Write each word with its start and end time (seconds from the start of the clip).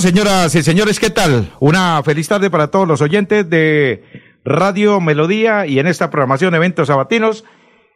señoras 0.00 0.54
y 0.54 0.62
señores, 0.62 1.00
¿qué 1.00 1.08
tal? 1.08 1.52
Una 1.58 2.02
feliz 2.02 2.28
tarde 2.28 2.50
para 2.50 2.70
todos 2.70 2.86
los 2.86 3.00
oyentes 3.00 3.48
de 3.48 4.02
Radio 4.44 5.00
Melodía 5.00 5.66
y 5.66 5.78
en 5.78 5.86
esta 5.86 6.10
programación 6.10 6.54
Eventos 6.54 6.88
Sabatinos, 6.88 7.44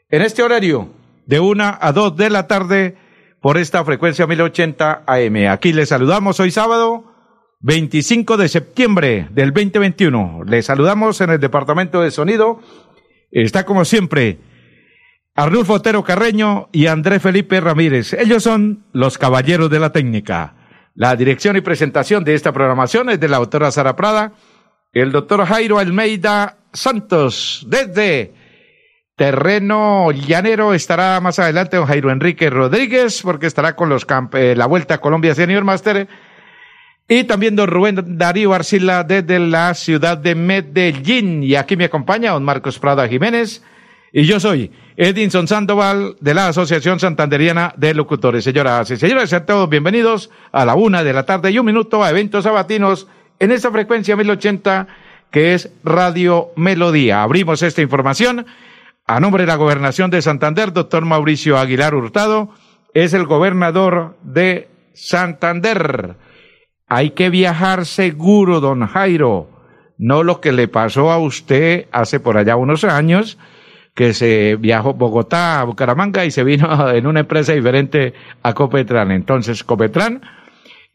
en 0.08 0.22
este 0.22 0.42
horario 0.42 0.88
de 1.26 1.40
una 1.40 1.76
a 1.78 1.92
dos 1.92 2.16
de 2.16 2.30
la 2.30 2.46
tarde 2.46 2.96
por 3.42 3.58
esta 3.58 3.84
frecuencia 3.84 4.26
1080 4.26 5.04
AM. 5.06 5.48
Aquí 5.50 5.74
les 5.74 5.90
saludamos 5.90 6.40
hoy 6.40 6.50
sábado 6.50 7.12
25 7.60 8.38
de 8.38 8.48
septiembre 8.48 9.28
del 9.32 9.52
2021. 9.52 10.44
Les 10.46 10.66
saludamos 10.66 11.20
en 11.20 11.30
el 11.30 11.40
departamento 11.40 12.00
de 12.00 12.10
sonido. 12.10 12.60
Está 13.30 13.66
como 13.66 13.84
siempre 13.84 14.38
Arnulfo 15.34 15.74
Otero 15.74 16.02
Carreño 16.02 16.70
y 16.72 16.86
André 16.86 17.20
Felipe 17.20 17.60
Ramírez. 17.60 18.14
Ellos 18.14 18.42
son 18.42 18.86
los 18.92 19.18
caballeros 19.18 19.68
de 19.68 19.80
la 19.80 19.92
técnica. 19.92 20.54
La 21.00 21.16
dirección 21.16 21.56
y 21.56 21.62
presentación 21.62 22.24
de 22.24 22.34
esta 22.34 22.52
programación 22.52 23.08
es 23.08 23.18
de 23.18 23.26
la 23.26 23.38
autora 23.38 23.70
Sara 23.70 23.96
Prada, 23.96 24.32
el 24.92 25.12
doctor 25.12 25.46
Jairo 25.46 25.78
Almeida 25.78 26.58
Santos, 26.74 27.64
desde 27.66 28.34
Terreno 29.16 30.12
Llanero 30.12 30.74
estará 30.74 31.18
más 31.22 31.38
adelante 31.38 31.78
don 31.78 31.86
Jairo 31.86 32.10
Enrique 32.10 32.50
Rodríguez, 32.50 33.22
porque 33.22 33.46
estará 33.46 33.76
con 33.76 33.88
los 33.88 34.06
eh, 34.34 34.52
la 34.54 34.66
Vuelta 34.66 34.96
a 34.96 35.00
Colombia 35.00 35.34
Senior 35.34 35.64
Master. 35.64 36.06
Y 37.08 37.24
también 37.24 37.56
don 37.56 37.68
Rubén 37.68 38.18
Darío 38.18 38.52
Arcila 38.52 39.02
desde 39.02 39.38
la 39.38 39.72
ciudad 39.72 40.18
de 40.18 40.34
Medellín. 40.34 41.42
Y 41.42 41.54
aquí 41.54 41.78
me 41.78 41.86
acompaña 41.86 42.32
don 42.32 42.44
Marcos 42.44 42.78
Prada 42.78 43.08
Jiménez. 43.08 43.64
Y 44.12 44.24
yo 44.24 44.40
soy 44.40 44.72
Edinson 44.96 45.46
Sandoval 45.46 46.16
de 46.20 46.34
la 46.34 46.48
Asociación 46.48 46.98
Santanderiana 46.98 47.72
de 47.76 47.94
Locutores. 47.94 48.42
Señoras 48.42 48.90
y 48.90 48.96
señores, 48.96 49.30
sean 49.30 49.46
todos 49.46 49.68
bienvenidos 49.70 50.30
a 50.50 50.64
la 50.64 50.74
una 50.74 51.04
de 51.04 51.12
la 51.12 51.24
tarde 51.24 51.52
y 51.52 51.58
un 51.60 51.66
minuto 51.66 52.02
a 52.02 52.10
eventos 52.10 52.42
sabatinos 52.42 53.06
en 53.38 53.52
esta 53.52 53.70
frecuencia 53.70 54.16
1080 54.16 54.88
que 55.30 55.54
es 55.54 55.72
Radio 55.84 56.48
Melodía. 56.56 57.22
Abrimos 57.22 57.62
esta 57.62 57.82
información 57.82 58.46
a 59.06 59.20
nombre 59.20 59.44
de 59.44 59.46
la 59.46 59.56
Gobernación 59.56 60.10
de 60.10 60.22
Santander, 60.22 60.72
doctor 60.72 61.04
Mauricio 61.04 61.56
Aguilar 61.58 61.94
Hurtado, 61.94 62.50
es 62.94 63.14
el 63.14 63.26
gobernador 63.26 64.16
de 64.22 64.68
Santander. 64.92 66.16
Hay 66.88 67.10
que 67.10 67.30
viajar 67.30 67.86
seguro, 67.86 68.60
don 68.60 68.86
Jairo, 68.86 69.48
no 69.98 70.24
lo 70.24 70.40
que 70.40 70.50
le 70.50 70.66
pasó 70.66 71.12
a 71.12 71.18
usted 71.18 71.86
hace 71.92 72.18
por 72.18 72.36
allá 72.36 72.56
unos 72.56 72.82
años, 72.82 73.38
que 74.00 74.14
se 74.14 74.56
viajó 74.56 74.94
Bogotá 74.94 75.60
a 75.60 75.64
Bucaramanga 75.64 76.24
y 76.24 76.30
se 76.30 76.42
vino 76.42 76.88
en 76.94 77.06
una 77.06 77.20
empresa 77.20 77.52
diferente 77.52 78.14
a 78.42 78.54
Copetran. 78.54 79.10
Entonces, 79.10 79.62
Copetran 79.62 80.22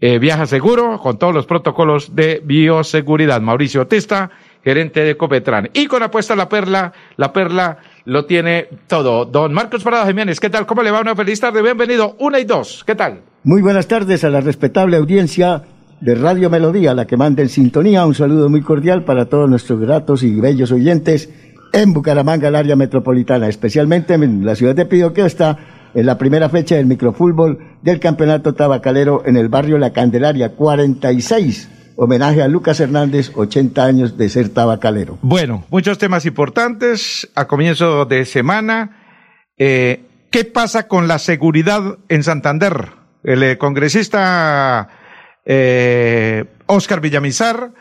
eh, 0.02 0.17
viaja 0.17 0.47
seguro 0.47 0.97
con 0.97 1.20
todos 1.20 1.31
los 1.31 1.45
protocolos 1.45 2.16
de 2.16 2.42
bioseguridad. 2.44 3.42
Mauricio 3.42 3.86
Testa, 3.86 4.31
gerente 4.64 5.02
de 5.02 5.16
Copetran. 5.16 5.70
Y 5.73 5.86
con 5.86 6.02
apuesta 6.02 6.36
la 6.36 6.50
perla, 6.50 6.94
la 7.17 7.31
perla 7.31 7.78
lo 8.06 8.25
tiene 8.25 8.70
todo. 8.88 9.25
Don 9.25 9.53
Marcos 9.53 9.84
Parada 9.84 10.08
Jiménez, 10.08 10.40
¿qué 10.40 10.50
tal? 10.50 10.66
¿Cómo 10.66 10.81
le 10.81 10.90
va? 10.90 11.02
Una 11.02 11.16
feliz 11.16 11.40
tarde. 11.40 11.62
Bienvenido. 11.62 12.16
Una 12.17 12.40
y 12.40 12.45
dos. 12.45 12.84
¿Qué 12.88 12.95
tal? 12.95 13.22
Muy 13.44 13.62
buenas 13.62 13.88
tardes 13.88 14.23
a 14.23 14.31
la 14.31 14.42
respetable 14.42 14.97
audiencia 14.97 15.62
de 16.02 16.16
Radio 16.16 16.50
Melodía, 16.50 16.95
la 16.95 17.06
que 17.06 17.17
manda 17.17 17.44
en 17.44 17.50
sintonía. 17.50 18.03
Un 18.03 18.16
saludo 18.16 18.50
muy 18.50 18.63
cordial 18.63 19.03
para 19.03 19.28
todos 19.28 19.47
nuestros 19.47 19.80
gratos 19.80 20.24
y 20.24 20.41
bellos 20.41 20.72
oyentes 20.72 21.30
en 21.75 21.91
Bucaramanga, 21.94 22.47
el 22.47 22.56
área 22.56 22.75
metropolitana, 22.78 23.50
especialmente 23.50 24.13
en 24.13 24.46
la 24.46 24.56
ciudad 24.56 24.74
de 24.75 24.88
está 25.25 25.58
en 25.94 26.06
la 26.06 26.18
primera 26.18 26.47
fecha 26.47 26.75
del 26.75 26.86
microfútbol 26.86 27.59
del 27.81 28.00
campeonato 28.00 28.53
tabacalero 28.53 29.24
en 29.25 29.36
el 29.36 29.50
barrio 29.50 29.78
La 29.78 29.91
Candelaria, 29.91 30.53
46. 30.53 31.69
Homenaje 31.97 32.41
a 32.41 32.47
Lucas 32.47 32.80
Hernández, 32.80 33.31
80 33.36 33.84
años 33.84 34.18
de 34.18 34.30
ser 34.30 34.50
tabacalero. 34.50 35.18
Bueno, 35.22 35.66
muchos 35.69 35.97
temas 35.97 36.25
importantes 36.25 37.30
a 37.36 37.46
comienzo 37.46 38.06
de 38.06 38.25
semana. 38.25 39.03
Eh, 39.57 40.03
¿Qué 40.31 40.46
pasa 40.46 40.88
con 40.88 41.09
la 41.09 41.19
seguridad 41.19 41.97
en 42.07 42.24
Santander? 42.24 42.92
El 43.24 43.44
eh, 43.44 43.57
congresista 43.57 44.88
eh, 45.46 46.46
Oscar 46.68 47.02
Villamizar 47.02 47.72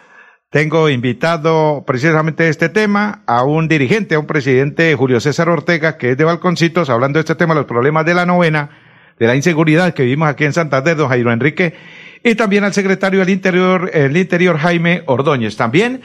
tengo 0.55 0.89
invitado 0.89 1.83
precisamente 1.85 2.49
este 2.49 2.69
tema 2.69 3.25
a 3.27 3.43
un 3.43 3.67
dirigente, 3.67 4.15
a 4.15 4.21
un 4.21 4.29
presidente 4.29 4.95
Julio 4.95 5.19
César 5.19 5.49
Ortega, 5.49 5.99
que 5.99 6.13
es 6.13 6.17
de 6.17 6.23
Balconcitos, 6.23 6.91
hablando 6.91 7.17
de 7.17 7.23
este 7.23 7.35
tema, 7.35 7.57
los 7.57 7.65
problemas 7.65 8.07
de 8.07 8.15
la 8.15 8.25
novena, 8.25 8.71
de 9.19 9.27
la 9.27 9.35
inseguridad 9.35 9.95
que 9.95 10.05
vivimos 10.05 10.29
aquí 10.29 10.45
en 10.45 10.53
Santander, 10.53 10.97
don 10.97 11.09
Jairo 11.09 11.33
Enrique, 11.33 11.75
y 12.23 12.37
también 12.37 12.63
al 12.63 12.73
secretario 12.73 13.19
del 13.19 13.31
Interior, 13.31 13.91
el 13.95 14.17
Interior 14.17 14.57
Jaime 14.59 15.03
Ordóñez. 15.07 15.57
También, 15.57 16.03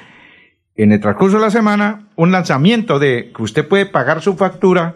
en 0.76 0.94
el 0.94 1.00
transcurso 1.00 1.38
de 1.38 1.44
la 1.44 1.52
semana, 1.52 2.08
un 2.16 2.32
lanzamiento 2.32 2.98
de 2.98 3.32
que 3.36 3.44
usted 3.44 3.68
puede 3.68 3.86
pagar 3.86 4.24
su 4.24 4.36
factura, 4.36 4.96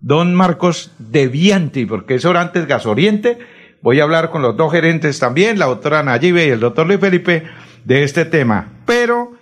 don 0.00 0.34
Marcos, 0.34 0.94
de 0.98 1.28
Vianti, 1.28 1.84
porque 1.84 2.14
es 2.14 2.24
antes 2.24 2.66
gasoriente. 2.66 3.36
Voy 3.82 4.00
a 4.00 4.04
hablar 4.04 4.30
con 4.30 4.40
los 4.40 4.56
dos 4.56 4.72
gerentes 4.72 5.18
también, 5.18 5.58
la 5.58 5.66
doctora 5.66 6.02
Nayibe 6.02 6.46
y 6.46 6.48
el 6.48 6.60
doctor 6.60 6.86
Luis 6.86 6.98
Felipe, 6.98 7.42
de 7.86 8.02
este 8.02 8.24
tema. 8.24 8.68
Pero 8.84 9.32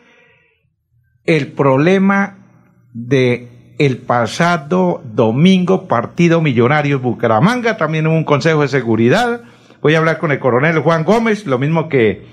el 1.25 1.49
problema 1.53 2.38
de 2.93 3.49
el 3.78 3.97
pasado 3.97 5.03
domingo 5.05 5.88
partido 5.88 6.41
Millonarios 6.41 7.03
Bucaramanga, 7.03 7.77
también 7.77 8.06
hubo 8.06 8.15
un 8.15 8.25
consejo 8.25 8.62
de 8.62 8.69
seguridad. 8.69 9.41
Voy 9.81 9.94
a 9.94 9.99
hablar 9.99 10.19
con 10.19 10.31
el 10.31 10.38
coronel 10.38 10.78
Juan 10.78 11.05
Gómez, 11.05 11.47
lo 11.47 11.59
mismo 11.59 11.88
que 11.88 12.25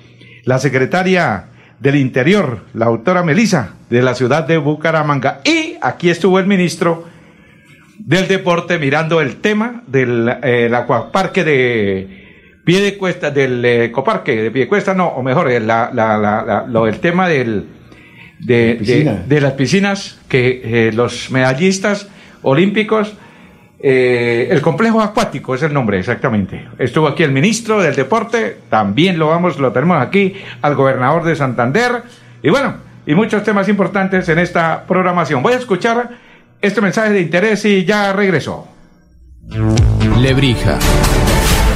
la 0.44 0.60
secretaria 0.60 1.48
del 1.80 1.96
Interior, 1.96 2.66
la 2.74 2.86
autora 2.86 3.24
Melisa, 3.24 3.76
de 3.90 4.04
la 4.04 4.14
ciudad 4.14 4.46
de 4.46 4.58
Bucaramanga. 4.58 5.42
Y 5.44 5.78
aquí 5.82 6.10
estuvo 6.10 6.38
el 6.40 6.46
ministro 6.46 7.06
del 7.98 8.28
Deporte 8.28 8.78
mirando 8.78 9.22
el 9.22 9.38
tema 9.38 9.84
del 9.88 10.30
eh, 10.44 10.70
acuaparque 10.76 11.44
de 11.44 12.21
pie 12.64 12.82
de 12.82 12.98
cuesta 12.98 13.32
del 13.32 13.64
eh, 13.66 13.92
coparque, 13.92 14.44
de 14.44 14.52
pie 14.52 14.64
de 14.64 14.68
cuesta 14.68 14.94
no, 14.94 15.08
o 15.08 15.24
mejor, 15.24 15.52
el, 15.52 15.68
la, 15.68 15.92
la, 15.94 16.18
la, 16.18 16.66
lo, 16.68 16.88
el 16.88 17.00
tema 17.00 17.28
del, 17.28 17.66
de, 18.40 19.24
de, 19.28 19.42
las 19.42 19.54
piscinas 19.54 20.20
que 20.28 20.62
eh, 20.64 20.92
los 20.92 21.32
medallistas 21.32 22.08
olímpicos, 22.42 23.14
eh, 23.80 24.48
el 24.52 24.62
complejo 24.62 25.02
acuático 25.02 25.56
es 25.56 25.64
el 25.64 25.74
nombre 25.74 26.00
exactamente. 26.00 26.68
Estuvo 26.78 27.08
aquí 27.08 27.24
el 27.24 27.32
ministro 27.32 27.82
del 27.82 27.96
deporte, 27.96 28.58
también 28.70 29.18
lo 29.18 29.28
vamos, 29.28 29.60
lo 29.60 29.72
tenemos 29.72 30.02
aquí, 30.02 30.36
al 30.62 30.76
gobernador 30.76 31.24
de 31.24 31.36
Santander, 31.36 32.04
y 32.44 32.50
bueno, 32.50 32.76
y 33.06 33.16
muchos 33.16 33.44
temas 33.44 33.68
importantes 33.70 34.30
en 34.30 34.40
esta 34.40 34.86
programación. 34.88 35.42
Voy 35.42 35.54
a 35.54 35.58
escuchar 35.58 36.10
este 36.62 36.82
mensaje 36.82 37.12
de 37.12 37.22
interés 37.22 37.66
y 37.66 37.84
ya 37.86 38.14
regreso. 38.14 38.68
Lebrija 40.20 40.78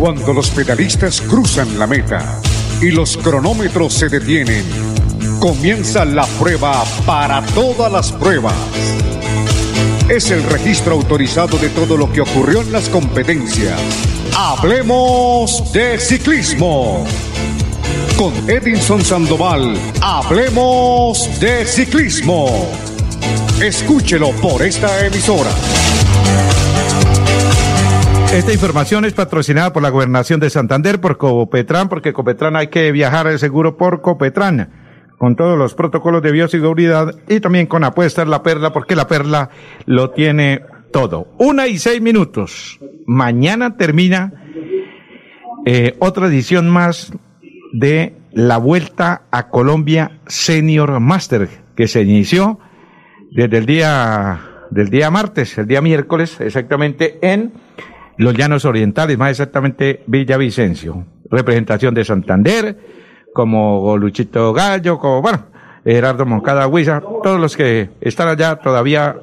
Cuando 0.00 0.32
los 0.32 0.48
pedalistas 0.48 1.20
cruzan 1.20 1.78
la 1.78 1.86
meta 1.86 2.40
y 2.80 2.90
los 2.90 3.18
cronómetros 3.18 3.92
se 3.92 4.08
detienen, 4.08 4.64
comienza 5.38 6.06
la 6.06 6.24
prueba 6.38 6.82
para 7.04 7.42
todas 7.48 7.92
las 7.92 8.10
pruebas. 8.10 8.54
es 10.08 10.30
el 10.30 10.42
registro 10.44 10.94
autorizado 10.94 11.58
de 11.58 11.68
todo 11.68 11.98
lo 11.98 12.10
que 12.10 12.22
ocurrió 12.22 12.62
en 12.62 12.72
las 12.72 12.88
competencias. 12.88 13.78
Hablemos 14.34 15.70
de 15.74 15.98
ciclismo. 15.98 17.04
Con 18.16 18.32
Edinson 18.48 19.04
Sandoval, 19.04 19.76
hablemos 20.00 21.28
de 21.40 21.66
ciclismo. 21.66 22.66
Escúchelo 23.60 24.30
por 24.40 24.62
esta 24.62 25.04
emisora. 25.04 25.50
Esta 28.32 28.52
información 28.52 29.04
es 29.04 29.12
patrocinada 29.12 29.72
por 29.72 29.82
la 29.82 29.90
Gobernación 29.90 30.38
de 30.38 30.50
Santander, 30.50 31.00
por 31.00 31.18
Copetran, 31.18 31.88
porque 31.88 32.12
Copetran 32.12 32.54
hay 32.54 32.68
que 32.68 32.92
viajar 32.92 33.26
el 33.26 33.40
seguro 33.40 33.76
por 33.76 34.02
Copetran, 34.02 34.70
con 35.18 35.34
todos 35.34 35.58
los 35.58 35.74
protocolos 35.74 36.22
de 36.22 36.30
bioseguridad 36.30 37.16
y 37.28 37.40
también 37.40 37.66
con 37.66 37.82
apuestas 37.82 38.28
La 38.28 38.44
Perla, 38.44 38.72
porque 38.72 38.94
La 38.94 39.08
Perla 39.08 39.50
lo 39.84 40.10
tiene 40.10 40.62
todo. 40.92 41.26
Una 41.38 41.66
y 41.66 41.78
seis 41.78 42.00
minutos. 42.00 42.78
Mañana 43.04 43.76
termina 43.76 44.32
eh, 45.66 45.96
otra 45.98 46.28
edición 46.28 46.68
más 46.68 47.12
de 47.72 48.14
la 48.32 48.58
Vuelta 48.58 49.22
a 49.32 49.48
Colombia 49.48 50.20
Senior 50.28 51.00
Master, 51.00 51.48
que 51.74 51.88
se 51.88 52.02
inició 52.02 52.60
desde 53.32 53.58
el 53.58 53.66
día, 53.66 54.40
del 54.70 54.88
día 54.88 55.10
martes, 55.10 55.58
el 55.58 55.66
día 55.66 55.80
miércoles, 55.80 56.40
exactamente 56.40 57.18
en 57.22 57.52
los 58.20 58.34
llanos 58.34 58.66
orientales, 58.66 59.16
más 59.16 59.30
exactamente 59.30 60.02
Villavicencio. 60.06 61.06
Representación 61.30 61.94
de 61.94 62.04
Santander, 62.04 62.76
como 63.32 63.96
Luchito 63.96 64.52
Gallo, 64.52 64.98
como, 64.98 65.22
bueno, 65.22 65.46
Gerardo 65.84 66.26
Moncada 66.26 66.66
Huiza, 66.66 67.00
todos 67.22 67.40
los 67.40 67.56
que 67.56 67.88
están 68.02 68.28
allá 68.28 68.56
todavía, 68.56 69.16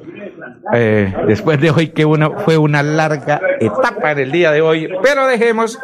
eh, 0.74 1.14
después 1.28 1.60
de 1.60 1.70
hoy, 1.70 1.88
que 1.88 2.04
una, 2.04 2.30
fue 2.38 2.58
una 2.58 2.82
larga 2.82 3.40
etapa 3.60 4.10
en 4.10 4.18
el 4.18 4.32
día 4.32 4.50
de 4.50 4.62
hoy, 4.62 4.88
pero 5.00 5.28
dejemos 5.28 5.78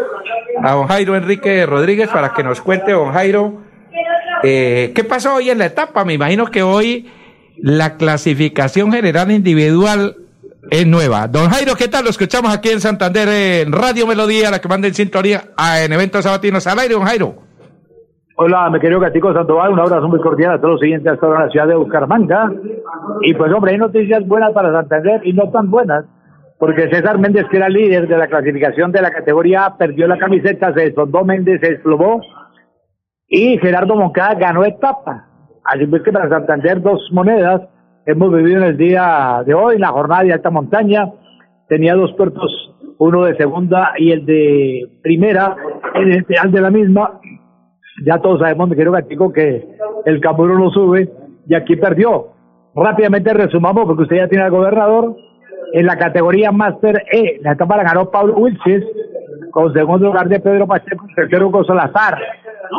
a 0.64 0.72
don 0.72 0.88
Jairo 0.88 1.14
Enrique 1.14 1.66
Rodríguez 1.66 2.08
para 2.08 2.32
que 2.32 2.42
nos 2.42 2.60
cuente, 2.60 2.92
don 2.92 3.12
Jairo, 3.12 3.62
eh, 4.42 4.90
¿qué 4.92 5.04
pasó 5.04 5.36
hoy 5.36 5.50
en 5.50 5.58
la 5.58 5.66
etapa? 5.66 6.04
Me 6.04 6.14
imagino 6.14 6.46
que 6.46 6.64
hoy 6.64 7.08
la 7.58 7.96
clasificación 7.96 8.90
general 8.90 9.30
individual 9.30 10.16
es 10.70 10.86
nueva. 10.86 11.28
Don 11.28 11.48
Jairo, 11.50 11.74
¿qué 11.76 11.88
tal? 11.88 12.04
Lo 12.04 12.10
escuchamos 12.10 12.54
aquí 12.54 12.70
en 12.70 12.80
Santander, 12.80 13.28
en 13.28 13.72
Radio 13.72 14.06
Melodía, 14.06 14.50
la 14.50 14.60
que 14.60 14.68
manda 14.68 14.88
en 14.88 14.94
sintonía 14.94 15.42
en 15.82 15.92
eventos 15.92 16.24
sabatinos 16.24 16.66
al 16.66 16.78
aire, 16.78 16.94
don 16.94 17.04
Jairo. 17.04 17.34
Hola, 18.36 18.68
mi 18.68 18.80
querido 18.80 18.98
Gatico 18.98 19.32
Sandoval, 19.32 19.72
un 19.72 19.78
abrazo 19.78 20.08
muy 20.08 20.20
cordial 20.20 20.54
a 20.54 20.58
todos 20.58 20.72
los 20.72 20.80
siguientes 20.80 21.12
hasta 21.12 21.24
ahora 21.24 21.40
en 21.40 21.46
la 21.46 21.52
ciudad 21.52 21.68
de 21.68 21.76
Bucaramanga. 21.76 22.52
Y 23.22 23.32
pues, 23.34 23.52
hombre, 23.52 23.72
hay 23.72 23.78
noticias 23.78 24.26
buenas 24.26 24.50
para 24.52 24.72
Santander 24.72 25.20
y 25.24 25.32
no 25.32 25.50
tan 25.50 25.70
buenas, 25.70 26.04
porque 26.58 26.88
César 26.90 27.18
Méndez, 27.18 27.46
que 27.48 27.58
era 27.58 27.68
líder 27.68 28.08
de 28.08 28.16
la 28.16 28.26
clasificación 28.26 28.90
de 28.90 29.02
la 29.02 29.12
categoría 29.12 29.74
perdió 29.78 30.08
la 30.08 30.18
camiseta, 30.18 30.74
se 30.74 30.80
desfondó 30.80 31.24
Méndez, 31.24 31.60
se 31.60 31.74
desplomó, 31.74 32.20
y 33.28 33.56
Gerardo 33.58 33.94
Moncada 33.94 34.34
ganó 34.34 34.64
etapa. 34.64 35.28
Así 35.64 35.86
pues 35.86 36.02
que 36.02 36.10
para 36.12 36.28
Santander 36.28 36.82
dos 36.82 37.08
monedas, 37.12 37.62
hemos 38.06 38.32
vivido 38.32 38.58
en 38.58 38.64
el 38.64 38.76
día 38.76 39.42
de 39.46 39.54
hoy, 39.54 39.78
la 39.78 39.88
jornada 39.88 40.24
de 40.24 40.32
alta 40.32 40.50
montaña. 40.50 41.10
Tenía 41.68 41.94
dos 41.94 42.12
puertos, 42.12 42.74
uno 42.98 43.24
de 43.24 43.36
segunda 43.36 43.92
y 43.96 44.12
el 44.12 44.26
de 44.26 44.88
primera, 45.02 45.56
en 45.94 46.12
el 46.12 46.24
final 46.24 46.52
de 46.52 46.60
la 46.60 46.70
misma. 46.70 47.20
Ya 48.04 48.18
todos 48.18 48.40
sabemos, 48.40 48.68
me 48.68 48.76
quiero 48.76 48.92
gatico, 48.92 49.32
que 49.32 49.66
el 50.04 50.20
Camuro 50.20 50.58
no 50.58 50.70
sube 50.70 51.10
y 51.46 51.54
aquí 51.54 51.76
perdió. 51.76 52.28
Rápidamente 52.74 53.32
resumamos, 53.32 53.86
porque 53.86 54.02
usted 54.02 54.16
ya 54.16 54.28
tiene 54.28 54.44
al 54.44 54.50
gobernador. 54.50 55.16
En 55.72 55.86
la 55.86 55.96
categoría 55.96 56.52
Master 56.52 57.04
E, 57.10 57.38
la 57.42 57.52
etapa 57.52 57.76
la 57.76 57.84
ganó 57.84 58.10
Pablo 58.10 58.34
Wilches, 58.34 58.84
con 59.50 59.72
segundo 59.72 60.06
lugar 60.06 60.28
de 60.28 60.40
Pedro 60.40 60.66
Pacheco, 60.66 61.06
tercero 61.14 61.50
con 61.50 61.64
Salazar. 61.64 62.18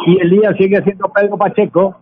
Y 0.06 0.20
el 0.22 0.30
día 0.30 0.54
sigue 0.58 0.82
siendo 0.84 1.10
Pedro 1.10 1.38
Pacheco, 1.38 1.96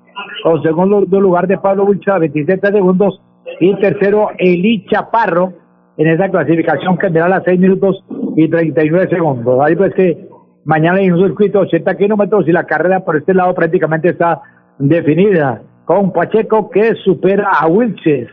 con 0.43 0.61
segundo 0.61 1.19
lugar 1.19 1.47
de 1.47 1.57
Pablo 1.57 1.85
Wilches 1.85 2.13
a 2.13 2.19
27 2.19 2.71
segundos. 2.71 3.21
Y 3.59 3.75
tercero, 3.75 4.29
Eli 4.37 4.85
Chaparro, 4.85 5.53
en 5.97 6.07
esa 6.07 6.29
clasificación 6.29 6.97
general 6.97 7.33
a 7.33 7.43
6 7.43 7.59
minutos 7.59 8.03
y 8.35 8.47
39 8.47 9.09
segundos. 9.09 9.59
Ahí 9.61 9.75
pues 9.75 9.93
que 9.93 10.27
mañana 10.65 10.99
hay 10.99 11.11
un 11.11 11.21
circuito 11.21 11.59
de 11.59 11.67
80 11.67 11.97
kilómetros 11.97 12.47
y 12.47 12.51
la 12.51 12.65
carrera 12.65 13.01
por 13.01 13.17
este 13.17 13.33
lado 13.33 13.53
prácticamente 13.53 14.09
está 14.09 14.41
definida 14.79 15.61
con 15.85 16.11
Pacheco 16.11 16.69
que 16.69 16.95
supera 17.03 17.49
a 17.59 17.67
Wilches. 17.67 18.29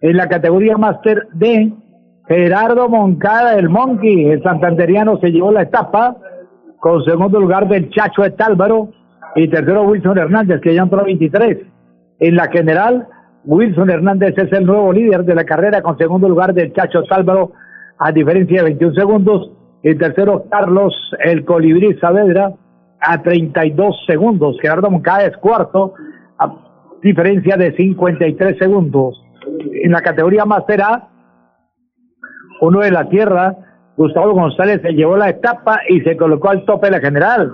En 0.00 0.16
la 0.16 0.28
categoría 0.28 0.76
Master 0.76 1.28
D, 1.34 1.72
Gerardo 2.26 2.88
Moncada, 2.88 3.58
el 3.58 3.68
Monkey, 3.68 4.26
el 4.30 4.42
santanderiano, 4.42 5.18
se 5.18 5.30
llevó 5.30 5.50
la 5.50 5.62
etapa 5.62 6.16
con 6.78 7.04
segundo 7.04 7.40
lugar 7.40 7.68
del 7.68 7.90
Chacho 7.90 8.24
Etálvaro 8.24 8.90
y 9.36 9.48
tercero 9.48 9.82
Wilson 9.82 10.18
Hernández, 10.18 10.60
que 10.60 10.74
ya 10.74 10.82
entró 10.82 11.00
a 11.00 11.04
23. 11.04 11.58
En 12.20 12.36
la 12.36 12.48
general, 12.48 13.06
Wilson 13.44 13.90
Hernández 13.90 14.34
es 14.36 14.52
el 14.52 14.66
nuevo 14.66 14.92
líder 14.92 15.24
de 15.24 15.34
la 15.34 15.44
carrera 15.44 15.82
con 15.82 15.96
segundo 15.96 16.28
lugar 16.28 16.54
del 16.54 16.72
Chacho 16.72 17.00
Etálvaro 17.00 17.52
a 17.98 18.12
diferencia 18.12 18.58
de 18.58 18.70
21 18.70 18.94
segundos. 18.94 19.52
Y 19.82 19.94
tercero, 19.94 20.44
Carlos 20.50 20.94
el 21.24 21.44
Colibrí 21.44 21.96
Saavedra 21.98 22.52
a 23.00 23.22
32 23.22 23.96
segundos. 24.06 24.56
Gerardo 24.60 24.90
Moncada 24.90 25.30
cuarto 25.40 25.94
a 26.38 26.52
diferencia 27.02 27.56
de 27.56 27.76
53 27.76 28.58
segundos. 28.58 29.22
En 29.82 29.92
la 29.92 30.00
categoría 30.00 30.44
Master 30.44 30.82
A, 30.82 31.08
uno 32.60 32.80
de 32.80 32.90
la 32.90 33.08
tierra, 33.08 33.56
Gustavo 33.96 34.32
González 34.32 34.80
se 34.82 34.92
llevó 34.92 35.16
la 35.16 35.30
etapa 35.30 35.80
y 35.88 36.00
se 36.00 36.16
colocó 36.16 36.50
al 36.50 36.64
tope 36.64 36.88
de 36.88 36.92
la 36.92 37.00
general. 37.00 37.52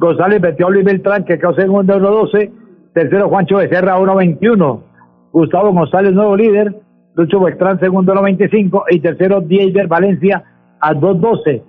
González 0.00 0.40
metió 0.40 0.66
a 0.66 0.70
Luis 0.70 0.84
Beltrán, 0.84 1.24
que 1.24 1.38
quedó 1.38 1.54
segundo 1.54 1.94
1.12. 1.98 2.50
Tercero, 2.94 3.28
Juancho 3.28 3.56
Becerra, 3.56 3.98
1.21. 3.98 4.80
Gustavo 5.30 5.72
González, 5.72 6.14
nuevo 6.14 6.36
líder. 6.36 6.74
Lucho 7.14 7.38
Beltrán, 7.38 7.78
segundo, 7.78 8.14
1.25. 8.14 8.84
Y 8.88 9.00
tercero, 9.00 9.42
Diego 9.42 9.86
Valencia, 9.88 10.42
a 10.80 10.94
2.12. 10.94 11.62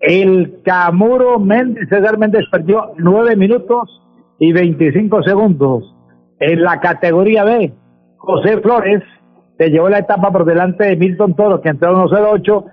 El 0.00 0.60
Camuro 0.62 1.38
Méndez, 1.38 1.88
César 1.88 2.18
Méndez, 2.18 2.44
perdió 2.52 2.92
9 2.98 3.36
minutos 3.36 4.02
y 4.38 4.52
25 4.52 5.22
segundos. 5.22 5.94
En 6.40 6.62
la 6.62 6.80
categoría 6.80 7.42
B, 7.44 7.72
José 8.18 8.58
Flores 8.58 9.02
se 9.56 9.70
llevó 9.70 9.88
la 9.88 10.00
etapa 10.00 10.30
por 10.30 10.44
delante 10.44 10.84
de 10.84 10.96
Milton 10.96 11.34
Toro, 11.34 11.62
que 11.62 11.70
entró 11.70 11.96
a 11.96 12.04
1.08, 12.04 12.64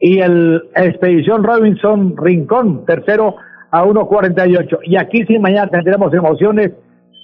y 0.00 0.18
el 0.18 0.62
Expedición 0.74 1.44
Robinson 1.44 2.16
Rincón, 2.16 2.86
tercero 2.86 3.36
a 3.72 3.84
1.48. 3.84 4.78
Y 4.84 4.96
aquí 4.96 5.24
sí 5.26 5.38
mañana 5.38 5.68
tendremos 5.68 6.14
emociones, 6.14 6.72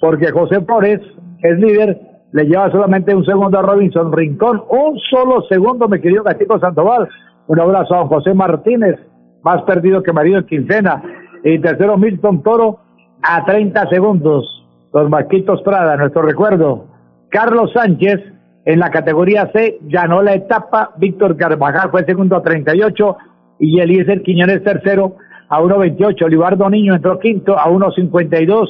porque 0.00 0.32
José 0.32 0.60
Flores, 0.62 1.00
es 1.42 1.58
líder, 1.60 2.00
le 2.32 2.44
lleva 2.44 2.70
solamente 2.70 3.14
un 3.14 3.24
segundo 3.24 3.58
a 3.58 3.62
Robinson 3.62 4.12
Rincón, 4.12 4.62
un 4.68 4.98
solo 5.10 5.42
segundo, 5.48 5.88
mi 5.88 6.00
querido 6.00 6.24
Gatico 6.24 6.58
Sandoval. 6.58 7.08
Un 7.46 7.60
abrazo 7.60 7.94
a 7.94 8.06
José 8.06 8.34
Martínez, 8.34 8.96
más 9.42 9.62
perdido 9.62 10.02
que 10.02 10.12
marido 10.12 10.38
en 10.38 10.46
quincena. 10.46 11.02
Y 11.44 11.58
tercero, 11.60 11.96
Milton 11.96 12.42
Toro, 12.42 12.80
a 13.22 13.44
30 13.44 13.88
segundos. 13.88 14.44
Los 14.92 15.08
Marquitos 15.08 15.62
Prada, 15.62 15.96
nuestro 15.96 16.22
recuerdo. 16.22 16.86
Carlos 17.30 17.70
Sánchez, 17.72 18.20
en 18.64 18.78
la 18.80 18.90
categoría 18.90 19.50
C, 19.52 19.78
ganó 19.82 20.22
la 20.22 20.34
etapa. 20.34 20.90
Víctor 20.96 21.36
Carvajal 21.36 21.90
fue 21.90 22.04
segundo 22.04 22.36
a 22.36 22.42
38. 22.42 23.16
Y 23.60 23.80
Eliezer 23.80 24.22
Quiñones 24.22 24.62
tercero 24.62 25.16
a 25.48 25.60
1.28. 25.60 26.24
Olivardo 26.24 26.68
Niño 26.70 26.94
entró 26.94 27.18
quinto 27.18 27.58
a 27.58 27.66
1.52. 27.66 28.66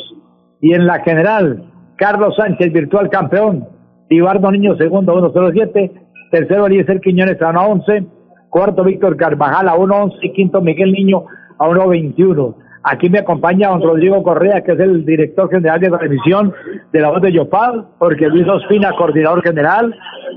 Y 0.60 0.74
en 0.74 0.86
la 0.86 1.00
general, 1.00 1.64
Carlos 1.96 2.34
Sánchez, 2.36 2.72
virtual 2.72 3.10
campeón. 3.10 3.66
Olivardo 4.10 4.50
Niño 4.50 4.76
segundo 4.76 5.12
a 5.12 5.20
1.07. 5.20 5.92
Tercero, 6.30 6.66
Eliezer 6.66 7.00
Quiñones 7.00 7.40
a 7.42 7.52
1.11. 7.52 8.06
Cuarto, 8.50 8.84
Víctor 8.84 9.16
Carvajal 9.16 9.68
a 9.68 9.76
1.11. 9.76 10.18
Y 10.22 10.32
quinto, 10.32 10.60
Miguel 10.60 10.92
Niño 10.92 11.24
a 11.58 11.68
1.21. 11.68 12.54
Aquí 12.82 13.10
me 13.10 13.18
acompaña 13.18 13.68
don 13.68 13.82
Rodrigo 13.82 14.22
Correa, 14.22 14.62
que 14.62 14.72
es 14.72 14.80
el 14.80 15.04
director 15.04 15.50
general 15.50 15.80
de 15.80 15.90
transmisión 15.90 16.54
de 16.92 17.00
la 17.00 17.10
voz 17.10 17.20
de 17.20 17.32
Yopal, 17.32 17.86
porque 17.98 18.28
Luis 18.28 18.48
Ospina, 18.48 18.92
coordinador 18.92 19.42
general, 19.42 19.94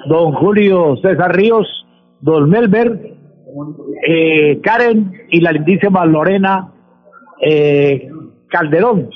don 0.08 0.34
Julio 0.34 0.98
César 1.02 1.36
Ríos, 1.36 1.68
don 2.20 2.50
Melber, 2.50 3.21
eh, 4.08 4.60
Karen 4.62 5.12
y 5.30 5.42
la 5.42 5.52
lindísima 5.52 6.06
Lorena 6.06 6.72
eh, 7.42 8.10
Calderón, 8.50 9.10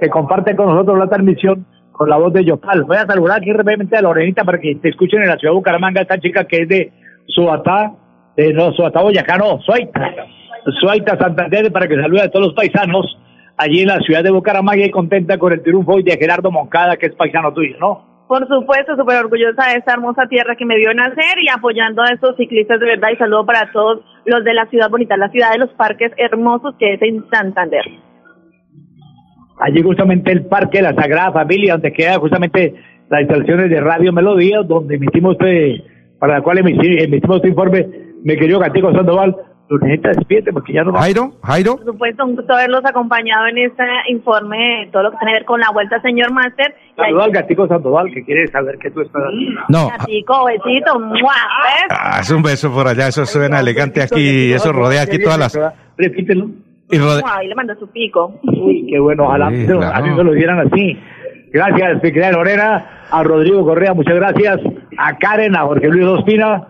que 0.00 0.08
comparte 0.08 0.54
con 0.56 0.66
nosotros 0.66 0.98
la 0.98 1.08
transmisión 1.08 1.66
con 1.92 2.08
la 2.08 2.16
voz 2.16 2.32
de 2.32 2.44
Yopal. 2.44 2.84
Voy 2.84 2.96
a 2.96 3.06
saludar 3.06 3.38
aquí 3.38 3.52
brevemente 3.52 3.96
a 3.96 4.02
Lorenita 4.02 4.44
para 4.44 4.58
que 4.58 4.74
te 4.76 4.88
escuchen 4.88 5.22
en 5.22 5.28
la 5.28 5.36
ciudad 5.36 5.52
de 5.52 5.58
Bucaramanga, 5.58 6.00
esta 6.00 6.18
chica 6.18 6.44
que 6.44 6.62
es 6.62 6.68
de 6.68 6.92
Suatá, 7.26 7.92
de 8.36 8.52
no, 8.52 8.72
Suatá 8.72 9.02
Boyacá, 9.02 9.36
no, 9.36 9.60
Suaita. 9.60 10.14
Suaita 10.80 11.18
Santander 11.18 11.70
para 11.72 11.88
que 11.88 11.96
salude 11.96 12.22
a 12.22 12.30
todos 12.30 12.46
los 12.46 12.54
paisanos 12.54 13.18
allí 13.56 13.82
en 13.82 13.88
la 13.88 14.00
ciudad 14.00 14.24
de 14.24 14.30
Bucaramanga 14.30 14.84
y 14.84 14.90
contenta 14.90 15.38
con 15.38 15.52
el 15.52 15.62
triunfo 15.62 15.92
hoy 15.92 16.02
de 16.02 16.16
Gerardo 16.16 16.50
Moncada, 16.50 16.96
que 16.96 17.06
es 17.06 17.14
paisano 17.14 17.52
tuyo, 17.52 17.76
¿no? 17.78 18.09
Por 18.30 18.46
supuesto, 18.46 18.94
súper 18.94 19.16
orgullosa 19.16 19.70
de 19.72 19.78
esta 19.78 19.94
hermosa 19.94 20.28
tierra 20.28 20.54
que 20.54 20.64
me 20.64 20.76
vio 20.76 20.94
nacer 20.94 21.36
y 21.42 21.48
apoyando 21.48 22.00
a 22.00 22.12
estos 22.12 22.36
ciclistas 22.36 22.78
de 22.78 22.86
verdad 22.86 23.08
y 23.12 23.16
saludo 23.16 23.44
para 23.44 23.72
todos 23.72 24.04
los 24.24 24.44
de 24.44 24.54
la 24.54 24.66
ciudad 24.66 24.88
bonita, 24.88 25.16
la 25.16 25.30
ciudad 25.30 25.50
de 25.50 25.58
los 25.58 25.70
parques 25.70 26.12
hermosos 26.16 26.76
que 26.78 26.94
es 26.94 27.02
en 27.02 27.28
Santander. 27.28 27.82
Allí 29.58 29.82
justamente 29.82 30.30
el 30.30 30.46
Parque 30.46 30.78
de 30.78 30.84
la 30.84 30.94
Sagrada 30.94 31.32
Familia, 31.32 31.72
donde 31.72 31.92
queda 31.92 32.20
justamente 32.20 32.72
las 33.08 33.22
instalaciones 33.22 33.68
de 33.68 33.80
Radio 33.80 34.12
Melodía, 34.12 34.62
donde 34.62 34.94
emitimos 34.94 35.32
este, 35.32 35.82
para 36.20 36.34
la 36.34 36.42
cual 36.42 36.58
emitimos, 36.58 37.02
emitimos 37.02 37.36
este 37.38 37.48
informe, 37.48 37.88
mi 38.22 38.36
querido 38.36 38.60
Cantico 38.60 38.92
Sandoval, 38.92 39.34
Luneta, 39.70 40.08
despídete 40.08 40.52
porque 40.52 40.72
ya 40.72 40.82
no 40.82 40.92
va. 40.92 41.00
Jairo, 41.02 41.30
Jairo. 41.44 41.76
Por 41.76 41.84
supuesto, 41.86 42.24
un 42.26 42.34
gusto 42.34 42.52
haberlos 42.52 42.84
acompañado 42.84 43.46
en 43.46 43.58
este 43.58 43.84
informe, 44.08 44.88
todo 44.92 45.04
lo 45.04 45.10
que 45.12 45.18
tiene 45.18 45.32
que 45.32 45.38
ver 45.38 45.44
con 45.46 45.60
la 45.60 45.70
vuelta, 45.70 46.00
señor 46.02 46.32
Máster. 46.32 46.74
Saludos 46.96 47.24
al 47.26 47.30
Gatico 47.30 47.68
Sandoval, 47.68 48.10
que 48.12 48.24
quiere 48.24 48.48
saber 48.48 48.78
que 48.78 48.90
tú 48.90 49.00
estás 49.02 49.22
No. 49.68 49.88
Gatico, 49.90 50.44
besito, 50.46 50.98
¡mua! 50.98 51.12
¿ves? 51.14 51.86
Ah, 51.90 52.18
es 52.20 52.30
un 52.32 52.42
beso 52.42 52.72
por 52.72 52.88
allá, 52.88 53.06
eso 53.06 53.24
suena 53.24 53.60
elegante 53.60 54.02
aquí, 54.02 54.52
eso 54.52 54.72
rodea 54.72 55.02
aquí 55.02 55.22
todas 55.22 55.38
las... 55.38 55.58
Repítelo. 55.96 56.50
y 56.90 56.98
le 56.98 57.54
manda 57.54 57.76
su 57.76 57.86
pico. 57.92 58.40
Uy, 58.42 58.88
qué 58.90 58.98
bueno, 58.98 59.24
ojalá 59.26 59.50
Sí, 59.50 59.66
claro. 59.66 59.94
a 59.94 60.00
mí 60.02 60.16
se 60.16 60.24
lo 60.24 60.32
dieran 60.32 60.58
así. 60.66 60.98
Gracias, 61.52 62.02
mi 62.02 62.10
querida 62.12 62.32
Lorena, 62.32 63.06
a 63.10 63.22
Rodrigo 63.22 63.64
Correa, 63.64 63.94
muchas 63.94 64.14
gracias, 64.16 64.60
a 64.98 65.16
Karen, 65.18 65.54
a 65.56 65.62
Jorge 65.62 65.88
Luis 65.88 66.06
Ospina, 66.06 66.66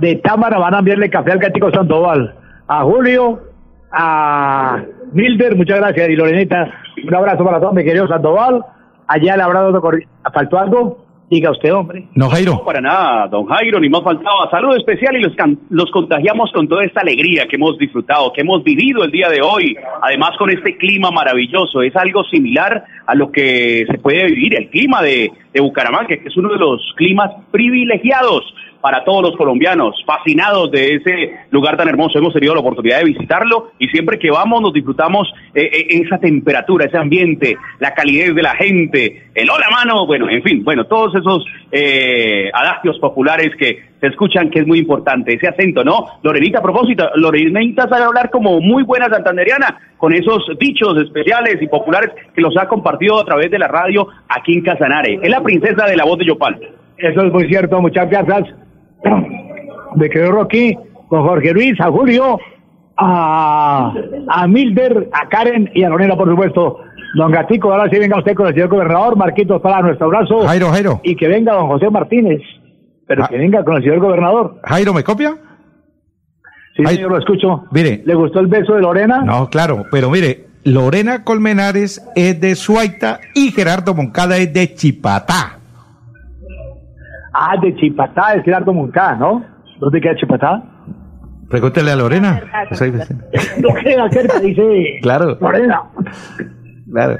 de 0.00 0.16
Támara 0.16 0.58
van 0.58 0.74
a 0.74 0.78
enviarle 0.78 1.10
café 1.10 1.32
al 1.32 1.38
Cático 1.40 1.70
Sandoval, 1.70 2.34
a 2.68 2.82
Julio, 2.82 3.40
a 3.92 4.82
Milder, 5.12 5.56
muchas 5.56 5.78
gracias, 5.78 6.08
y 6.08 6.16
Lorenita, 6.16 6.70
un 7.06 7.14
abrazo 7.14 7.44
para 7.44 7.60
todos, 7.60 7.74
mi 7.74 7.84
querido 7.84 8.06
Sandoval, 8.08 8.64
allá 9.06 9.36
le 9.36 9.42
habrá 9.42 9.62
dado, 9.62 9.80
corri- 9.82 10.06
¿faltó 10.32 10.58
algo? 10.58 11.06
Diga 11.30 11.52
usted, 11.52 11.72
hombre. 11.72 12.08
No, 12.16 12.28
Jairo. 12.28 12.54
No, 12.54 12.64
para 12.64 12.80
nada, 12.80 13.28
don 13.28 13.46
Jairo, 13.46 13.78
ni 13.78 13.88
más 13.88 14.02
faltaba. 14.02 14.50
Saludo 14.50 14.76
especial 14.76 15.14
y 15.14 15.20
los, 15.22 15.36
can- 15.36 15.60
los 15.70 15.88
contagiamos 15.92 16.50
con 16.52 16.66
toda 16.66 16.82
esta 16.82 17.02
alegría 17.02 17.46
que 17.46 17.54
hemos 17.54 17.78
disfrutado, 17.78 18.32
que 18.32 18.40
hemos 18.40 18.64
vivido 18.64 19.04
el 19.04 19.12
día 19.12 19.28
de 19.28 19.40
hoy. 19.40 19.76
Además, 20.02 20.30
con 20.36 20.50
este 20.50 20.76
clima 20.76 21.12
maravilloso. 21.12 21.82
Es 21.82 21.94
algo 21.94 22.24
similar 22.24 22.82
a 23.06 23.14
lo 23.14 23.30
que 23.30 23.84
se 23.88 23.98
puede 23.98 24.24
vivir, 24.24 24.56
el 24.58 24.70
clima 24.70 25.02
de, 25.02 25.30
de 25.54 25.60
Bucaramanga, 25.60 26.08
que 26.08 26.20
es 26.26 26.36
uno 26.36 26.48
de 26.48 26.58
los 26.58 26.80
climas 26.96 27.30
privilegiados 27.52 28.42
para 28.80 29.04
todos 29.04 29.22
los 29.22 29.36
colombianos, 29.36 29.94
fascinados 30.06 30.70
de 30.70 30.94
ese 30.94 31.32
lugar 31.50 31.76
tan 31.76 31.88
hermoso. 31.88 32.18
Hemos 32.18 32.32
tenido 32.32 32.54
la 32.54 32.60
oportunidad 32.60 32.98
de 32.98 33.04
visitarlo 33.04 33.72
y 33.78 33.88
siempre 33.88 34.18
que 34.18 34.30
vamos 34.30 34.62
nos 34.62 34.72
disfrutamos 34.72 35.32
eh, 35.54 35.70
eh, 35.72 36.02
esa 36.04 36.18
temperatura, 36.18 36.86
ese 36.86 36.96
ambiente, 36.96 37.56
la 37.78 37.94
calidez 37.94 38.34
de 38.34 38.42
la 38.42 38.54
gente, 38.54 39.30
el 39.34 39.50
hola 39.50 39.68
mano, 39.70 40.06
bueno, 40.06 40.28
en 40.28 40.42
fin, 40.42 40.64
bueno, 40.64 40.84
todos 40.84 41.14
esos 41.14 41.44
eh, 41.72 42.50
adagios 42.52 42.98
populares 42.98 43.54
que 43.56 43.90
se 44.00 44.06
escuchan 44.06 44.50
que 44.50 44.60
es 44.60 44.66
muy 44.66 44.78
importante, 44.78 45.34
ese 45.34 45.48
acento, 45.48 45.84
¿no? 45.84 46.06
Lorenita, 46.22 46.58
a 46.58 46.62
propósito, 46.62 47.10
Lorenita 47.16 47.88
sabe 47.88 48.04
hablar 48.04 48.30
como 48.30 48.60
muy 48.60 48.82
buena 48.82 49.08
santanderiana, 49.08 49.78
con 49.98 50.14
esos 50.14 50.46
dichos 50.58 50.96
especiales 51.02 51.60
y 51.60 51.66
populares 51.66 52.10
que 52.34 52.40
los 52.40 52.56
ha 52.56 52.66
compartido 52.66 53.20
a 53.20 53.24
través 53.24 53.50
de 53.50 53.58
la 53.58 53.68
radio 53.68 54.08
aquí 54.28 54.54
en 54.54 54.62
Casanare. 54.62 55.20
Es 55.22 55.30
la 55.30 55.42
princesa 55.42 55.84
de 55.84 55.96
la 55.96 56.04
voz 56.04 56.18
de 56.18 56.24
Yopal. 56.24 56.58
Eso 56.96 57.22
es 57.22 57.32
muy 57.32 57.46
cierto, 57.48 57.80
muchas 57.80 58.08
gracias. 58.08 58.54
Me 59.96 60.08
quedo 60.08 60.30
Rocky, 60.32 60.76
con 61.08 61.22
Jorge 61.26 61.52
Luis, 61.52 61.80
a 61.80 61.90
Julio, 61.90 62.38
a, 62.96 63.92
a 64.28 64.46
Milder, 64.46 65.08
a 65.12 65.28
Karen 65.28 65.70
y 65.74 65.82
a 65.82 65.88
Lorena, 65.88 66.16
por 66.16 66.28
supuesto. 66.28 66.78
Don 67.16 67.32
Gatico, 67.32 67.72
ahora 67.72 67.90
sí 67.90 67.98
venga 67.98 68.18
usted 68.18 68.34
con 68.34 68.46
el 68.46 68.54
señor 68.54 68.68
gobernador, 68.68 69.16
Marquitos 69.16 69.60
para 69.60 69.82
nuestro 69.82 70.06
abrazo. 70.06 70.46
Jairo, 70.46 70.68
Jairo. 70.70 71.00
Y 71.02 71.16
que 71.16 71.26
venga 71.26 71.54
don 71.54 71.66
José 71.66 71.90
Martínez, 71.90 72.40
pero 73.06 73.24
Ah. 73.24 73.28
que 73.28 73.36
venga 73.36 73.64
con 73.64 73.76
el 73.76 73.82
señor 73.82 73.98
gobernador. 73.98 74.60
Jairo, 74.64 74.94
¿me 74.94 75.02
copia? 75.02 75.34
Sí, 76.76 76.86
señor, 76.86 77.10
lo 77.10 77.18
escucho. 77.18 77.64
Mire. 77.72 78.02
¿Le 78.06 78.14
gustó 78.14 78.38
el 78.40 78.46
beso 78.46 78.74
de 78.74 78.82
Lorena? 78.82 79.22
No, 79.22 79.50
claro, 79.50 79.84
pero 79.90 80.08
mire, 80.08 80.46
Lorena 80.62 81.24
Colmenares 81.24 82.00
es 82.14 82.40
de 82.40 82.54
Suaita 82.54 83.18
y 83.34 83.50
Gerardo 83.50 83.92
Moncada 83.94 84.36
es 84.36 84.52
de 84.52 84.72
Chipatá. 84.74 85.58
Ah, 87.32 87.54
de 87.60 87.74
Chipatá, 87.76 88.34
es 88.34 88.44
Gerardo 88.44 88.72
Moncada, 88.72 89.14
¿no? 89.16 89.44
¿Dónde 89.78 90.00
queda 90.00 90.16
Chipatá? 90.16 90.62
Pregúntele 91.48 91.90
a 91.92 91.96
Lorena. 91.96 92.40
No 93.60 93.74
queda 93.74 94.08
cerca, 94.10 94.38
dice 94.40 94.98
Claro, 95.02 95.36
Lorena. 95.40 95.82
claro. 96.92 97.16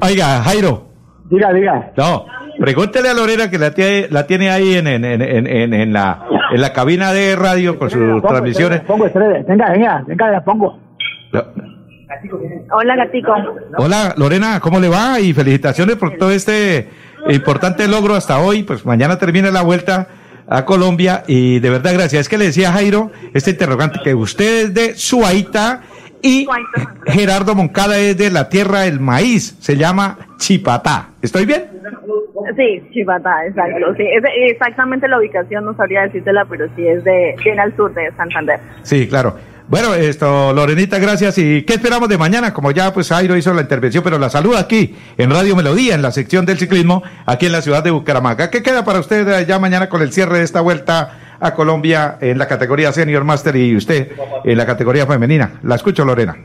Oiga, 0.00 0.42
Jairo, 0.42 0.88
Diga, 1.30 1.52
diga. 1.52 1.92
no, 1.96 2.26
pregúntele 2.58 3.08
a 3.08 3.14
Lorena 3.14 3.50
que 3.50 3.58
la 3.58 3.70
tiene, 3.72 4.08
la 4.10 4.26
tiene 4.26 4.50
ahí 4.50 4.74
en, 4.74 4.86
en, 4.86 5.04
en, 5.04 5.22
en, 5.46 5.74
en- 5.74 5.92
la, 5.92 6.24
en 6.52 6.60
la 6.60 6.72
cabina 6.72 7.12
de 7.12 7.34
radio 7.36 7.78
con 7.78 7.88
sus 7.90 8.00
Pongo, 8.00 8.28
transmisiones. 8.28 8.80
Pongo 8.82 9.06
estrella. 9.06 9.42
Venga, 9.48 9.70
venga, 9.70 10.04
venga, 10.06 10.30
la 10.30 10.44
pongo. 10.44 10.78
Hola, 12.72 12.96
Gatico. 12.96 13.32
Hola 13.78 14.14
Lorena, 14.16 14.60
¿cómo 14.60 14.78
le 14.78 14.88
va? 14.88 15.18
Y 15.20 15.32
felicitaciones 15.32 15.96
por 15.96 16.16
todo 16.18 16.30
este 16.30 16.88
importante 17.28 17.88
logro 17.88 18.14
hasta 18.14 18.38
hoy. 18.40 18.62
Pues 18.62 18.84
mañana 18.84 19.18
termina 19.18 19.50
la 19.50 19.62
vuelta 19.62 20.08
a 20.48 20.64
Colombia 20.64 21.24
y 21.26 21.60
de 21.60 21.70
verdad 21.70 21.92
gracias. 21.94 22.22
Es 22.22 22.28
que 22.28 22.38
le 22.38 22.46
decía 22.46 22.70
a 22.70 22.72
Jairo 22.72 23.10
este 23.32 23.50
interrogante 23.50 24.00
que 24.02 24.14
usted 24.14 24.66
es 24.66 24.74
de 24.74 24.94
Suaita 24.94 25.82
y 26.22 26.46
Gerardo 27.06 27.54
Moncada 27.54 27.98
es 27.98 28.16
de 28.16 28.30
la 28.30 28.48
tierra 28.48 28.80
del 28.80 29.00
maíz. 29.00 29.56
Se 29.60 29.76
llama 29.76 30.18
Chipatá. 30.38 31.10
¿Estoy 31.20 31.46
bien? 31.46 31.64
Sí, 32.56 32.82
Chivata, 32.92 33.46
exacto. 33.46 33.94
Sí, 33.96 34.02
es 34.02 34.22
exactamente 34.50 35.08
la 35.08 35.18
ubicación, 35.18 35.64
no 35.64 35.74
sabría 35.74 36.02
decírtela, 36.02 36.44
pero 36.48 36.66
sí 36.74 36.86
es 36.86 37.04
de 37.04 37.36
bien 37.42 37.60
al 37.60 37.74
sur 37.76 37.92
de 37.94 38.10
Santander. 38.16 38.58
Sí, 38.82 39.08
claro. 39.08 39.36
Bueno, 39.72 39.94
esto, 39.94 40.52
Lorenita, 40.52 40.98
gracias. 40.98 41.38
¿Y 41.38 41.64
qué 41.64 41.72
esperamos 41.72 42.06
de 42.06 42.18
mañana? 42.18 42.52
Como 42.52 42.72
ya 42.72 42.92
pues 42.92 43.08
Jairo 43.08 43.38
hizo 43.38 43.54
la 43.54 43.62
intervención, 43.62 44.04
pero 44.04 44.18
la 44.18 44.28
saluda 44.28 44.60
aquí 44.60 44.94
en 45.16 45.30
Radio 45.30 45.56
Melodía, 45.56 45.94
en 45.94 46.02
la 46.02 46.10
sección 46.10 46.44
del 46.44 46.58
ciclismo, 46.58 47.02
aquí 47.24 47.46
en 47.46 47.52
la 47.52 47.62
ciudad 47.62 47.82
de 47.82 47.90
Bucaramanga. 47.90 48.50
¿Qué 48.50 48.62
queda 48.62 48.84
para 48.84 49.00
usted 49.00 49.26
eh, 49.26 49.46
ya 49.46 49.58
mañana 49.58 49.88
con 49.88 50.02
el 50.02 50.12
cierre 50.12 50.36
de 50.36 50.44
esta 50.44 50.60
vuelta 50.60 51.38
a 51.40 51.54
Colombia 51.54 52.18
en 52.20 52.36
la 52.36 52.48
categoría 52.48 52.92
Senior 52.92 53.24
Master 53.24 53.56
y 53.56 53.74
usted 53.74 54.12
en 54.44 54.58
la 54.58 54.66
categoría 54.66 55.06
femenina? 55.06 55.52
La 55.62 55.76
escucho, 55.76 56.04
Lorena. 56.04 56.36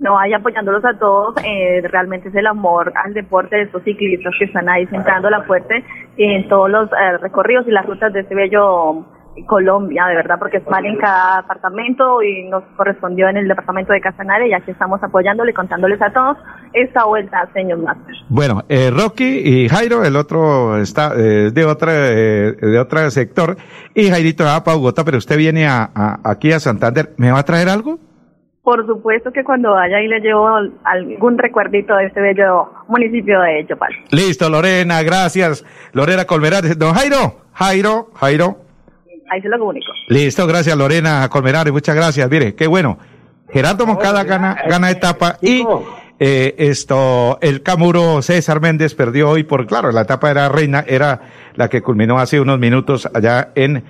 No, 0.00 0.18
ahí 0.18 0.32
apoyándolos 0.32 0.84
a 0.84 0.98
todos, 0.98 1.36
eh, 1.44 1.80
realmente 1.88 2.28
es 2.28 2.34
el 2.34 2.48
amor 2.48 2.92
al 3.04 3.14
deporte 3.14 3.54
de 3.54 3.62
estos 3.62 3.84
ciclistas 3.84 4.32
que 4.36 4.46
están 4.46 4.68
ahí 4.68 4.84
sentando 4.88 5.30
la 5.30 5.44
fuerte 5.44 5.84
en 6.16 6.48
todos 6.48 6.68
los 6.68 6.90
eh, 6.90 7.18
recorridos 7.22 7.68
y 7.68 7.70
las 7.70 7.86
rutas 7.86 8.12
de 8.12 8.22
este 8.22 8.34
bello 8.34 9.06
Colombia, 9.46 10.06
de 10.06 10.14
verdad, 10.16 10.36
porque 10.38 10.58
es 10.58 10.66
mal 10.68 10.84
en 10.86 10.96
cada 10.98 11.42
departamento 11.42 12.22
y 12.22 12.44
nos 12.48 12.62
correspondió 12.76 13.28
en 13.28 13.36
el 13.36 13.48
departamento 13.48 13.92
de 13.92 14.00
Casanare 14.00 14.48
y 14.48 14.52
aquí 14.54 14.70
estamos 14.70 15.02
apoyándole 15.02 15.50
y 15.50 15.54
contándoles 15.54 16.00
a 16.02 16.12
todos 16.12 16.36
esta 16.72 17.04
vuelta, 17.04 17.48
señor 17.52 17.78
Master. 17.78 18.14
Bueno, 18.28 18.62
eh, 18.68 18.90
Rocky 18.96 19.24
y 19.44 19.68
Jairo, 19.68 20.04
el 20.04 20.16
otro 20.16 20.76
está 20.78 21.12
eh, 21.16 21.50
de 21.52 21.64
otra 21.64 21.92
eh, 21.94 22.52
de 22.60 22.78
otro 22.78 23.10
sector 23.10 23.56
y 23.94 24.08
Jairito 24.10 24.44
va 24.44 24.62
para 24.62 24.76
Bogotá, 24.76 25.04
pero 25.04 25.18
usted 25.18 25.36
viene 25.36 25.66
a, 25.66 25.90
a- 25.94 26.20
aquí 26.24 26.52
a 26.52 26.60
Santander. 26.60 27.10
¿Me 27.16 27.30
va 27.32 27.40
a 27.40 27.44
traer 27.44 27.68
algo? 27.68 27.98
Por 28.62 28.86
supuesto 28.86 29.30
que 29.30 29.44
cuando 29.44 29.72
vaya 29.72 30.00
y 30.00 30.08
le 30.08 30.20
llevo 30.20 30.48
algún 30.84 31.36
recuerdito 31.36 31.94
de 31.96 32.06
este 32.06 32.20
bello 32.22 32.70
municipio 32.88 33.38
de 33.42 33.66
Chopal. 33.68 33.92
Listo, 34.10 34.48
Lorena, 34.48 35.02
gracias. 35.02 35.64
Lorena 35.92 36.24
Colmenares. 36.24 36.78
Don 36.78 36.94
Jairo, 36.94 37.40
Jairo, 37.52 38.08
Jairo. 38.14 38.63
Ahí 39.34 39.42
se 39.42 39.48
lo 39.48 39.58
comunico. 39.58 39.90
Listo, 40.08 40.46
gracias 40.46 40.76
Lorena 40.76 41.28
Colmenares, 41.28 41.72
muchas 41.72 41.96
gracias. 41.96 42.30
Mire, 42.30 42.54
qué 42.54 42.68
bueno. 42.68 42.98
Gerardo 43.48 43.84
Moncada 43.84 44.22
gana, 44.22 44.56
gana 44.68 44.90
etapa 44.90 45.38
y 45.42 45.64
eh, 46.20 46.54
esto, 46.56 47.38
el 47.40 47.62
Camuro 47.62 48.22
César 48.22 48.60
Méndez 48.60 48.94
perdió 48.94 49.30
hoy 49.30 49.42
por, 49.42 49.66
claro, 49.66 49.90
la 49.90 50.02
etapa 50.02 50.30
era 50.30 50.48
reina, 50.48 50.84
era 50.86 51.20
la 51.56 51.68
que 51.68 51.82
culminó 51.82 52.18
hace 52.18 52.40
unos 52.40 52.60
minutos 52.60 53.08
allá 53.12 53.50
en, 53.56 53.82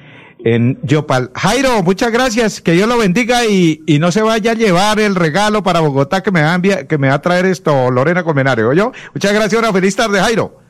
en 0.45 0.79
Yopal. 0.83 1.31
Jairo, 1.35 1.83
muchas 1.83 2.11
gracias, 2.11 2.63
que 2.63 2.73
Dios 2.73 2.89
lo 2.89 2.97
bendiga 2.97 3.45
y, 3.45 3.83
y 3.87 3.99
no 3.99 4.11
se 4.13 4.23
vaya 4.23 4.53
a 4.53 4.55
llevar 4.55 4.99
el 4.99 5.15
regalo 5.15 5.63
para 5.63 5.81
Bogotá 5.81 6.23
que 6.23 6.31
me 6.31 6.43
va 6.43 6.53
a 6.53 6.55
enviar, 6.55 6.87
que 6.87 6.97
me 6.97 7.09
va 7.09 7.15
a 7.15 7.23
traer 7.23 7.45
esto 7.45 7.91
Lorena 7.91 8.25
Colmenares, 8.25 8.65
yo 8.75 8.93
Muchas 9.15 9.33
gracias, 9.35 9.63
una 9.63 9.73
feliz 9.73 9.95
tarde, 9.95 10.21
Jairo. 10.21 10.65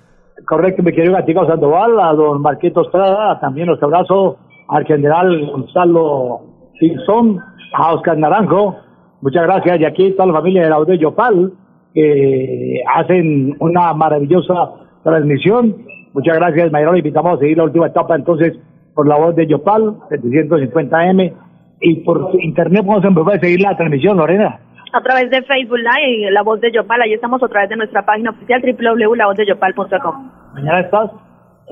Correcto, 0.46 0.82
mi 0.82 0.92
querido 0.92 1.14
Gatico 1.14 1.46
Sandoval, 1.46 1.98
a 2.00 2.12
don 2.12 2.42
Marquito 2.42 2.82
Estrada, 2.82 3.40
también 3.40 3.68
nuestro 3.68 3.86
abrazo 3.88 4.38
al 4.68 4.84
general 4.84 5.50
Gonzalo 5.50 6.40
Simpson, 6.78 7.40
a 7.74 7.94
Oscar 7.94 8.18
Naranjo, 8.18 8.76
muchas 9.20 9.44
gracias, 9.44 9.80
y 9.80 9.84
aquí 9.84 10.12
toda 10.12 10.26
la 10.26 10.34
familia 10.34 10.62
de 10.62 10.70
la 10.70 10.80
de 10.84 10.98
Yopal, 10.98 11.52
que 11.92 12.82
hacen 12.94 13.56
una 13.60 13.92
maravillosa 13.94 14.72
transmisión. 15.02 15.76
Muchas 16.12 16.36
gracias, 16.36 16.72
Mayor, 16.72 16.96
invitamos 16.96 17.34
a 17.34 17.38
seguir 17.38 17.58
la 17.58 17.64
última 17.64 17.86
etapa 17.86 18.14
entonces 18.14 18.58
por 18.94 19.08
la 19.08 19.16
voz 19.16 19.34
de 19.34 19.46
Yopal, 19.46 19.96
750M, 20.10 21.32
y 21.80 21.96
por 21.96 22.30
internet 22.40 22.84
a 22.88 23.06
empezar 23.06 23.34
a 23.34 23.40
seguir 23.40 23.60
la 23.60 23.76
transmisión, 23.76 24.16
Lorena. 24.16 24.60
A 24.92 25.00
través 25.02 25.28
de 25.28 25.42
Facebook 25.42 25.78
Live 25.78 26.30
La 26.30 26.42
Voz 26.42 26.60
de 26.60 26.70
Yopal, 26.70 27.02
ahí 27.02 27.12
estamos 27.12 27.42
a 27.42 27.48
través 27.48 27.68
de 27.68 27.76
nuestra 27.76 28.06
página 28.06 28.30
oficial 28.30 28.62
www.lavozdeYopal.com. 28.62 30.30
¿Mañana 30.54 30.80
estás? 30.80 31.10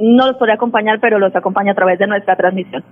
No 0.00 0.26
los 0.26 0.36
podré 0.36 0.54
acompañar, 0.54 0.98
pero 1.00 1.18
los 1.18 1.34
acompaño 1.34 1.72
a 1.72 1.74
través 1.74 1.98
de 1.98 2.06
nuestra 2.06 2.36
transmisión. 2.36 2.82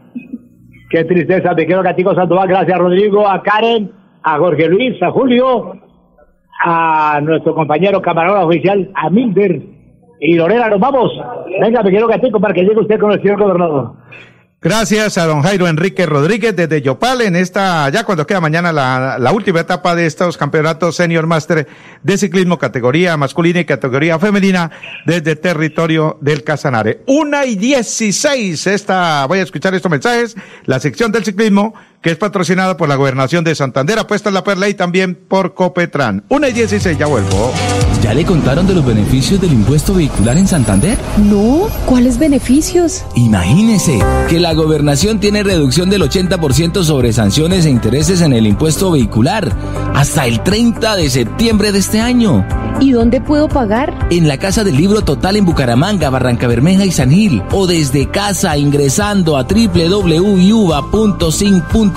Qué 0.91 1.05
tristeza, 1.05 1.55
me 1.55 1.65
Gatico 1.65 2.15
Sandoval, 2.15 2.49
gracias 2.49 2.79
Rodrigo, 2.79 3.29
a 3.29 3.43
Karen, 3.43 3.93
a 4.23 4.39
Jorge 4.39 4.69
Luis, 4.69 5.01
a 5.03 5.11
Julio, 5.13 5.75
a 6.63 7.21
nuestro 7.23 7.55
compañero 7.55 8.03
camarógrafo 8.03 8.49
oficial, 8.49 8.91
a 8.95 9.09
Milder 9.09 9.63
y 10.21 10.35
Lorena, 10.35 10.69
nos 10.69 10.81
vamos. 10.81 11.13
Venga, 11.61 11.83
me 11.83 11.91
quiero 11.91 12.09
Gatico 12.09 12.41
para 12.41 12.53
que 12.53 12.63
llegue 12.63 12.81
usted 12.81 12.99
con 12.99 13.13
el 13.13 13.23
señor 13.23 13.39
gobernador. 13.39 13.93
Gracias 14.63 15.17
a 15.17 15.25
don 15.25 15.41
Jairo 15.41 15.69
Enrique 15.69 16.05
Rodríguez 16.05 16.55
desde 16.55 16.83
Yopal 16.83 17.23
en 17.23 17.35
esta, 17.35 17.89
ya 17.89 18.05
cuando 18.05 18.27
queda 18.27 18.43
mañana 18.43 18.75
la, 18.75 19.17
la 19.19 19.33
última 19.33 19.61
etapa 19.61 19.95
de 19.95 20.05
estos 20.05 20.37
campeonatos 20.37 20.97
Senior 20.97 21.27
Master 21.27 21.67
de 22.03 22.19
ciclismo 22.19 22.59
categoría 22.59 23.17
masculina 23.17 23.61
y 23.61 23.65
categoría 23.65 24.19
femenina 24.19 24.71
desde 25.07 25.35
territorio 25.37 26.19
del 26.21 26.45
Casanare. 26.45 27.01
Una 27.07 27.47
y 27.47 27.57
dieciséis, 27.57 28.67
esta, 28.67 29.25
voy 29.25 29.39
a 29.39 29.45
escuchar 29.45 29.75
estos 29.75 29.91
mensajes, 29.91 30.37
la 30.67 30.79
sección 30.79 31.11
del 31.11 31.25
ciclismo 31.25 31.73
que 32.03 32.11
es 32.11 32.17
patrocinada 32.17 32.77
por 32.77 32.89
la 32.89 32.97
gobernación 32.97 33.45
de 33.45 33.55
Santander, 33.55 33.99
apuesta 33.99 34.31
en 34.31 34.35
la 34.35 34.45
Perla 34.45 34.69
y 34.69 34.75
también 34.75 35.15
por 35.15 35.55
Copetran. 35.55 36.25
Una 36.29 36.49
y 36.49 36.53
dieciséis, 36.53 36.99
ya 36.99 37.07
vuelvo. 37.07 37.53
¿Ya 38.03 38.15
le 38.15 38.25
contaron 38.25 38.67
de 38.67 38.75
los 38.75 38.87
beneficios 38.87 39.41
del 39.41 39.53
impuesto 39.53 39.95
vehicular 39.95 40.37
en 40.39 40.49
Santander? 40.49 40.97
No, 41.19 41.69
¿cuáles 41.85 42.19
beneficios? 42.19 43.05
Imagínese 43.15 43.99
que 44.29 44.41
la 44.41 44.55
gobernación 44.55 45.21
tiene 45.21 45.43
reducción 45.43 45.91
del 45.91 46.03
80% 46.03 46.83
sobre 46.83 47.13
sanciones 47.13 47.67
e 47.67 47.71
intereses 47.71 48.23
en 48.23 48.33
el 48.33 48.47
impuesto 48.47 48.91
vehicular 48.91 49.53
hasta 49.95 50.27
el 50.27 50.43
30 50.43 50.97
de 50.97 51.11
septiembre 51.11 51.73
de 51.73 51.81
este 51.81 52.01
año. 52.01 52.47
¿Y 52.81 52.93
dónde 52.93 53.21
puedo 53.21 53.49
pagar? 53.49 54.07
En 54.11 54.27
la 54.27 54.39
Casa 54.39 54.65
del 54.65 54.79
Libro 54.79 55.03
Total 55.03 55.37
en 55.37 55.45
Bucaramanga, 55.45 56.09
Barranca 56.09 56.47
Bermeja 56.47 56.87
y 56.87 56.93
San 56.93 57.11
Gil 57.11 57.43
o 57.53 57.67
desde 57.67 58.09
casa 58.09 58.57
ingresando 58.57 59.37
a 59.37 59.43
www.uva.sin.com.co 59.43 61.90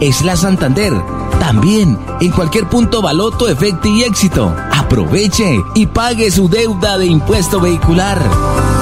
es 0.00 0.22
la 0.22 0.36
Santander. 0.36 0.92
También 1.40 1.98
en 2.20 2.30
cualquier 2.30 2.68
punto 2.68 3.02
Baloto, 3.02 3.48
Efecto 3.48 3.88
y 3.88 4.02
Éxito. 4.02 4.54
Aproveche 4.72 5.60
y 5.74 5.86
pague 5.86 6.30
su 6.30 6.48
deuda 6.48 6.98
de 6.98 7.06
impuesto 7.06 7.60
vehicular. 7.60 8.81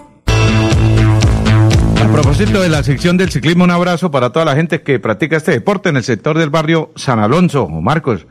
A 2.11 2.13
propósito 2.13 2.61
de 2.61 2.67
la 2.67 2.83
sección 2.83 3.15
del 3.15 3.31
ciclismo, 3.31 3.63
un 3.63 3.71
abrazo 3.71 4.11
para 4.11 4.31
toda 4.31 4.43
la 4.43 4.53
gente 4.53 4.81
que 4.81 4.99
practica 4.99 5.37
este 5.37 5.51
deporte 5.51 5.87
en 5.87 5.95
el 5.95 6.03
sector 6.03 6.37
del 6.37 6.49
barrio 6.49 6.91
San 6.97 7.19
Alonso, 7.19 7.69
Marcos. 7.69 8.27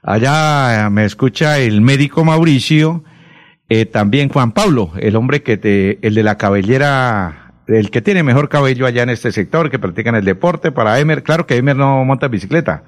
Allá 0.00 0.86
eh, 0.86 0.90
me 0.90 1.04
escucha 1.04 1.58
el 1.58 1.80
médico 1.80 2.24
Mauricio, 2.24 3.02
eh, 3.68 3.84
también 3.84 4.28
Juan 4.28 4.52
Pablo, 4.52 4.92
el 5.00 5.16
hombre 5.16 5.42
que 5.42 5.56
te, 5.56 5.98
el 6.06 6.14
de 6.14 6.22
la 6.22 6.38
cabellera, 6.38 7.52
el 7.66 7.90
que 7.90 8.00
tiene 8.00 8.22
mejor 8.22 8.48
cabello 8.48 8.86
allá 8.86 9.02
en 9.02 9.10
este 9.10 9.32
sector, 9.32 9.72
que 9.72 9.80
practican 9.80 10.14
el 10.14 10.24
deporte, 10.24 10.70
para 10.70 11.00
Emer, 11.00 11.24
claro 11.24 11.48
que 11.48 11.56
Emer 11.56 11.74
no 11.74 12.04
monta 12.04 12.28
bicicleta. 12.28 12.84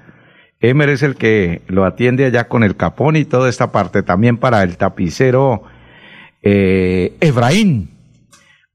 Emer 0.61 0.87
es 0.87 1.03
el 1.03 1.15
que 1.15 1.63
lo 1.67 1.83
atiende 1.83 2.25
allá 2.25 2.47
con 2.47 2.63
el 2.63 2.77
capón 2.77 3.17
y 3.17 3.25
toda 3.25 3.49
esta 3.49 3.73
parte, 3.73 4.03
también 4.03 4.37
para 4.37 4.63
el 4.63 4.77
tapicero 4.77 5.63
eh, 6.41 7.17
Efraín, 7.19 7.89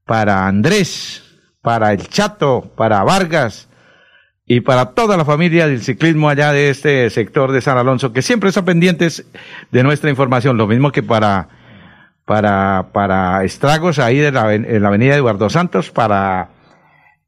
para 0.05 0.45
Andrés, 0.45 1.24
para 1.65 1.91
el 1.91 2.07
Chato, 2.07 2.71
para 2.77 3.03
Vargas 3.03 3.67
y 4.45 4.61
para 4.61 4.91
toda 4.91 5.17
la 5.17 5.25
familia 5.25 5.67
del 5.67 5.81
ciclismo 5.81 6.29
allá 6.29 6.53
de 6.53 6.69
este 6.69 7.09
sector 7.09 7.51
de 7.51 7.59
San 7.59 7.79
Alonso, 7.79 8.13
que 8.13 8.21
siempre 8.21 8.49
están 8.49 8.65
pendientes 8.65 9.25
de 9.71 9.81
nuestra 9.81 10.11
información, 10.11 10.57
lo 10.57 10.67
mismo 10.67 10.91
que 10.91 11.01
para, 11.01 11.49
para, 12.23 12.89
para 12.93 13.43
estragos 13.43 13.97
ahí 13.97 14.19
de 14.19 14.31
la, 14.31 14.53
en 14.53 14.79
la 14.79 14.89
avenida 14.89 15.15
Eduardo 15.15 15.49
Santos, 15.49 15.89
para 15.89 16.49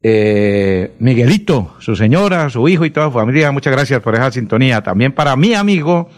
eh, 0.04 0.94
Miguelito, 1.00 1.76
su 1.80 1.96
señora, 1.96 2.52
su 2.52 2.70
hijo 2.70 2.86
y 2.86 2.92
toda 2.92 3.08
su 3.08 3.14
familia, 3.14 3.52
muchas 3.52 3.74
gracias 3.74 4.02
por 4.02 4.14
esa 4.14 4.32
sintonía. 4.32 4.84
También 4.84 5.14
para 5.14 5.36
mi 5.36 5.56
amigo, 5.56 6.10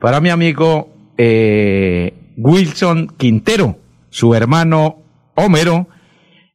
para 0.00 0.22
mi 0.22 0.30
amigo 0.30 0.88
eh, 1.18 2.14
Wilson 2.38 3.08
Quintero, 3.18 3.76
su 4.08 4.34
hermano 4.34 5.02
Homero, 5.34 5.86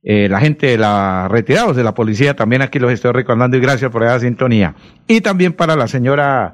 eh, 0.10 0.30
la 0.30 0.39
gente 0.39 0.67
de 0.67 0.78
la 0.78 1.28
retirados 1.30 1.76
de 1.76 1.84
la 1.84 1.93
policía, 1.93 2.34
también 2.34 2.62
aquí 2.62 2.80
los 2.80 2.93
estoy 2.93 3.12
recordando 3.12 3.58
y 3.58 3.60
gracias 3.60 3.91
por 3.91 4.04
esa 4.04 4.22
sintonía. 4.22 4.74
Y 5.06 5.20
también 5.20 5.52
para 5.52 5.76
la 5.76 5.89
señora, 5.89 6.54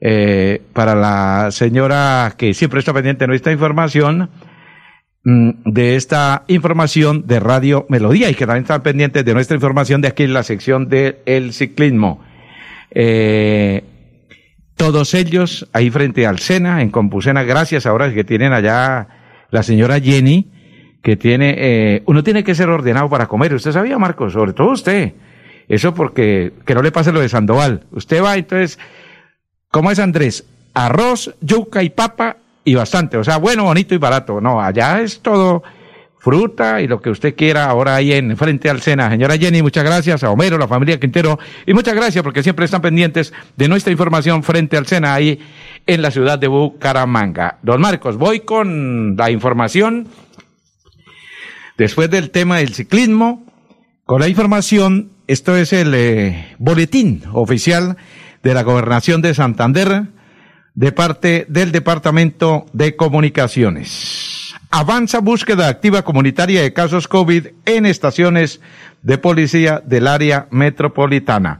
eh, 0.00 0.60
para 0.74 0.94
la 0.94 1.48
señora 1.50 2.34
que 2.36 2.52
siempre 2.52 2.80
está 2.80 2.92
pendiente 2.92 3.24
de 3.24 3.28
nuestra 3.28 3.52
información, 3.52 4.28
mm, 5.24 5.50
de 5.64 5.96
esta 5.96 6.44
información 6.46 7.26
de 7.26 7.40
Radio 7.40 7.86
Melodía 7.88 8.28
y 8.28 8.34
que 8.34 8.44
también 8.44 8.64
están 8.64 8.82
pendientes 8.82 9.24
de 9.24 9.32
nuestra 9.32 9.54
información 9.54 10.02
de 10.02 10.08
aquí 10.08 10.24
en 10.24 10.34
la 10.34 10.42
sección 10.42 10.90
del 10.90 11.20
el 11.24 11.54
ciclismo. 11.54 12.22
Eh, 12.90 13.82
todos 14.76 15.14
ellos 15.14 15.70
ahí 15.72 15.88
frente 15.88 16.26
al 16.26 16.38
Sena, 16.38 16.82
en 16.82 16.90
Compusena, 16.90 17.44
gracias 17.44 17.86
ahora 17.86 18.12
que 18.12 18.24
tienen 18.24 18.52
allá 18.52 19.08
la 19.50 19.62
señora 19.62 19.98
Jenny, 20.00 20.50
que 21.04 21.18
tiene, 21.18 21.54
eh, 21.58 22.02
uno 22.06 22.24
tiene 22.24 22.42
que 22.42 22.54
ser 22.54 22.70
ordenado 22.70 23.10
para 23.10 23.26
comer. 23.26 23.52
¿Usted 23.52 23.72
sabía, 23.72 23.98
Marcos? 23.98 24.32
Sobre 24.32 24.54
todo 24.54 24.70
usted. 24.70 25.12
Eso 25.68 25.92
porque, 25.92 26.54
que 26.64 26.74
no 26.74 26.80
le 26.80 26.92
pase 26.92 27.12
lo 27.12 27.20
de 27.20 27.28
Sandoval. 27.28 27.82
Usted 27.90 28.24
va, 28.24 28.36
entonces, 28.36 28.78
¿cómo 29.70 29.90
es 29.90 29.98
Andrés? 29.98 30.46
Arroz, 30.72 31.34
yuca 31.42 31.82
y 31.82 31.90
papa 31.90 32.38
y 32.64 32.74
bastante. 32.74 33.18
O 33.18 33.22
sea, 33.22 33.36
bueno, 33.36 33.64
bonito 33.64 33.94
y 33.94 33.98
barato. 33.98 34.40
No, 34.40 34.62
allá 34.62 35.02
es 35.02 35.20
todo 35.20 35.62
fruta 36.16 36.80
y 36.80 36.86
lo 36.86 37.02
que 37.02 37.10
usted 37.10 37.34
quiera 37.36 37.66
ahora 37.66 37.96
ahí 37.96 38.10
en 38.14 38.34
frente 38.38 38.70
al 38.70 38.80
Sena. 38.80 39.10
Señora 39.10 39.36
Jenny, 39.36 39.60
muchas 39.60 39.84
gracias 39.84 40.24
a 40.24 40.30
Homero, 40.30 40.56
la 40.56 40.66
familia 40.66 40.98
Quintero 40.98 41.38
y 41.66 41.74
muchas 41.74 41.94
gracias 41.94 42.24
porque 42.24 42.42
siempre 42.42 42.64
están 42.64 42.80
pendientes 42.80 43.34
de 43.58 43.68
nuestra 43.68 43.92
información 43.92 44.42
frente 44.42 44.78
al 44.78 44.86
Sena 44.86 45.12
ahí 45.12 45.38
en 45.86 46.00
la 46.00 46.10
ciudad 46.10 46.38
de 46.38 46.48
Bucaramanga. 46.48 47.58
Don 47.60 47.78
Marcos, 47.82 48.16
voy 48.16 48.40
con 48.40 49.16
la 49.18 49.30
información 49.30 50.08
Después 51.76 52.08
del 52.08 52.30
tema 52.30 52.58
del 52.58 52.72
ciclismo, 52.72 53.44
con 54.04 54.20
la 54.20 54.28
información, 54.28 55.10
esto 55.26 55.56
es 55.56 55.72
el 55.72 55.92
eh, 55.94 56.54
boletín 56.58 57.22
oficial 57.32 57.96
de 58.44 58.54
la 58.54 58.62
Gobernación 58.62 59.22
de 59.22 59.34
Santander 59.34 60.04
de 60.74 60.92
parte 60.92 61.46
del 61.48 61.72
Departamento 61.72 62.66
de 62.72 62.94
Comunicaciones. 62.94 64.54
Avanza 64.70 65.18
búsqueda 65.18 65.66
activa 65.66 66.02
comunitaria 66.02 66.62
de 66.62 66.72
casos 66.72 67.08
COVID 67.08 67.46
en 67.64 67.86
estaciones 67.86 68.60
de 69.02 69.18
policía 69.18 69.82
del 69.84 70.06
área 70.06 70.46
metropolitana. 70.52 71.58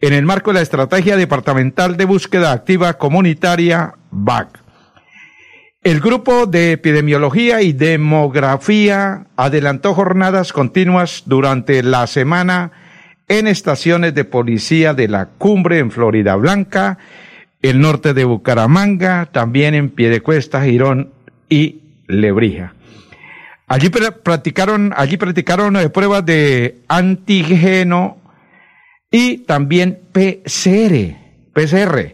en 0.00 0.12
el 0.12 0.24
marco 0.24 0.50
de 0.50 0.54
la 0.54 0.62
Estrategia 0.62 1.16
Departamental 1.16 1.96
de 1.96 2.06
Búsqueda 2.06 2.50
Activa 2.50 2.94
Comunitaria, 2.94 3.94
BAC. 4.10 4.63
El 5.84 6.00
grupo 6.00 6.46
de 6.46 6.72
epidemiología 6.72 7.60
y 7.60 7.74
demografía 7.74 9.26
adelantó 9.36 9.92
jornadas 9.92 10.54
continuas 10.54 11.24
durante 11.26 11.82
la 11.82 12.06
semana 12.06 12.72
en 13.28 13.46
estaciones 13.46 14.14
de 14.14 14.24
policía 14.24 14.94
de 14.94 15.08
la 15.08 15.26
cumbre 15.26 15.80
en 15.80 15.90
Florida 15.90 16.36
Blanca, 16.36 16.96
el 17.60 17.82
norte 17.82 18.14
de 18.14 18.24
Bucaramanga, 18.24 19.26
también 19.30 19.74
en 19.74 19.90
Piedecuesta, 19.90 20.64
Girón 20.64 21.10
y 21.50 21.82
Lebrija. 22.06 22.72
Allí 23.66 23.90
practicaron, 23.90 24.94
allí 24.96 25.18
practicaron 25.18 25.76
eh, 25.76 25.90
pruebas 25.90 26.24
de 26.24 26.78
antígeno 26.88 28.16
y 29.10 29.38
también 29.38 30.00
PCR, 30.12 31.14
PCR, 31.52 32.13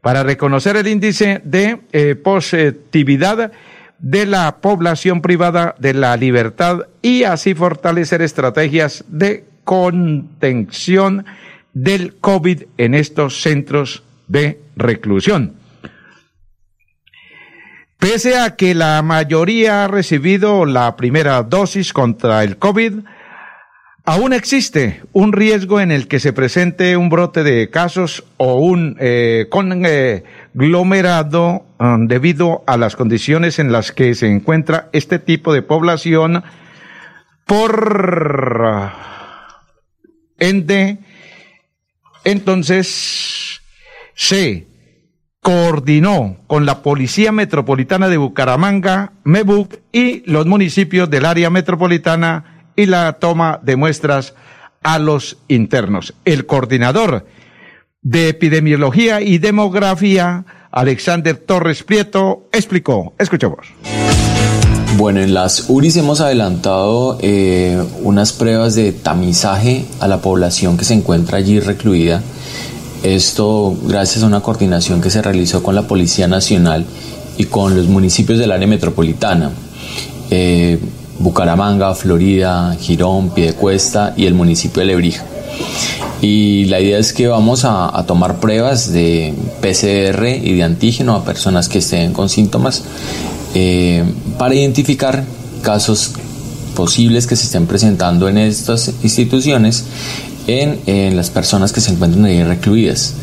para 0.00 0.22
reconocer 0.22 0.76
el 0.76 0.86
índice 0.86 1.40
de 1.44 1.80
eh, 1.92 2.14
positividad 2.14 3.52
de 3.98 4.26
la 4.26 4.56
población 4.56 5.20
privada 5.20 5.74
de 5.78 5.94
la 5.94 6.16
libertad 6.16 6.86
y 7.02 7.24
así 7.24 7.54
fortalecer 7.54 8.22
estrategias 8.22 9.04
de 9.08 9.44
contención 9.64 11.26
del 11.74 12.16
COVID 12.16 12.62
en 12.78 12.94
estos 12.94 13.42
centros 13.42 14.02
de 14.26 14.60
reclusión. 14.76 15.54
Pese 17.98 18.38
a 18.38 18.56
que 18.56 18.74
la 18.74 19.02
mayoría 19.02 19.84
ha 19.84 19.88
recibido 19.88 20.64
la 20.64 20.96
primera 20.96 21.42
dosis 21.42 21.92
contra 21.92 22.42
el 22.42 22.56
COVID, 22.56 23.00
aún 24.10 24.32
existe 24.32 25.02
un 25.12 25.32
riesgo 25.32 25.80
en 25.80 25.92
el 25.92 26.08
que 26.08 26.18
se 26.18 26.32
presente 26.32 26.96
un 26.96 27.10
brote 27.10 27.44
de 27.44 27.70
casos 27.70 28.24
o 28.38 28.56
un 28.56 28.96
eh, 28.98 29.46
conglomerado 29.50 31.64
um, 31.78 32.08
debido 32.08 32.64
a 32.66 32.76
las 32.76 32.96
condiciones 32.96 33.60
en 33.60 33.70
las 33.70 33.92
que 33.92 34.16
se 34.16 34.26
encuentra 34.26 34.88
este 34.92 35.20
tipo 35.20 35.54
de 35.54 35.62
población 35.62 36.42
por 37.46 38.90
ende. 40.40 40.98
Entonces, 42.24 43.60
se 44.16 44.66
coordinó 45.40 46.38
con 46.48 46.66
la 46.66 46.82
Policía 46.82 47.30
Metropolitana 47.30 48.08
de 48.08 48.16
Bucaramanga, 48.16 49.12
MEBUC, 49.22 49.78
y 49.92 50.28
los 50.28 50.46
municipios 50.46 51.08
del 51.08 51.26
área 51.26 51.48
metropolitana 51.48 52.59
y 52.80 52.86
la 52.86 53.12
toma 53.14 53.60
de 53.62 53.76
muestras 53.76 54.34
a 54.82 54.98
los 54.98 55.36
internos. 55.48 56.14
El 56.24 56.46
coordinador 56.46 57.26
de 58.02 58.28
epidemiología 58.28 59.20
y 59.20 59.38
demografía, 59.38 60.44
Alexander 60.70 61.36
Torres 61.36 61.82
Prieto, 61.82 62.48
explicó. 62.52 63.12
Escuchemos. 63.18 63.66
Bueno, 64.96 65.20
en 65.20 65.34
las 65.34 65.68
URIs 65.68 65.96
hemos 65.96 66.20
adelantado 66.20 67.18
eh, 67.20 67.82
unas 68.02 68.32
pruebas 68.32 68.74
de 68.74 68.92
tamizaje 68.92 69.84
a 70.00 70.08
la 70.08 70.20
población 70.20 70.76
que 70.76 70.84
se 70.84 70.94
encuentra 70.94 71.38
allí 71.38 71.60
recluida 71.60 72.22
esto 73.02 73.76
gracias 73.84 74.22
a 74.22 74.26
una 74.26 74.40
coordinación 74.40 75.00
que 75.00 75.10
se 75.10 75.22
realizó 75.22 75.62
con 75.62 75.74
la 75.74 75.82
Policía 75.82 76.28
Nacional 76.28 76.84
y 77.38 77.44
con 77.44 77.74
los 77.74 77.86
municipios 77.86 78.38
del 78.38 78.52
área 78.52 78.66
metropolitana. 78.66 79.52
Eh, 80.30 80.78
Bucaramanga, 81.20 81.94
Florida, 81.94 82.76
Girón, 82.80 83.30
Piedecuesta 83.30 84.14
y 84.16 84.26
el 84.26 84.34
municipio 84.34 84.80
de 84.80 84.86
Lebrija. 84.86 85.24
Y 86.20 86.64
la 86.66 86.80
idea 86.80 86.98
es 86.98 87.12
que 87.12 87.28
vamos 87.28 87.64
a, 87.64 88.04
tomar 88.06 88.40
pruebas 88.40 88.92
de 88.92 89.34
PCR 89.60 90.26
y 90.26 90.54
de 90.54 90.62
antígeno 90.62 91.14
a 91.14 91.24
personas 91.24 91.68
que 91.68 91.78
estén 91.78 92.12
con 92.12 92.28
síntomas 92.28 92.82
eh, 93.54 94.04
para 94.38 94.54
identificar 94.54 95.24
casos 95.62 96.12
posibles 96.74 97.26
que 97.26 97.36
se 97.36 97.44
estén 97.44 97.66
presentando 97.66 98.28
en 98.28 98.38
estas 98.38 98.92
instituciones 99.02 99.84
en, 100.46 101.16
las 101.16 101.30
personas 101.30 101.72
que 101.72 101.80
se 101.80 101.92
encuentran 101.92 102.24
ahí 102.24 102.42
recluidas 102.42 103.14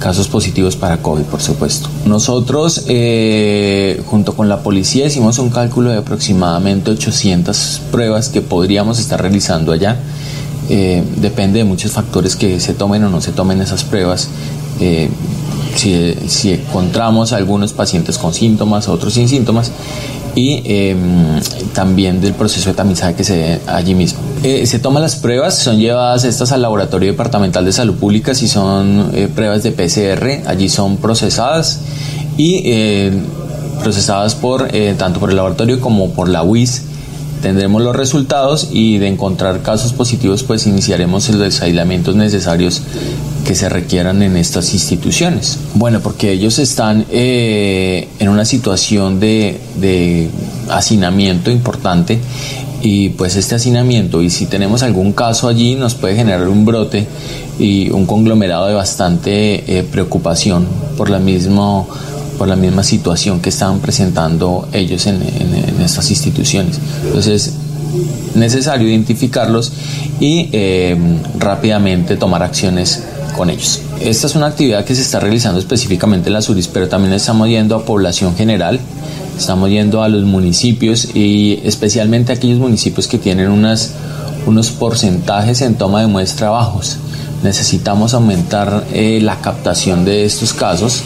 casos 0.00 0.26
positivos 0.26 0.74
para 0.74 0.96
COVID, 0.96 1.24
por 1.24 1.40
supuesto. 1.40 1.88
Nosotros, 2.06 2.86
eh, 2.88 4.02
junto 4.06 4.34
con 4.34 4.48
la 4.48 4.62
policía, 4.62 5.06
hicimos 5.06 5.38
un 5.38 5.50
cálculo 5.50 5.90
de 5.90 5.98
aproximadamente 5.98 6.90
800 6.90 7.82
pruebas 7.92 8.28
que 8.30 8.40
podríamos 8.40 8.98
estar 8.98 9.20
realizando 9.20 9.70
allá. 9.70 9.98
Eh, 10.68 11.04
depende 11.16 11.58
de 11.58 11.64
muchos 11.64 11.92
factores 11.92 12.34
que 12.34 12.58
se 12.58 12.74
tomen 12.74 13.04
o 13.04 13.10
no 13.10 13.20
se 13.20 13.32
tomen 13.32 13.60
esas 13.60 13.84
pruebas. 13.84 14.28
Eh, 14.80 15.08
si, 15.76 16.14
si, 16.26 16.52
encontramos 16.52 17.32
algunos 17.32 17.72
pacientes 17.72 18.18
con 18.18 18.34
síntomas, 18.34 18.88
otros 18.88 19.14
sin 19.14 19.28
síntomas, 19.28 19.70
y 20.34 20.62
em, 20.64 21.40
también 21.74 22.20
del 22.20 22.34
proceso 22.34 22.70
de 22.70 22.74
tamizaje 22.74 23.14
que 23.14 23.24
se 23.24 23.36
ve 23.36 23.60
allí 23.66 23.94
mismo. 23.94 24.20
Eh, 24.42 24.66
se 24.66 24.78
toman 24.78 25.02
las 25.02 25.16
pruebas, 25.16 25.58
son 25.58 25.78
llevadas 25.78 26.24
estas 26.24 26.52
al 26.52 26.62
Laboratorio 26.62 27.10
Departamental 27.10 27.64
de 27.64 27.72
Salud 27.72 27.94
Pública 27.94 28.34
si 28.34 28.48
son 28.48 29.10
eh, 29.14 29.28
pruebas 29.34 29.62
de 29.62 29.72
PCR, 29.72 30.48
allí 30.48 30.68
son 30.68 30.96
procesadas 30.96 31.80
y 32.36 32.62
eh, 32.64 33.12
procesadas 33.82 34.34
por 34.34 34.68
tanto 34.98 35.20
por 35.20 35.30
el 35.30 35.36
laboratorio 35.36 35.80
como 35.80 36.10
por 36.10 36.28
la 36.28 36.42
UIS. 36.42 36.82
Tendremos 37.42 37.80
los 37.80 37.96
resultados 37.96 38.68
y 38.70 38.98
de 38.98 39.08
encontrar 39.08 39.62
casos 39.62 39.94
positivos 39.94 40.42
pues 40.42 40.66
iniciaremos 40.66 41.28
los 41.30 41.62
aislamientos 41.62 42.14
necesarios 42.14 42.82
que 43.44 43.54
se 43.54 43.68
requieran 43.68 44.22
en 44.22 44.36
estas 44.36 44.74
instituciones. 44.74 45.58
Bueno, 45.74 46.00
porque 46.00 46.32
ellos 46.32 46.58
están 46.58 47.06
eh, 47.10 48.08
en 48.18 48.28
una 48.28 48.44
situación 48.44 49.20
de, 49.20 50.30
hacinamiento 50.68 51.50
importante 51.50 52.20
y 52.82 53.10
pues 53.10 53.36
este 53.36 53.56
hacinamiento 53.56 54.22
y 54.22 54.30
si 54.30 54.46
tenemos 54.46 54.82
algún 54.82 55.12
caso 55.12 55.48
allí 55.48 55.74
nos 55.74 55.94
puede 55.94 56.14
generar 56.14 56.48
un 56.48 56.64
brote 56.64 57.06
y 57.58 57.90
un 57.90 58.06
conglomerado 58.06 58.68
de 58.68 58.74
bastante 58.74 59.78
eh, 59.78 59.82
preocupación 59.82 60.66
por 60.96 61.10
la 61.10 61.18
misma 61.18 61.84
por 62.38 62.48
la 62.48 62.56
misma 62.56 62.84
situación 62.84 63.40
que 63.40 63.50
estaban 63.50 63.80
presentando 63.80 64.66
ellos 64.72 65.06
en, 65.06 65.20
estas 65.84 66.08
instituciones. 66.08 66.78
Entonces, 67.04 67.52
necesario 68.34 68.88
identificarlos 68.88 69.72
y 70.20 70.48
eh, 70.52 70.96
rápidamente 71.38 72.16
tomar 72.16 72.42
acciones 72.42 73.02
con 73.40 73.48
ellos. 73.48 73.80
Esta 74.02 74.26
es 74.26 74.34
una 74.34 74.48
actividad 74.48 74.84
que 74.84 74.94
se 74.94 75.00
está 75.00 75.18
realizando 75.18 75.58
específicamente 75.58 76.28
en 76.28 76.34
la 76.34 76.40
URIs, 76.46 76.68
pero 76.68 76.90
también 76.90 77.14
estamos 77.14 77.48
yendo 77.48 77.74
a 77.74 77.86
población 77.86 78.36
general, 78.36 78.78
estamos 79.38 79.70
yendo 79.70 80.02
a 80.02 80.10
los 80.10 80.24
municipios 80.24 81.16
y 81.16 81.58
especialmente 81.64 82.32
a 82.32 82.34
aquellos 82.34 82.58
municipios 82.58 83.08
que 83.08 83.16
tienen 83.16 83.48
unas, 83.48 83.94
unos 84.44 84.70
porcentajes 84.72 85.62
en 85.62 85.76
toma 85.76 86.02
de 86.02 86.06
muestra 86.06 86.50
bajos. 86.50 86.98
Necesitamos 87.42 88.12
aumentar 88.12 88.84
eh, 88.92 89.20
la 89.22 89.40
captación 89.40 90.04
de 90.04 90.26
estos 90.26 90.52
casos 90.52 91.00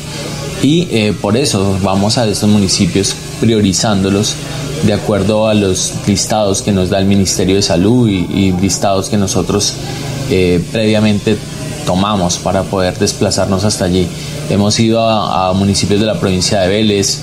y 0.60 0.88
eh, 0.90 1.14
por 1.22 1.36
eso 1.36 1.78
vamos 1.84 2.18
a 2.18 2.26
estos 2.26 2.48
municipios 2.48 3.14
priorizándolos 3.40 4.34
de 4.82 4.92
acuerdo 4.92 5.46
a 5.46 5.54
los 5.54 5.92
listados 6.08 6.62
que 6.62 6.72
nos 6.72 6.90
da 6.90 6.98
el 6.98 7.04
Ministerio 7.06 7.54
de 7.54 7.62
Salud 7.62 8.08
y, 8.08 8.50
listados 8.60 9.08
que 9.08 9.18
nosotros 9.18 9.74
eh, 10.30 10.60
previamente 10.72 11.36
tomamos 11.84 12.38
para 12.38 12.62
poder 12.62 12.98
desplazarnos 12.98 13.64
hasta 13.64 13.84
allí. 13.84 14.08
Hemos 14.50 14.78
ido 14.80 15.08
a, 15.08 15.52
municipios 15.52 16.00
de 16.00 16.06
la 16.06 16.18
provincia 16.18 16.60
de 16.60 16.68
Vélez, 16.68 17.20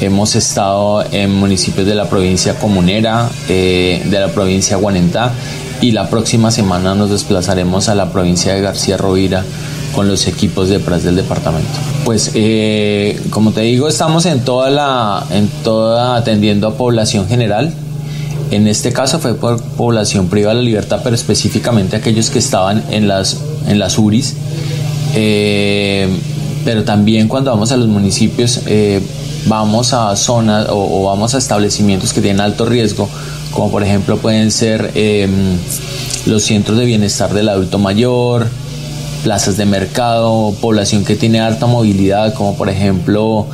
hemos 0.00 0.34
estado 0.34 1.04
en 1.12 1.34
municipios 1.34 1.86
de 1.86 1.94
la 1.94 2.08
provincia 2.08 2.58
comunera, 2.58 3.28
eh, 3.48 4.02
de 4.04 4.20
la 4.20 4.28
provincia 4.28 4.76
Guanentá 4.76 5.32
y 5.80 5.90
la 5.90 6.08
próxima 6.08 6.50
semana 6.50 6.94
nos 6.94 7.10
desplazaremos 7.10 7.88
a 7.88 7.94
la 7.94 8.12
provincia 8.12 8.54
de 8.54 8.60
García 8.60 8.96
Rovira 8.96 9.44
con 9.94 10.08
los 10.08 10.26
equipos 10.26 10.68
de 10.68 10.80
PRAS 10.80 11.02
del 11.02 11.16
departamento. 11.16 11.68
Pues 12.04 12.30
eh, 12.34 13.20
como 13.30 13.52
te 13.52 13.62
digo, 13.62 13.88
estamos 13.88 14.26
en 14.26 14.44
toda 14.44 14.70
la, 14.70 15.24
en 15.30 15.48
toda 15.48 16.16
atendiendo 16.16 16.68
a 16.68 16.76
población 16.76 17.28
general, 17.28 17.72
en 18.52 18.68
este 18.68 18.92
caso 18.92 19.18
fue 19.18 19.34
por 19.34 19.60
población 19.62 20.28
privada 20.28 20.54
de 20.54 20.60
la 20.60 20.66
libertad, 20.66 21.00
pero 21.02 21.16
específicamente 21.16 21.96
aquellos 21.96 22.28
que 22.28 22.38
estaban 22.38 22.84
en 22.90 23.08
las, 23.08 23.40
en 23.66 23.78
las 23.78 23.98
URIs. 23.98 24.34
Eh, 25.14 26.06
pero 26.64 26.84
también 26.84 27.28
cuando 27.28 27.50
vamos 27.50 27.72
a 27.72 27.76
los 27.76 27.88
municipios, 27.88 28.60
eh, 28.66 29.00
vamos 29.46 29.94
a 29.94 30.14
zonas 30.16 30.66
o, 30.70 31.04
vamos 31.04 31.34
a 31.34 31.38
establecimientos 31.38 32.12
que 32.12 32.20
tienen 32.20 32.40
alto 32.40 32.66
riesgo, 32.66 33.08
como 33.52 33.70
por 33.70 33.82
ejemplo 33.82 34.18
pueden 34.18 34.50
ser 34.50 34.92
em, 34.94 35.56
los 36.26 36.44
centros 36.44 36.78
de 36.78 36.84
bienestar 36.84 37.32
del 37.32 37.48
adulto 37.48 37.78
mayor, 37.78 38.46
plazas 39.24 39.56
de 39.56 39.64
mercado, 39.64 40.54
población 40.60 41.04
que 41.04 41.16
tiene 41.16 41.40
alta 41.40 41.66
movilidad, 41.66 42.34
como 42.34 42.54
por 42.56 42.68
ejemplo 42.68 43.46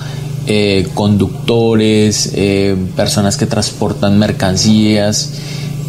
eh, 0.49 0.89
conductores, 0.95 2.33
eh, 2.35 2.75
personas 2.97 3.37
que 3.37 3.47
transportan 3.47 4.19
mercancías 4.19 5.35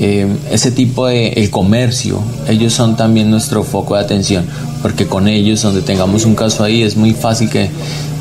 eh, 0.01 0.33
ese 0.49 0.71
tipo 0.71 1.07
de 1.07 1.27
el 1.33 1.49
comercio, 1.49 2.23
ellos 2.47 2.71
son 2.71 2.95
también 2.95 3.29
nuestro 3.29 3.63
foco 3.63 3.95
de 3.95 4.01
atención, 4.01 4.45
porque 4.81 5.07
con 5.07 5.27
ellos, 5.27 5.61
donde 5.61 5.81
tengamos 5.81 6.23
un 6.23 6.35
caso 6.35 6.63
ahí, 6.63 6.83
es 6.83 6.95
muy 6.95 7.13
fácil 7.13 7.49
que 7.49 7.69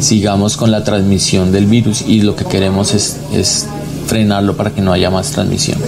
sigamos 0.01 0.57
con 0.57 0.72
la 0.72 0.83
transmisión 0.83 1.53
del 1.53 1.66
virus 1.66 2.03
y 2.03 2.22
lo 2.22 2.35
que 2.35 2.44
queremos 2.44 2.94
es, 2.94 3.68
frenarlo 4.07 4.57
para 4.57 4.70
que 4.70 4.81
no 4.81 4.92
haya 4.92 5.11
más 5.11 5.31
transmisión. 5.31 5.79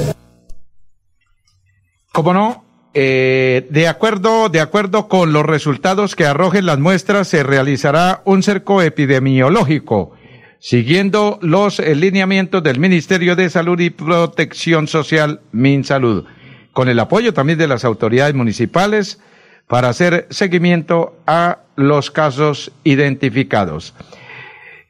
¿Cómo 2.12 2.34
no? 2.34 2.64
Eh, 2.94 3.66
de 3.70 3.88
acuerdo, 3.88 4.48
de 4.48 4.60
acuerdo 4.60 5.08
con 5.08 5.32
los 5.32 5.44
resultados 5.44 6.14
que 6.14 6.26
arrojen 6.26 6.66
las 6.66 6.78
muestras, 6.78 7.26
se 7.26 7.42
realizará 7.42 8.22
un 8.26 8.42
cerco 8.44 8.82
epidemiológico, 8.82 10.12
siguiendo 10.60 11.38
los 11.42 11.80
lineamientos 11.80 12.62
del 12.62 12.78
Ministerio 12.78 13.34
de 13.34 13.50
Salud 13.50 13.80
y 13.80 13.90
Protección 13.90 14.86
Social, 14.86 15.40
MinSalud, 15.52 16.24
con 16.72 16.88
el 16.88 17.00
apoyo 17.00 17.34
también 17.34 17.58
de 17.58 17.66
las 17.66 17.84
autoridades 17.84 18.34
municipales 18.34 19.20
para 19.66 19.88
hacer 19.88 20.26
seguimiento 20.30 21.16
a 21.26 21.60
los 21.76 22.10
casos 22.10 22.72
identificados. 22.84 23.94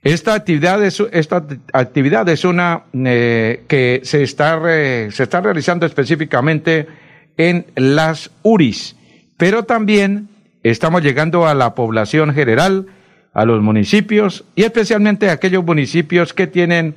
Esta 0.03 0.35
actividad 0.35 0.83
es, 0.83 1.03
esta 1.13 1.45
actividad 1.73 2.29
es 2.31 2.45
una 2.45 2.85
eh, 2.95 3.65
que 3.69 4.01
se 4.03 4.23
está, 4.23 4.59
se 4.63 5.23
está 5.23 5.41
realizando 5.41 5.85
específicamente 5.85 6.89
en 7.37 7.67
las 7.77 8.31
URIs, 8.43 8.97
pero 9.37 9.65
también 9.65 10.29
estamos 10.63 11.03
llegando 11.03 11.47
a 11.47 11.55
la 11.55 11.75
población 11.75 12.35
general, 12.35 12.87
a 13.33 13.45
los 13.45 13.63
municipios 13.63 14.45
y 14.55 14.65
especialmente 14.65 15.31
a 15.31 15.35
aquellos 15.35 15.65
municipios 15.65 16.35
que 16.35 16.47
tienen 16.47 16.95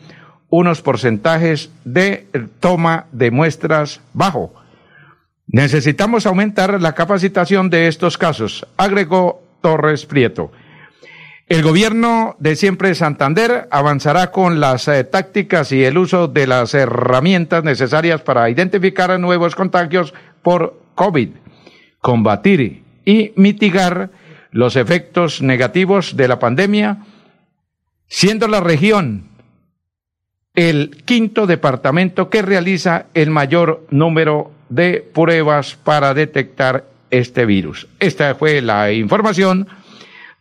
unos 0.49 0.81
porcentajes 0.81 1.71
de 1.83 2.27
toma 2.59 3.05
de 3.11 3.31
muestras 3.31 4.01
bajo. 4.13 4.53
Necesitamos 5.47 6.25
aumentar 6.25 6.81
la 6.81 6.93
capacitación 6.93 7.69
de 7.69 7.87
estos 7.87 8.17
casos, 8.17 8.65
agregó 8.77 9.43
Torres 9.61 10.05
Prieto. 10.05 10.51
El 11.47 11.61
gobierno 11.61 12.35
de 12.39 12.55
siempre 12.55 12.95
Santander 12.95 13.67
avanzará 13.69 14.31
con 14.31 14.59
las 14.59 14.87
eh, 14.87 15.03
tácticas 15.03 15.71
y 15.71 15.83
el 15.83 15.97
uso 15.97 16.27
de 16.27 16.47
las 16.47 16.73
herramientas 16.73 17.63
necesarias 17.63 18.21
para 18.21 18.49
identificar 18.49 19.19
nuevos 19.19 19.53
contagios 19.53 20.13
por 20.41 20.79
COVID, 20.95 21.29
combatir 21.99 22.83
y 23.05 23.33
mitigar 23.35 24.09
los 24.53 24.77
efectos 24.77 25.41
negativos 25.41 26.15
de 26.15 26.27
la 26.29 26.39
pandemia, 26.39 26.99
siendo 28.07 28.47
la 28.47 28.61
región 28.61 29.25
el 30.55 31.01
quinto 31.05 31.47
departamento 31.47 32.29
que 32.29 32.43
realiza 32.43 33.07
el 33.15 33.31
mayor 33.31 33.87
número 33.89 34.51
de 34.69 35.03
pruebas 35.13 35.75
para 35.83 36.13
detectar 36.13 36.85
este 37.09 37.45
virus. 37.45 37.87
Esta 37.99 38.35
fue 38.35 38.61
la 38.61 38.91
información 38.91 39.67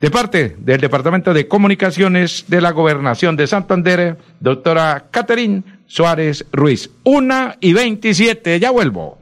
de 0.01 0.11
parte 0.11 0.57
del 0.59 0.81
Departamento 0.81 1.33
de 1.33 1.49
Comunicaciones 1.49 2.45
de 2.49 2.61
la 2.61 2.73
Gobernación 2.73 3.37
de 3.37 3.47
Santander, 3.47 4.19
doctora 4.41 5.05
Caterín 5.11 5.65
Suárez 5.87 6.45
Ruiz. 6.53 6.91
Una 7.05 7.57
y 7.61 7.73
veintisiete, 7.73 8.59
ya 8.61 8.71
vuelvo. 8.71 9.22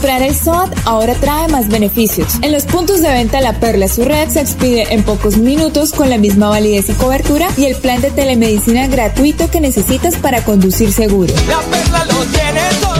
Comprar 0.00 0.22
el 0.22 0.34
SOAT 0.34 0.72
ahora 0.86 1.12
trae 1.12 1.46
más 1.48 1.68
beneficios. 1.68 2.36
En 2.40 2.52
los 2.52 2.64
puntos 2.64 3.02
de 3.02 3.12
venta 3.12 3.42
La 3.42 3.60
Perla 3.60 3.86
su 3.86 4.02
red 4.02 4.30
se 4.30 4.40
expide 4.40 4.94
en 4.94 5.02
pocos 5.02 5.36
minutos 5.36 5.92
con 5.92 6.08
la 6.08 6.16
misma 6.16 6.48
validez 6.48 6.88
y 6.88 6.94
cobertura 6.94 7.48
y 7.58 7.66
el 7.66 7.76
plan 7.76 8.00
de 8.00 8.10
telemedicina 8.10 8.86
gratuito 8.86 9.50
que 9.50 9.60
necesitas 9.60 10.16
para 10.16 10.42
conducir 10.42 10.90
seguro. 10.90 11.34
La 11.46 11.60
Perla 11.70 12.06
lo 12.06 12.24
tiene 12.32 12.60
todo 12.80 12.99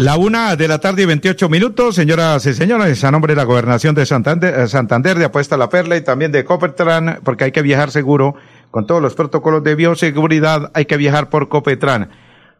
La 0.00 0.16
una 0.16 0.56
de 0.56 0.66
la 0.66 0.78
tarde 0.78 1.02
y 1.02 1.04
28 1.04 1.50
minutos, 1.50 1.94
señoras 1.94 2.46
y 2.46 2.54
señores, 2.54 3.04
a 3.04 3.10
nombre 3.10 3.34
de 3.34 3.36
la 3.36 3.44
Gobernación 3.44 3.94
de 3.94 4.06
Santander, 4.06 4.58
eh, 4.58 4.66
Santander 4.66 5.18
de 5.18 5.26
Apuesta 5.26 5.56
a 5.56 5.58
la 5.58 5.68
Perla 5.68 5.94
y 5.98 6.00
también 6.00 6.32
de 6.32 6.42
Copetran, 6.42 7.20
porque 7.22 7.44
hay 7.44 7.52
que 7.52 7.60
viajar 7.60 7.90
seguro, 7.90 8.34
con 8.70 8.86
todos 8.86 9.02
los 9.02 9.14
protocolos 9.14 9.62
de 9.62 9.74
bioseguridad, 9.74 10.70
hay 10.72 10.86
que 10.86 10.96
viajar 10.96 11.28
por 11.28 11.50
Copetran. 11.50 12.08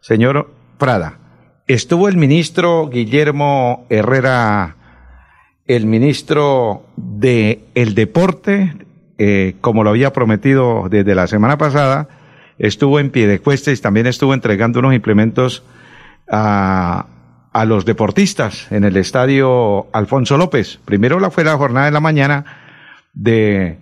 Señor 0.01 0.51
Prada, 0.77 1.17
estuvo 1.65 2.07
el 2.07 2.15
ministro 2.15 2.87
Guillermo 2.89 3.87
Herrera, 3.89 4.75
el 5.65 5.87
ministro 5.87 6.85
de 6.95 7.63
el 7.73 7.95
deporte, 7.95 8.75
eh, 9.17 9.55
como 9.61 9.83
lo 9.83 9.89
había 9.89 10.13
prometido 10.13 10.89
desde 10.91 11.15
la 11.15 11.25
semana 11.25 11.57
pasada, 11.57 12.07
estuvo 12.59 12.99
en 12.99 13.09
pie 13.09 13.25
de 13.25 13.39
cuesta 13.39 13.71
y 13.71 13.77
también 13.77 14.05
estuvo 14.05 14.35
entregando 14.35 14.77
unos 14.77 14.93
implementos 14.93 15.63
a 16.31 17.07
a 17.51 17.65
los 17.65 17.85
deportistas 17.85 18.71
en 18.71 18.83
el 18.83 18.97
estadio 18.97 19.87
Alfonso 19.93 20.37
López. 20.37 20.79
Primero 20.85 21.19
la 21.19 21.31
fue 21.31 21.43
la 21.43 21.57
jornada 21.57 21.87
de 21.87 21.91
la 21.91 21.99
mañana 21.99 22.45
de 23.13 23.77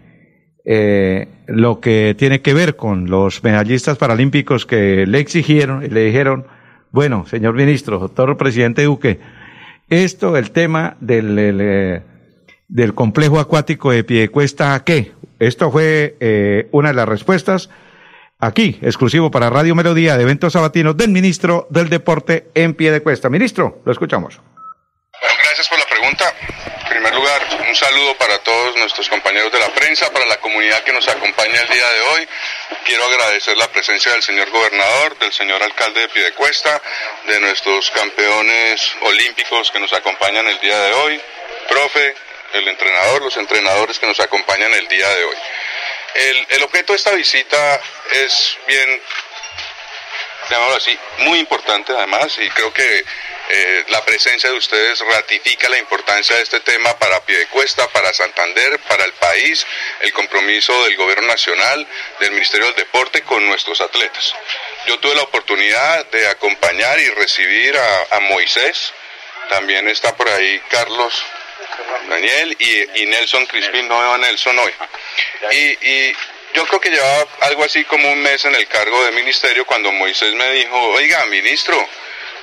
eh, 0.65 1.27
lo 1.47 1.79
que 1.79 2.15
tiene 2.17 2.41
que 2.41 2.53
ver 2.53 2.75
con 2.75 3.09
los 3.09 3.43
medallistas 3.43 3.97
paralímpicos 3.97 4.65
que 4.65 5.05
le 5.05 5.19
exigieron 5.19 5.83
y 5.83 5.89
le 5.89 6.05
dijeron, 6.05 6.45
bueno, 6.91 7.25
señor 7.27 7.53
ministro, 7.53 7.99
doctor 7.99 8.37
presidente 8.37 8.83
Duque, 8.83 9.19
esto, 9.89 10.37
el 10.37 10.51
tema 10.51 10.97
del, 10.99 11.35
eh, 11.39 12.01
del 12.67 12.93
complejo 12.93 13.39
acuático 13.39 13.91
de 13.91 14.03
Piedecuesta, 14.03 14.83
¿qué? 14.83 15.11
Esto 15.39 15.71
fue 15.71 16.17
eh, 16.19 16.67
una 16.71 16.89
de 16.89 16.95
las 16.95 17.09
respuestas 17.09 17.69
aquí, 18.39 18.79
exclusivo 18.81 19.29
para 19.29 19.49
Radio 19.49 19.75
Melodía 19.75 20.17
de 20.17 20.23
eventos 20.23 20.53
sabatinos 20.53 20.97
del 20.97 21.09
ministro 21.09 21.67
del 21.69 21.89
Deporte 21.89 22.47
en 22.55 22.73
pie 22.73 22.91
de 22.91 23.01
cuesta. 23.01 23.29
Ministro, 23.29 23.81
lo 23.85 23.91
escuchamos. 23.91 24.39
gracias 25.43 25.67
por 25.67 25.77
la 25.77 25.85
pregunta. 25.85 26.33
En 26.81 26.89
primer 26.89 27.13
lugar, 27.13 27.41
un 27.67 27.75
saludo 27.75 28.15
para 28.17 28.39
todos 28.39 28.75
nuestros 28.77 29.07
compañeros 29.09 29.51
de 29.51 29.59
la 29.59 29.67
prensa, 29.67 30.11
para 30.11 30.25
la 30.25 30.37
comunidad 30.37 30.83
que 30.83 30.93
nos 30.93 31.07
acompaña 31.07 31.61
el 31.61 31.67
día 31.67 31.87
de 31.87 32.01
hoy. 32.01 32.27
Quiero 32.85 33.05
agradecer 33.05 33.55
la 33.57 33.67
presencia 33.67 34.11
del 34.13 34.23
señor 34.23 34.49
gobernador, 34.49 35.19
del 35.19 35.31
señor 35.31 35.61
alcalde 35.61 36.01
de 36.01 36.09
Piedecuesta, 36.09 36.81
de 37.27 37.39
nuestros 37.41 37.91
campeones 37.91 38.91
olímpicos 39.01 39.69
que 39.71 39.79
nos 39.79 39.93
acompañan 39.93 40.47
el 40.47 40.59
día 40.59 40.79
de 40.79 40.93
hoy, 40.93 41.21
profe, 41.67 42.15
el 42.53 42.67
entrenador, 42.67 43.21
los 43.21 43.37
entrenadores 43.37 43.99
que 43.99 44.07
nos 44.07 44.19
acompañan 44.19 44.73
el 44.73 44.87
día 44.87 45.07
de 45.07 45.23
hoy. 45.23 45.35
El, 46.15 46.63
objeto 46.63 46.93
de 46.93 46.97
esta 46.97 47.11
visita 47.11 47.81
es 48.11 48.57
bien 48.67 49.01
llamémoslo 50.49 50.77
así, 50.77 50.97
muy 51.19 51.39
importante 51.39 51.93
además 51.95 52.35
y 52.39 52.49
creo 52.49 52.73
que 52.73 53.05
eh, 53.51 53.85
la 53.89 54.05
presencia 54.05 54.49
de 54.49 54.57
ustedes 54.57 54.99
ratifica 54.99 55.69
la 55.69 55.79
importancia 55.79 56.35
de 56.35 56.43
este 56.43 56.59
tema 56.59 56.97
para 56.99 57.19
Piedecuesta, 57.25 57.87
para 57.89 58.13
Santander, 58.13 58.77
para 58.87 59.05
el 59.05 59.13
país, 59.13 59.65
el 60.01 60.13
compromiso 60.13 60.83
del 60.83 60.95
gobierno 60.95 61.27
nacional, 61.27 61.87
del 62.19 62.31
Ministerio 62.31 62.67
del 62.67 62.75
Deporte 62.75 63.23
con 63.23 63.43
nuestros 63.47 63.81
atletas. 63.81 64.35
Yo 64.85 64.99
tuve 64.99 65.15
la 65.15 65.23
oportunidad 65.23 66.05
de 66.11 66.27
acompañar 66.27 66.99
y 66.99 67.09
recibir 67.09 67.75
a, 67.75 68.19
Moisés, 68.19 68.93
también 69.49 69.87
está 69.87 70.15
por 70.15 70.29
ahí 70.29 70.61
Carlos 70.69 71.23
Daniel 72.07 72.57
y, 72.59 73.05
Nelson 73.05 73.45
Crispín, 73.45 73.87
no 73.87 73.99
veo 73.99 74.13
a 74.13 74.17
Nelson 74.17 74.57
hoy. 74.59 74.73
y 75.51 76.13
yo 76.53 76.65
creo 76.65 76.79
que 76.79 76.89
llevaba 76.89 77.27
algo 77.41 77.63
así 77.63 77.83
como 77.85 78.11
un 78.11 78.21
mes 78.21 78.43
en 78.45 78.55
el 78.55 78.67
cargo 78.67 79.05
de 79.05 79.11
ministerio 79.11 79.65
cuando 79.65 79.91
Moisés 79.91 80.33
me 80.33 80.51
dijo, 80.51 80.77
oiga, 80.89 81.25
ministro, 81.27 81.87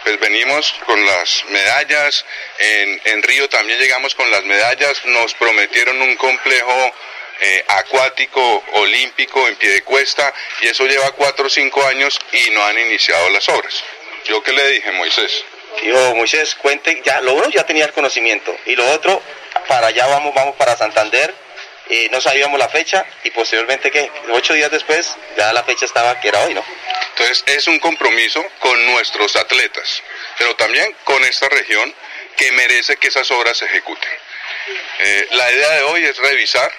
pues 0.05 0.21
venimos 0.21 0.73
con 0.87 1.05
las 1.05 1.45
medallas, 1.49 2.25
en, 2.59 3.23
Río 3.23 3.49
también 3.49 3.79
llegamos 3.81 4.15
con 4.15 4.31
las 4.31 4.45
medallas, 4.45 5.05
nos 5.07 5.35
prometieron 5.35 6.01
un 6.01 6.15
complejo 6.17 6.95
eh, 7.41 7.65
acuático 7.67 8.65
olímpico 8.75 9.49
en 9.49 9.57
pie 9.57 9.71
de 9.71 9.83
cuesta 9.83 10.33
y 10.63 10.69
eso 10.69 10.87
lleva 10.87 11.11
cuatro 11.13 11.47
o 11.47 11.51
cinco 11.51 11.85
años 11.87 12.19
y 12.33 12.51
no 12.51 12.65
han 12.65 12.79
iniciado 12.79 13.29
las 13.31 13.49
obras. 13.49 13.83
Yo 14.27 14.43
qué 14.43 14.53
le 14.53 14.69
dije, 14.69 14.93
Moisés. 14.93 15.45
Yo, 15.83 16.15
Moisés, 16.15 16.55
cuente, 16.57 17.03
ya, 17.05 17.21
lo 17.21 17.35
uno 17.35 17.49
ya 17.51 17.65
tenía 17.65 17.85
el 17.85 17.93
conocimiento 17.93 18.57
y 18.67 18.75
lo 18.77 18.91
otro, 18.93 19.23
para 19.69 19.89
allá 19.89 20.07
vamos, 20.07 20.35
vamos 20.35 20.57
para 20.57 20.77
Santander, 20.77 21.35
y 21.89 22.09
no 22.11 22.21
sabíamos 22.21 22.59
la 22.59 22.69
fecha 22.69 23.07
y 23.25 23.31
posteriormente 23.31 23.91
que 23.91 24.11
ocho 24.33 24.55
días 24.55 24.71
después 24.71 25.15
ya 25.37 25.53
la 25.53 25.63
fecha 25.63 25.85
estaba 25.85 26.21
que 26.21 26.29
era 26.29 26.45
hoy, 26.45 26.55
¿no? 26.55 26.65
Entonces 27.11 27.45
es 27.47 27.67
un 27.69 27.79
compromiso 27.79 28.45
con 28.59 28.85
nuestros 28.87 29.37
atletas, 29.37 30.03
pero 30.39 30.55
también 30.57 30.95
con 31.05 31.23
esta 31.25 31.49
región 31.49 31.95
que 32.37 32.53
merece 32.53 32.97
que 32.97 33.09
esas 33.09 33.31
obras 33.31 33.57
se 33.57 33.67
ejecuten. 33.67 34.11
Eh, 34.99 35.29
la 35.33 35.53
idea 35.53 35.71
de 35.71 35.83
hoy 35.85 36.05
es 36.05 36.17
revisar 36.19 36.71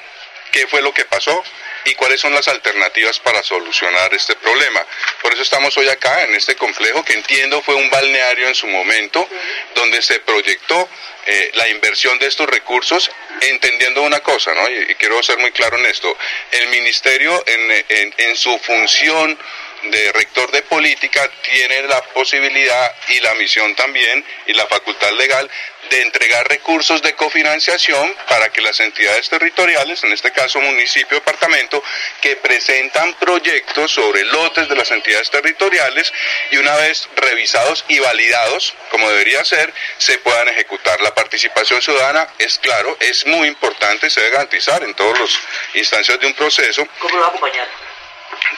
qué 0.52 0.68
fue 0.68 0.82
lo 0.82 0.94
que 0.94 1.06
pasó 1.06 1.44
y 1.88 1.96
cuáles 1.96 2.20
son 2.20 2.34
las 2.34 2.48
alternativas 2.50 3.20
para 3.20 3.42
solucionar 3.42 4.14
este 4.14 4.36
problema. 4.36 4.86
Por 5.22 5.34
eso 5.34 5.42
estamos 5.42 5.76
hoy 5.78 5.88
acá 5.88 6.24
en 6.24 6.36
este 6.36 6.56
complejo 6.56 7.04
que 7.04 7.14
entiendo 7.14 7.62
fue 7.62 7.76
un 7.76 7.90
balneario 7.90 8.48
en 8.48 8.56
su 8.56 8.68
momento, 8.68 9.28
donde 9.74 10.02
se 10.02 10.20
proyectó 10.20 10.90
eh, 11.26 11.52
la 11.56 11.70
inversión 11.70 12.20
de 12.20 12.28
estos 12.28 12.50
recursos, 12.50 13.10
entendiendo 13.42 14.02
una 14.02 14.20
cosa, 14.20 14.54
¿no? 14.54 14.70
y, 14.70 14.96
quiero 14.96 15.24
ser 15.24 15.38
muy 15.38 15.52
claro 15.52 15.78
en 15.78 15.86
esto, 15.86 16.16
el 16.52 16.68
ministerio 16.68 17.44
en, 17.48 18.14
en 18.18 18.36
su 18.36 18.58
función 18.60 19.38
de 19.84 20.12
rector 20.12 20.52
de 20.52 20.64
política 20.64 21.30
tiene 21.44 21.84
la 21.84 22.02
posibilidad 22.02 22.96
y 23.10 23.20
la 23.22 23.36
misión 23.36 23.76
también 23.76 24.26
y 24.48 24.54
la 24.54 24.66
facultad 24.66 25.12
legal 25.14 25.50
de 25.90 26.02
entregar 26.02 26.48
recursos 26.48 27.02
de 27.02 27.14
cofinanciación 27.14 28.16
para 28.28 28.50
que 28.52 28.62
las 28.62 28.80
entidades 28.80 29.30
territoriales, 29.30 30.04
en 30.04 30.14
este 30.14 30.32
caso 30.32 30.60
municipio, 30.60 31.18
departamento, 31.18 31.84
que 32.22 32.36
presentan 32.38 33.14
proyectos 33.16 33.92
sobre 33.92 34.24
lotes 34.26 34.68
de 34.68 34.76
las 34.76 34.92
entidades 34.92 35.30
territoriales 35.30 36.12
y 36.52 36.58
una 36.58 36.76
vez 36.76 37.08
revisados 37.16 37.86
y 37.88 38.00
validados, 38.00 38.74
como 38.92 39.10
debería 39.10 39.44
ser, 39.46 39.74
se 39.98 40.18
puedan 40.20 40.50
ejecutar. 40.50 41.00
La 41.02 41.14
participación 41.14 41.82
ciudadana 41.82 42.28
es 42.38 42.60
claro, 42.60 42.98
es 43.00 43.26
muy 43.26 43.48
importante, 43.48 44.10
se 44.10 44.22
debe 44.22 44.34
garantizar 44.34 44.84
en 44.84 44.94
todas 44.94 45.20
las 45.20 45.40
instancias 45.74 46.20
de 46.20 46.28
un 46.28 46.34
proceso. 46.34 46.88
¿Cómo 47.00 47.16
lo 47.16 47.22
va 47.22 47.28
a 47.28 47.30
acompañar? 47.30 47.68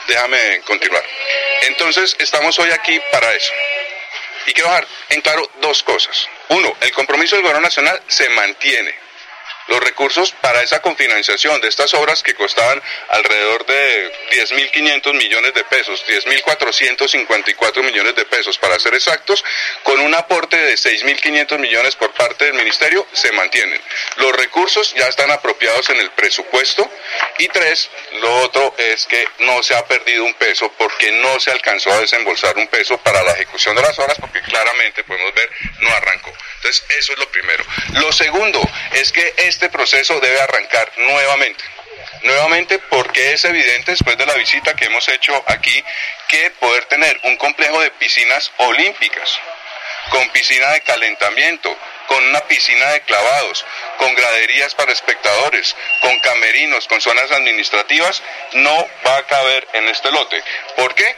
Déjame 0.06 0.60
continuar. 0.62 1.04
Entonces, 1.62 2.16
estamos 2.18 2.58
hoy 2.58 2.70
aquí 2.70 3.00
para 3.12 3.32
eso. 3.34 3.52
Y 4.46 4.52
quiero 4.52 4.68
dejar 4.70 4.86
en 5.10 5.20
claro 5.20 5.50
dos 5.60 5.82
cosas. 5.82 6.28
Uno, 6.50 6.76
el 6.80 6.92
compromiso 6.92 7.36
del 7.36 7.44
gobierno 7.44 7.62
nacional 7.62 8.00
se 8.08 8.28
mantiene 8.30 8.92
los 9.68 9.80
recursos 9.80 10.32
para 10.40 10.62
esa 10.62 10.82
confinanciación 10.82 11.60
de 11.60 11.68
estas 11.68 11.94
obras 11.94 12.22
que 12.22 12.34
costaban 12.34 12.82
alrededor 13.08 13.64
de 13.66 14.12
10.500 14.30 15.14
millones 15.14 15.54
de 15.54 15.64
pesos, 15.64 16.04
10.454 16.06 17.82
millones 17.84 18.14
de 18.14 18.24
pesos 18.24 18.58
para 18.58 18.78
ser 18.78 18.94
exactos, 18.94 19.44
con 19.82 20.00
un 20.00 20.14
aporte 20.14 20.56
de 20.56 20.74
6.500 20.74 21.58
millones 21.58 21.96
por 21.96 22.12
parte 22.12 22.46
del 22.46 22.54
ministerio, 22.54 23.06
se 23.12 23.32
mantienen. 23.32 23.80
Los 24.16 24.32
recursos 24.32 24.94
ya 24.94 25.06
están 25.08 25.30
apropiados 25.30 25.88
en 25.90 26.00
el 26.00 26.10
presupuesto 26.10 26.90
y 27.38 27.48
tres, 27.48 27.90
lo 28.20 28.40
otro 28.40 28.74
es 28.78 29.06
que 29.06 29.26
no 29.40 29.62
se 29.62 29.74
ha 29.74 29.86
perdido 29.86 30.24
un 30.24 30.34
peso 30.34 30.72
porque 30.78 31.12
no 31.12 31.38
se 31.40 31.50
alcanzó 31.50 31.92
a 31.92 32.00
desembolsar 32.00 32.56
un 32.56 32.68
peso 32.68 32.98
para 32.98 33.22
la 33.22 33.32
ejecución 33.32 33.76
de 33.76 33.82
las 33.82 33.98
obras 33.98 34.18
porque 34.20 34.40
claramente 34.42 35.04
podemos 35.04 35.32
ver 35.34 35.50
no 35.80 35.90
arrancó. 35.90 36.32
Entonces, 36.62 36.84
eso 36.98 37.12
es 37.14 37.18
lo 37.18 37.28
primero. 37.30 37.64
Lo 37.94 38.12
segundo 38.12 38.60
es 38.92 39.12
que 39.12 39.32
este 39.38 39.70
proceso 39.70 40.20
debe 40.20 40.40
arrancar 40.42 40.92
nuevamente. 40.98 41.64
Nuevamente 42.22 42.78
porque 42.78 43.32
es 43.32 43.44
evidente 43.46 43.92
después 43.92 44.18
de 44.18 44.26
la 44.26 44.34
visita 44.34 44.76
que 44.76 44.84
hemos 44.84 45.08
hecho 45.08 45.42
aquí 45.46 45.82
que 46.28 46.50
poder 46.50 46.84
tener 46.84 47.18
un 47.24 47.36
complejo 47.38 47.80
de 47.80 47.90
piscinas 47.92 48.52
olímpicas, 48.58 49.40
con 50.10 50.28
piscina 50.30 50.70
de 50.72 50.82
calentamiento, 50.82 51.74
con 52.08 52.22
una 52.24 52.40
piscina 52.40 52.90
de 52.90 53.00
clavados, 53.02 53.64
con 53.96 54.14
graderías 54.14 54.74
para 54.74 54.92
espectadores, 54.92 55.74
con 56.02 56.20
camerinos, 56.20 56.86
con 56.88 57.00
zonas 57.00 57.30
administrativas, 57.30 58.22
no 58.52 58.86
va 59.06 59.16
a 59.16 59.26
caber 59.26 59.66
en 59.72 59.88
este 59.88 60.10
lote. 60.10 60.42
¿Por 60.76 60.94
qué? 60.94 61.16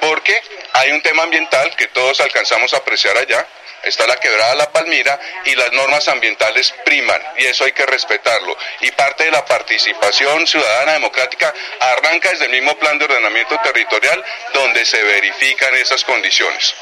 Porque 0.00 0.40
hay 0.74 0.92
un 0.92 1.02
tema 1.02 1.24
ambiental 1.24 1.74
que 1.74 1.88
todos 1.88 2.20
alcanzamos 2.20 2.72
a 2.72 2.78
apreciar 2.78 3.16
allá, 3.16 3.46
está 3.86 4.06
la 4.06 4.16
quebrada 4.16 4.54
La 4.54 4.70
Palmira 4.70 5.18
y 5.44 5.54
las 5.54 5.72
normas 5.72 6.08
ambientales 6.08 6.74
priman 6.84 7.22
y 7.38 7.46
eso 7.46 7.64
hay 7.64 7.72
que 7.72 7.86
respetarlo. 7.86 8.56
Y 8.80 8.90
parte 8.92 9.24
de 9.24 9.30
la 9.30 9.44
participación 9.44 10.46
ciudadana 10.46 10.94
democrática 10.94 11.54
arranca 11.80 12.30
desde 12.30 12.46
el 12.46 12.52
mismo 12.52 12.76
plan 12.78 12.98
de 12.98 13.04
ordenamiento 13.04 13.58
territorial 13.62 14.24
donde 14.52 14.84
se 14.84 15.02
verifican 15.02 15.74
esas 15.76 16.04
condiciones. 16.04 16.74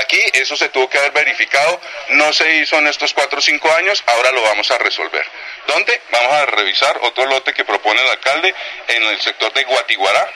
Aquí 0.00 0.22
eso 0.34 0.56
se 0.56 0.68
tuvo 0.68 0.88
que 0.88 0.98
haber 0.98 1.12
verificado, 1.12 1.80
no 2.10 2.32
se 2.32 2.56
hizo 2.56 2.76
en 2.78 2.86
estos 2.86 3.12
cuatro 3.12 3.38
o 3.38 3.42
cinco 3.42 3.70
años, 3.72 4.02
ahora 4.06 4.32
lo 4.32 4.42
vamos 4.42 4.70
a 4.70 4.78
resolver. 4.78 5.24
¿Dónde? 5.66 6.00
Vamos 6.10 6.32
a 6.32 6.46
revisar 6.46 6.98
otro 7.02 7.26
lote 7.26 7.52
que 7.52 7.64
propone 7.64 8.00
el 8.00 8.08
alcalde 8.08 8.54
en 8.88 9.02
el 9.04 9.20
sector 9.20 9.52
de 9.52 9.64
Guatiguará, 9.64 10.30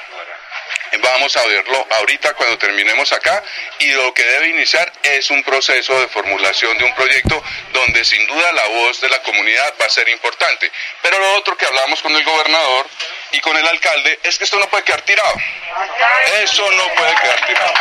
Vamos 0.99 1.37
a 1.37 1.47
verlo 1.47 1.87
ahorita 1.99 2.35
cuando 2.35 2.59
terminemos 2.59 3.13
acá 3.13 3.43
y 3.79 3.91
lo 3.93 4.15
que 4.15 4.23
debe 4.25 4.49
iniciar 4.49 4.91
es 5.03 5.31
un 5.31 5.43
proceso 5.43 5.99
de 6.01 6.09
formulación 6.09 6.77
de 6.79 6.85
un 6.85 6.95
proyecto 6.95 7.43
donde 7.73 8.05
sin 8.05 8.27
duda 8.27 8.53
la 8.53 8.67
voz 8.67 9.01
de 9.01 9.09
la 9.09 9.23
comunidad 9.23 9.75
va 9.81 9.87
a 9.87 9.91
ser 9.91 10.09
importante. 10.09 10.71
Pero 11.03 11.19
lo 11.19 11.35
otro 11.37 11.57
que 11.57 11.67
hablamos 11.67 12.01
con 12.03 12.15
el 12.15 12.25
gobernador 12.25 12.87
y 13.33 13.41
con 13.41 13.57
el 13.57 13.67
alcalde 13.67 14.19
es 14.23 14.39
que 14.39 14.45
esto 14.45 14.59
no 14.59 14.69
puede 14.69 14.85
quedar 14.85 15.03
tirado. 15.03 15.35
Eso 16.43 16.71
no 16.71 16.89
puede 16.95 17.15
quedar 17.17 17.47
tirado. 17.47 17.75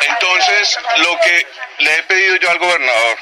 Entonces, 0.00 0.78
lo 0.98 1.20
que 1.20 1.46
le 1.78 1.94
he 1.94 2.02
pedido 2.04 2.36
yo 2.36 2.50
al 2.50 2.58
gobernador 2.58 3.18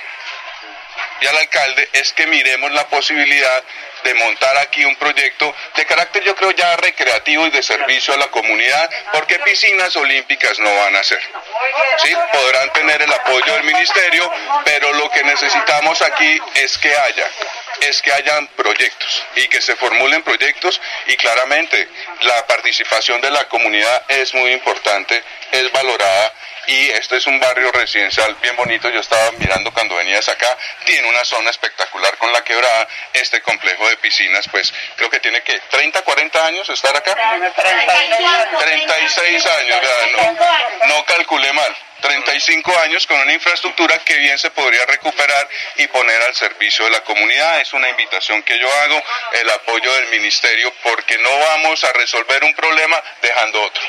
y 1.20 1.26
al 1.26 1.36
alcalde 1.36 1.88
es 1.92 2.12
que 2.12 2.26
miremos 2.26 2.72
la 2.72 2.86
posibilidad 2.88 3.64
de 4.04 4.14
montar 4.14 4.56
aquí 4.58 4.84
un 4.84 4.96
proyecto 4.96 5.54
de 5.74 5.86
carácter 5.86 6.22
yo 6.24 6.34
creo 6.34 6.50
ya 6.52 6.76
recreativo 6.76 7.46
y 7.46 7.50
de 7.50 7.62
servicio 7.62 8.14
a 8.14 8.16
la 8.16 8.28
comunidad, 8.28 8.90
porque 9.12 9.38
piscinas 9.40 9.94
olímpicas 9.96 10.58
no 10.58 10.74
van 10.74 10.96
a 10.96 11.02
ser. 11.02 11.20
Sí, 12.02 12.14
podrán 12.32 12.72
tener 12.72 13.02
el 13.02 13.12
apoyo 13.12 13.52
del 13.54 13.64
ministerio, 13.64 14.30
pero 14.64 14.92
lo 14.94 15.10
que 15.10 15.22
necesitamos 15.24 16.00
aquí 16.02 16.40
es 16.54 16.78
que 16.78 16.92
haya 16.96 17.26
es 17.80 18.02
que 18.02 18.12
hayan 18.12 18.46
proyectos 18.48 19.24
y 19.36 19.48
que 19.48 19.60
se 19.60 19.76
formulen 19.76 20.22
proyectos 20.22 20.80
y 21.06 21.16
claramente 21.16 21.88
la 22.22 22.46
participación 22.46 23.20
de 23.20 23.30
la 23.30 23.48
comunidad 23.48 24.02
es 24.08 24.34
muy 24.34 24.52
importante, 24.52 25.22
es 25.52 25.70
valorada 25.72 26.32
y 26.68 26.90
este 26.90 27.16
es 27.16 27.26
un 27.26 27.40
barrio 27.40 27.72
residencial 27.72 28.34
bien 28.42 28.54
bonito. 28.56 28.90
Yo 28.90 29.00
estaba 29.00 29.32
mirando 29.32 29.72
cuando 29.72 29.96
venías 29.96 30.28
acá, 30.28 30.56
tiene 30.84 31.08
una 31.08 31.24
zona 31.24 31.50
espectacular 31.50 32.16
con 32.18 32.30
la 32.32 32.44
quebrada, 32.44 32.86
este 33.14 33.40
complejo 33.40 33.88
de 33.88 33.96
piscinas, 33.96 34.46
pues 34.50 34.72
creo 34.96 35.08
que 35.08 35.18
tiene 35.20 35.40
que 35.42 35.58
30, 35.58 36.02
40 36.02 36.46
años 36.46 36.68
estar 36.68 36.94
acá. 36.94 37.16
36 38.58 39.46
años, 39.46 39.80
no, 40.12 40.88
no 40.88 41.04
calculé 41.06 41.52
mal. 41.54 41.76
35 42.00 42.72
años 42.84 43.06
con 43.06 43.18
una 43.20 43.32
infraestructura 43.32 43.98
que 44.04 44.16
bien 44.18 44.38
se 44.38 44.50
podría 44.50 44.84
recuperar 44.86 45.48
y 45.76 45.86
poner 45.88 46.20
al 46.28 46.34
servicio 46.34 46.84
de 46.84 46.92
la 46.92 47.00
comunidad. 47.04 47.60
Es 47.60 47.72
una 47.72 47.88
invitación 47.88 48.42
que 48.42 48.58
yo 48.58 48.66
hago, 48.84 49.02
el 49.40 49.50
apoyo 49.50 49.92
del 49.94 50.20
ministerio, 50.20 50.72
porque 50.82 51.16
no 51.18 51.30
vamos 51.50 51.82
a 51.84 51.92
resolver 51.98 52.44
un 52.44 52.54
problema 52.54 52.96
dejando 53.22 53.62
otro. 53.62 53.82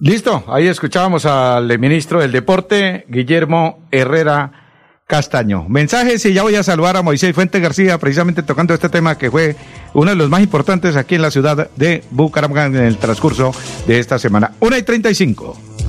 Listo, 0.00 0.44
ahí 0.48 0.68
escuchábamos 0.68 1.24
al 1.24 1.78
ministro 1.78 2.20
del 2.20 2.32
Deporte, 2.32 3.04
Guillermo 3.08 3.88
Herrera 3.90 4.64
Castaño. 5.06 5.66
Mensajes 5.68 6.24
y 6.24 6.32
ya 6.32 6.42
voy 6.42 6.56
a 6.56 6.62
saludar 6.62 6.96
a 6.96 7.02
Moisés 7.02 7.34
Fuente 7.34 7.60
García, 7.60 7.98
precisamente 7.98 8.42
tocando 8.42 8.72
este 8.74 8.88
tema 8.88 9.18
que 9.18 9.30
fue 9.30 9.54
uno 9.92 10.10
de 10.10 10.16
los 10.16 10.30
más 10.30 10.42
importantes 10.42 10.96
aquí 10.96 11.14
en 11.14 11.22
la 11.22 11.30
ciudad 11.30 11.70
de 11.76 12.02
Bucaramanga 12.10 12.64
en 12.64 12.76
el 12.76 12.98
transcurso 12.98 13.54
de 13.86 13.98
esta 13.98 14.18
semana. 14.18 14.52
Una 14.60 14.78
y 14.78 14.82
35. 14.82 15.73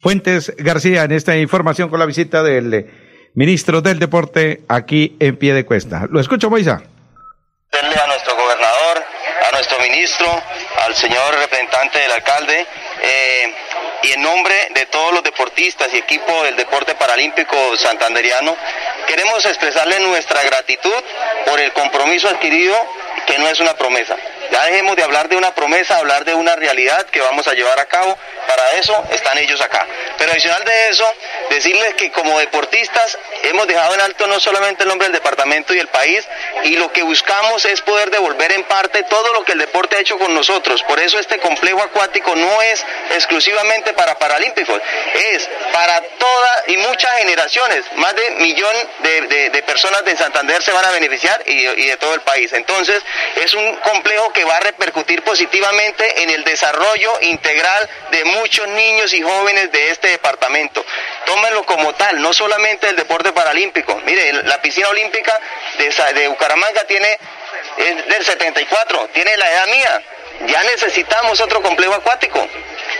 Fuentes 0.00 0.54
García 0.56 1.02
en 1.04 1.12
esta 1.12 1.36
información 1.36 1.90
con 1.90 1.98
la 1.98 2.06
visita 2.06 2.42
del 2.42 2.72
eh, 2.72 2.86
ministro 3.34 3.82
del 3.82 3.98
Deporte 3.98 4.62
aquí 4.66 5.14
en 5.20 5.36
pie 5.36 5.52
de 5.52 5.66
cuesta. 5.66 6.06
Lo 6.10 6.20
escucho, 6.20 6.48
Moisa. 6.48 6.82
A 7.72 8.06
nuestro 8.06 8.34
gobernador, 8.34 9.04
a 9.46 9.54
nuestro 9.54 9.78
ministro, 9.80 10.26
al 10.86 10.94
señor 10.94 11.34
representante 11.38 11.98
del 11.98 12.12
alcalde, 12.12 12.66
eh, 13.02 13.54
y 14.04 14.12
en 14.12 14.22
nombre 14.22 14.54
de 14.74 14.86
todos 14.86 15.12
los 15.12 15.22
deportistas 15.22 15.92
y 15.92 15.98
equipo 15.98 16.44
del 16.44 16.56
deporte 16.56 16.94
paralímpico 16.94 17.56
santanderiano, 17.76 18.56
queremos 19.06 19.44
expresarle 19.44 20.00
nuestra 20.00 20.42
gratitud 20.44 21.04
por 21.44 21.60
el 21.60 21.72
compromiso 21.74 22.28
adquirido, 22.30 22.74
que 23.26 23.38
no 23.38 23.48
es 23.48 23.60
una 23.60 23.74
promesa. 23.74 24.16
Ya 24.50 24.64
dejemos 24.64 24.96
de 24.96 25.02
hablar 25.02 25.28
de 25.28 25.36
una 25.36 25.54
promesa, 25.54 25.98
hablar 25.98 26.24
de 26.24 26.34
una 26.34 26.56
realidad 26.56 27.06
que 27.06 27.20
vamos 27.20 27.46
a 27.46 27.54
llevar 27.54 27.78
a 27.78 27.86
cabo. 27.86 28.18
Para 28.46 28.70
eso 28.72 29.04
están 29.12 29.38
ellos 29.38 29.60
acá. 29.60 29.86
Pero 30.18 30.32
adicional 30.32 30.64
de 30.64 30.88
eso, 30.88 31.06
decirles 31.50 31.94
que 31.94 32.10
como 32.10 32.38
deportistas 32.38 33.16
hemos 33.44 33.66
dejado 33.66 33.94
en 33.94 34.00
alto 34.00 34.26
no 34.26 34.40
solamente 34.40 34.82
el 34.82 34.88
nombre 34.88 35.06
del 35.06 35.12
departamento 35.12 35.72
y 35.72 35.78
el 35.78 35.88
país, 35.88 36.26
y 36.64 36.76
lo 36.76 36.92
que 36.92 37.02
buscamos 37.02 37.64
es 37.64 37.80
poder 37.80 38.10
devolver 38.10 38.52
en 38.52 38.64
parte 38.64 39.02
todo 39.04 39.32
lo 39.34 39.44
que 39.44 39.52
el 39.52 39.58
deporte 39.58 39.96
ha 39.96 40.00
hecho 40.00 40.18
con 40.18 40.34
nosotros. 40.34 40.82
Por 40.82 40.98
eso 40.98 41.18
este 41.18 41.38
complejo 41.38 41.82
acuático 41.82 42.34
no 42.34 42.62
es 42.62 42.84
exclusivamente 43.14 43.92
para 43.92 44.18
paralímpicos, 44.18 44.80
es 45.14 45.48
para 45.72 46.00
todas 46.00 46.68
y 46.68 46.76
muchas 46.76 47.12
generaciones. 47.18 47.84
Más 47.94 48.14
de 48.16 48.30
millón 48.32 48.74
de, 49.00 49.62
personas 49.66 50.04
de 50.04 50.16
Santander 50.16 50.62
se 50.62 50.72
van 50.72 50.84
a 50.84 50.90
beneficiar 50.90 51.42
y 51.46 51.86
de 51.86 51.96
todo 51.98 52.14
el 52.14 52.22
país. 52.22 52.52
Entonces, 52.52 53.02
es 53.36 53.54
un 53.54 53.76
complejo 53.76 54.32
que 54.32 54.39
va 54.44 54.56
a 54.56 54.60
repercutir 54.60 55.22
positivamente 55.22 56.22
en 56.22 56.30
el 56.30 56.44
desarrollo 56.44 57.12
integral 57.22 57.88
de 58.10 58.24
muchos 58.24 58.66
niños 58.68 59.12
y 59.14 59.22
jóvenes 59.22 59.70
de 59.72 59.90
este 59.90 60.08
departamento. 60.08 60.84
Tómenlo 61.26 61.64
como 61.64 61.94
tal, 61.94 62.20
no 62.20 62.32
solamente 62.32 62.88
el 62.88 62.96
deporte 62.96 63.32
paralímpico. 63.32 64.00
Mire, 64.04 64.32
la 64.44 64.60
piscina 64.60 64.88
olímpica 64.88 65.38
de, 65.78 66.14
de 66.14 66.28
Bucaramanga 66.28 66.84
tiene 66.84 67.18
es 67.76 68.06
del 68.06 68.24
74, 68.24 69.10
tiene 69.12 69.36
la 69.36 69.50
edad 69.50 69.66
mía. 69.68 70.02
Ya 70.46 70.62
necesitamos 70.64 71.40
otro 71.40 71.62
complejo 71.62 71.94
acuático. 71.94 72.48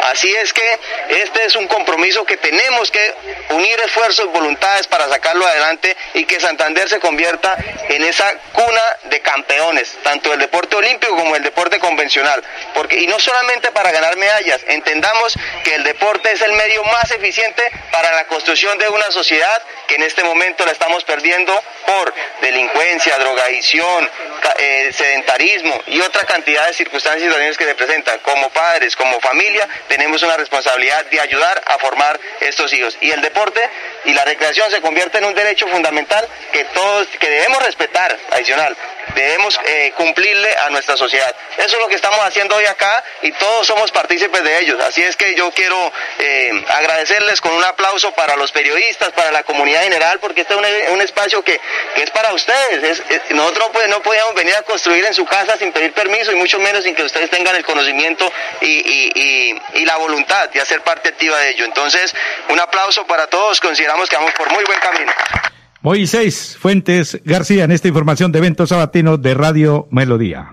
Así 0.03 0.35
es 0.35 0.53
que 0.53 0.63
este 1.11 1.45
es 1.45 1.57
un 1.57 1.67
compromiso 1.67 2.25
que 2.25 2.37
tenemos 2.37 2.91
que 2.91 3.15
unir 3.51 3.79
esfuerzos 3.81 4.27
y 4.27 4.29
voluntades 4.29 4.87
para 4.87 5.09
sacarlo 5.09 5.47
adelante 5.47 5.97
y 6.15 6.25
que 6.25 6.41
Santander 6.41 6.89
se 6.89 7.01
convierta 7.01 7.57
en 7.89 8.05
esa 8.05 8.33
cuna 8.53 8.83
de 9.05 9.21
campeones, 9.21 9.99
tanto 10.03 10.31
del 10.31 10.41
deporte 10.41 10.77
olímpico 10.77 11.17
como 11.17 11.35
del 11.35 11.43
deporte 11.43 11.79
convencional. 11.79 12.43
Y 12.91 13.07
no 13.09 13.19
solamente 13.19 13.71
para 13.73 13.93
ganar 13.93 14.17
medallas, 14.17 14.61
entendamos 14.69 15.35
que 15.65 15.75
el 15.75 15.85
deporte 15.85 16.33
es 16.33 16.41
el 16.41 16.53
medio 16.53 16.83
más 16.85 17.11
eficiente 17.11 17.63
para 17.93 18.13
la 18.15 18.27
construcción 18.27 18.79
de 18.79 18.89
una 18.89 19.11
sociedad 19.11 19.63
que 19.87 19.97
en 19.97 20.03
este 20.03 20.25
momento 20.25 20.65
la 20.65 20.73
estamos 20.73 21.05
perdiendo 21.05 21.53
por 21.87 22.15
delincuencia, 22.41 23.19
drogadicción, 23.19 24.09
eh, 24.59 24.91
sedentarismo 24.93 25.81
y 25.89 26.01
otra 26.01 26.25
cantidad 26.25 26.67
de 26.69 26.75
circunstancias 26.75 27.30
situaciones 27.31 27.57
que 27.59 27.65
se 27.65 27.75
presentan. 27.75 28.19
Como 28.21 28.51
padres, 28.51 28.97
como 28.97 29.21
familia, 29.21 29.69
tenemos 29.89 30.23
una 30.23 30.37
responsabilidad 30.37 31.05
de 31.07 31.21
ayudar 31.21 31.63
a 31.67 31.79
formar 31.79 32.19
estos 32.41 32.73
hijos. 32.73 32.97
Y 33.01 33.11
el 33.11 33.21
deporte 33.21 33.61
y 34.05 34.13
la 34.13 34.25
recreación 34.25 34.71
se 34.71 34.81
convierte 34.81 35.19
en 35.19 35.25
un 35.25 35.35
derecho 35.35 35.67
fundamental 35.69 36.27
que 36.53 36.65
todos, 36.67 37.07
que 37.19 37.29
debemos 37.31 37.63
respetar, 37.65 38.17
adicional, 38.31 38.77
debemos 39.15 39.59
eh, 39.67 39.93
cumplirle 39.97 40.55
a 40.57 40.71
nuestra 40.71 40.97
sociedad. 40.97 41.35
Eso 41.59 41.77
es 41.77 41.79
lo 41.79 41.89
que 41.89 41.95
estamos 41.97 42.21
haciendo 42.21 42.55
hoy 42.57 42.67
acá 42.67 43.03
y 43.23 43.33
todos 43.33 43.67
somos 43.67 43.91
partícipes 43.93 44.43
de 44.43 44.59
ellos. 44.61 44.81
Así 44.83 45.03
es 45.03 45.17
que 45.17 45.35
yo 45.35 45.51
quiero 45.53 45.93
eh, 46.19 46.65
agradecerles 46.69 47.41
con 47.41 47.53
un 47.53 47.65
aplauso 47.65 48.13
para 48.13 48.37
los 48.37 48.53
periodistas, 48.53 49.11
para 49.13 49.33
la 49.33 49.43
comunidad 49.43 49.83
general, 49.83 50.19
porque 50.21 50.43
este 50.43 50.55
es 50.55 50.89
un, 50.91 51.01
espacio 51.01 51.43
que, 51.43 51.61
que 51.95 52.03
es 52.03 52.11
para 52.11 52.33
ustedes. 52.33 52.83
Es- 52.85 53.03
es- 53.11 53.31
nosotros 53.31 53.71
pues, 53.73 53.89
no 53.89 54.01
podíamos 54.03 54.35
venir 54.35 54.55
a 54.55 54.63
construir 54.63 55.05
en 55.05 55.15
su 55.15 55.25
casa 55.27 55.57
sin 55.59 55.73
pedir 55.73 55.93
permiso 55.93 56.31
y 56.33 56.37
mucho 56.37 56.59
menos 56.59 56.85
sin 56.85 56.95
que 56.95 57.03
ustedes 57.03 57.20
tengan 57.29 57.57
el 57.57 57.65
conocimiento 57.65 58.31
y, 58.61 58.67
y- 58.67 59.13
y- 59.15 59.81
y 59.81 59.85
la 59.85 59.97
voluntad 59.97 60.49
de 60.51 60.61
hacer 60.61 60.83
parte 60.83 61.09
activa 61.11 61.39
de 61.39 61.51
ello. 61.51 61.65
Entonces, 61.65 62.15
un 62.49 62.61
aplauso 62.61 63.07
para 63.07 63.27
todos. 63.27 63.61
Consideramos 63.61 64.09
que 64.09 64.17
vamos 64.17 64.33
por 64.33 64.51
muy 64.53 64.65
buen 64.65 64.79
camino. 64.81 65.13
Moisés 65.83 66.59
Fuentes 66.61 67.19
García 67.25 67.65
en 67.65 67.73
esta 67.73 67.89
información 67.89 68.33
de 68.33 68.39
eventos 68.39 68.69
sabatinos 68.69 69.23
de 69.23 69.35
Radio 69.35 69.87
Melodía. 69.91 70.53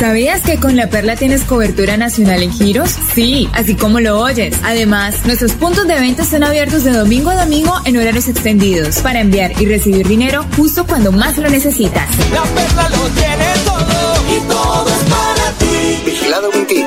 ¿Sabías 0.00 0.40
que 0.40 0.58
con 0.58 0.76
La 0.76 0.88
Perla 0.88 1.14
tienes 1.14 1.44
cobertura 1.44 1.98
nacional 1.98 2.42
en 2.42 2.50
giros? 2.50 2.96
Sí, 3.14 3.50
así 3.52 3.74
como 3.74 4.00
lo 4.00 4.18
oyes. 4.18 4.56
Además, 4.64 5.26
nuestros 5.26 5.52
puntos 5.52 5.86
de 5.86 6.00
venta 6.00 6.22
están 6.22 6.42
abiertos 6.42 6.84
de 6.84 6.92
domingo 6.92 7.28
a 7.28 7.34
domingo 7.34 7.74
en 7.84 7.98
horarios 7.98 8.26
extendidos 8.26 9.00
para 9.00 9.20
enviar 9.20 9.52
y 9.60 9.66
recibir 9.66 10.08
dinero 10.08 10.46
justo 10.56 10.86
cuando 10.86 11.12
más 11.12 11.36
lo 11.36 11.50
necesitas. 11.50 12.08
La 12.32 12.42
Perla 12.44 12.88
lo 12.88 13.08
tiene 13.10 13.44
todo 13.66 14.24
y 14.34 14.40
todo 14.48 14.88
es 14.88 15.10
para 15.10 15.52
ti. 15.58 16.02
Vigilado 16.06 16.50
Mintic. 16.50 16.86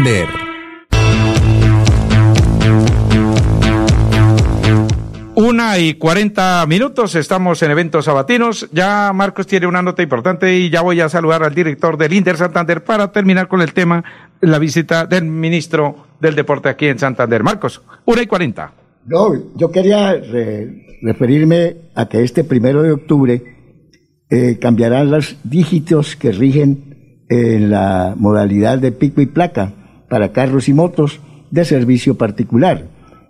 Una 5.35 5.77
y 5.79 5.95
cuarenta 5.95 6.65
minutos, 6.67 7.15
estamos 7.15 7.61
en 7.63 7.71
eventos 7.71 8.05
sabatinos. 8.05 8.67
Ya 8.71 9.11
Marcos 9.13 9.47
tiene 9.47 9.67
una 9.67 9.81
nota 9.81 10.03
importante 10.03 10.55
y 10.57 10.69
ya 10.69 10.81
voy 10.81 11.01
a 11.01 11.09
saludar 11.09 11.43
al 11.43 11.53
director 11.55 11.97
del 11.97 12.13
Inter 12.13 12.37
Santander 12.37 12.83
para 12.83 13.11
terminar 13.11 13.47
con 13.47 13.61
el 13.61 13.73
tema, 13.73 14.03
la 14.41 14.59
visita 14.59 15.05
del 15.05 15.25
ministro 15.25 16.07
del 16.19 16.35
Deporte 16.35 16.69
aquí 16.69 16.87
en 16.87 16.99
Santander. 16.99 17.43
Marcos, 17.43 17.81
una 18.05 18.21
y 18.21 18.27
cuarenta. 18.27 18.73
No, 19.05 19.29
yo 19.55 19.71
quería 19.71 20.13
re- 20.13 20.99
referirme 21.01 21.75
a 21.95 22.07
que 22.07 22.23
este 22.23 22.43
primero 22.43 22.83
de 22.83 22.91
octubre 22.91 23.41
eh, 24.29 24.57
cambiarán 24.59 25.11
los 25.11 25.37
dígitos 25.43 26.15
que 26.15 26.31
rigen 26.31 27.25
en 27.29 27.69
la 27.71 28.13
modalidad 28.17 28.77
de 28.77 28.91
pico 28.91 29.21
y 29.21 29.25
placa 29.25 29.73
para 30.11 30.33
carros 30.33 30.67
y 30.67 30.73
motos 30.73 31.21
de 31.51 31.63
servicio 31.63 32.17
particular. 32.17 32.83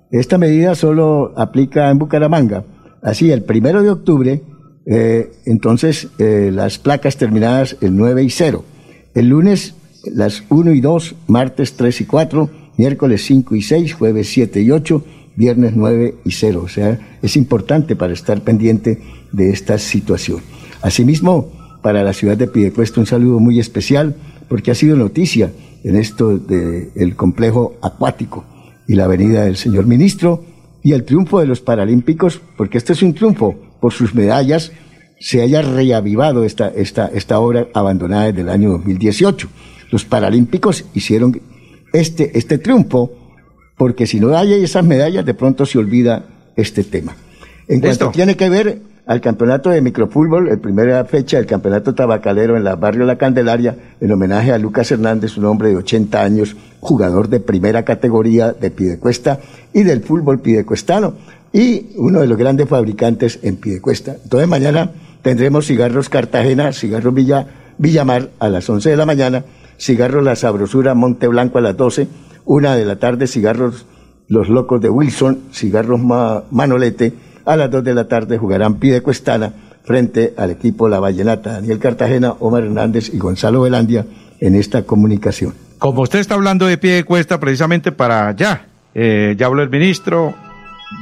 Esta 0.09 0.39
medida 0.39 0.73
solo 0.73 1.31
aplica 1.37 1.91
en 1.91 1.99
Bucaramanga. 1.99 2.65
Así, 3.03 3.29
el 3.29 3.43
primero 3.43 3.83
de 3.83 3.91
octubre, 3.91 4.41
eh, 4.87 5.31
entonces 5.45 6.07
eh, 6.17 6.49
las 6.51 6.79
placas 6.79 7.17
terminadas 7.17 7.77
el 7.81 7.95
9 7.95 8.23
y 8.23 8.31
0. 8.31 8.65
El 9.13 9.29
lunes 9.29 9.75
las 10.11 10.43
1 10.49 10.73
y 10.73 10.81
2, 10.81 11.15
martes 11.27 11.73
3 11.73 12.01
y 12.01 12.05
4, 12.05 12.49
miércoles 12.77 13.25
5 13.25 13.55
y 13.55 13.61
6, 13.61 13.93
jueves 13.93 14.29
7 14.29 14.59
y 14.63 14.71
8, 14.71 15.05
viernes 15.35 15.73
9 15.75 16.15
y 16.25 16.31
0. 16.31 16.63
O 16.65 16.67
sea, 16.67 16.97
es 17.21 17.37
importante 17.37 17.95
para 17.95 18.13
estar 18.13 18.41
pendiente 18.41 18.99
de 19.31 19.51
esta 19.51 19.77
situación. 19.77 20.39
Asimismo, 20.81 21.51
para 21.83 22.03
la 22.03 22.13
ciudad 22.13 22.37
de 22.37 22.47
Piedecuesta 22.47 22.99
un 22.99 23.05
saludo 23.05 23.39
muy 23.39 23.59
especial 23.59 24.15
porque 24.49 24.71
ha 24.71 24.75
sido 24.75 24.97
noticia 24.97 25.51
en 25.83 25.95
esto 25.95 26.37
del 26.37 27.15
complejo 27.15 27.75
acuático 27.81 28.45
y 28.87 28.95
la 28.95 29.07
venida 29.07 29.43
del 29.43 29.57
señor 29.57 29.85
ministro 29.87 30.43
y 30.83 30.93
el 30.93 31.03
triunfo 31.03 31.39
de 31.39 31.45
los 31.45 31.61
Paralímpicos, 31.61 32.41
porque 32.57 32.77
este 32.77 32.93
es 32.93 33.01
un 33.03 33.13
triunfo 33.13 33.55
por 33.79 33.93
sus 33.93 34.13
medallas, 34.13 34.71
se 35.19 35.41
haya 35.41 35.61
reavivado 35.61 36.43
esta, 36.43 36.69
esta, 36.69 37.07
esta 37.07 37.39
obra 37.39 37.67
abandonada 37.73 38.27
desde 38.27 38.41
el 38.41 38.49
año 38.49 38.71
2018. 38.71 39.47
Los 39.91 40.05
Paralímpicos 40.05 40.85
hicieron 40.93 41.39
este, 41.93 42.37
este 42.37 42.57
triunfo 42.57 43.11
porque 43.77 44.05
si 44.07 44.19
no 44.19 44.35
hay 44.35 44.53
esas 44.53 44.85
medallas, 44.85 45.25
de 45.25 45.33
pronto 45.33 45.65
se 45.65 45.79
olvida 45.79 46.25
este 46.55 46.83
tema. 46.83 47.15
En 47.67 47.81
cuanto 47.81 48.11
tiene 48.11 48.35
que 48.35 48.49
ver 48.49 48.81
al 49.05 49.19
campeonato 49.19 49.69
de 49.69 49.81
microfútbol, 49.81 50.47
la 50.49 50.57
primera 50.57 51.03
fecha 51.05 51.37
del 51.37 51.45
campeonato 51.45 51.93
tabacalero 51.95 52.55
en 52.55 52.63
la 52.63 52.75
barrio 52.75 53.05
La 53.05 53.17
Candelaria, 53.17 53.75
en 53.99 54.11
homenaje 54.11 54.51
a 54.53 54.57
Lucas 54.57 54.91
Hernández, 54.91 55.37
un 55.37 55.45
hombre 55.45 55.69
de 55.69 55.77
80 55.77 56.21
años, 56.21 56.55
jugador 56.79 57.27
de 57.27 57.39
primera 57.39 57.83
categoría 57.83 58.53
de 58.53 58.71
Pidecuesta 58.71 59.39
y 59.73 59.83
del 59.83 60.01
fútbol 60.01 60.39
pidecuestano, 60.39 61.15
y 61.51 61.87
uno 61.97 62.21
de 62.21 62.27
los 62.27 62.37
grandes 62.37 62.69
fabricantes 62.69 63.39
en 63.43 63.57
Pidecuesta. 63.57 64.15
Entonces 64.23 64.47
mañana 64.47 64.91
tendremos 65.21 65.65
cigarros 65.67 66.07
Cartagena, 66.09 66.71
cigarros 66.71 67.13
Villa, 67.13 67.47
Villamar 67.77 68.29
a 68.39 68.49
las 68.49 68.69
11 68.69 68.91
de 68.91 68.97
la 68.97 69.05
mañana, 69.05 69.43
cigarros 69.79 70.23
La 70.23 70.35
Sabrosura 70.35 70.93
Monte 70.93 71.27
Blanco 71.27 71.57
a 71.57 71.61
las 71.61 71.75
12, 71.75 72.07
una 72.45 72.75
de 72.75 72.85
la 72.85 72.97
tarde 72.99 73.27
cigarros 73.27 73.85
Los 74.27 74.47
Locos 74.47 74.79
de 74.81 74.89
Wilson, 74.89 75.39
cigarros 75.51 75.99
Ma- 75.99 76.43
Manolete, 76.51 77.13
a 77.45 77.55
las 77.55 77.71
2 77.71 77.83
de 77.83 77.93
la 77.93 78.07
tarde 78.07 78.37
jugarán 78.37 78.75
Pidecuestana 78.75 79.53
frente 79.83 80.33
al 80.37 80.51
equipo 80.51 80.87
La 80.87 80.99
Vallenata, 80.99 81.53
Daniel 81.53 81.79
Cartagena, 81.79 82.33
Omar 82.39 82.63
Hernández 82.63 83.13
y 83.13 83.17
Gonzalo 83.17 83.61
Velandia 83.61 84.05
en 84.39 84.55
esta 84.55 84.83
comunicación. 84.83 85.53
Como 85.79 86.01
usted 86.01 86.19
está 86.19 86.35
hablando 86.35 86.67
de 86.67 86.77
pie 86.77 86.93
de 86.93 87.03
cuesta 87.03 87.39
precisamente 87.39 87.91
para 87.91 88.27
allá, 88.27 88.65
eh, 88.93 89.35
ya 89.37 89.47
habló 89.47 89.63
el 89.63 89.69
ministro, 89.69 90.35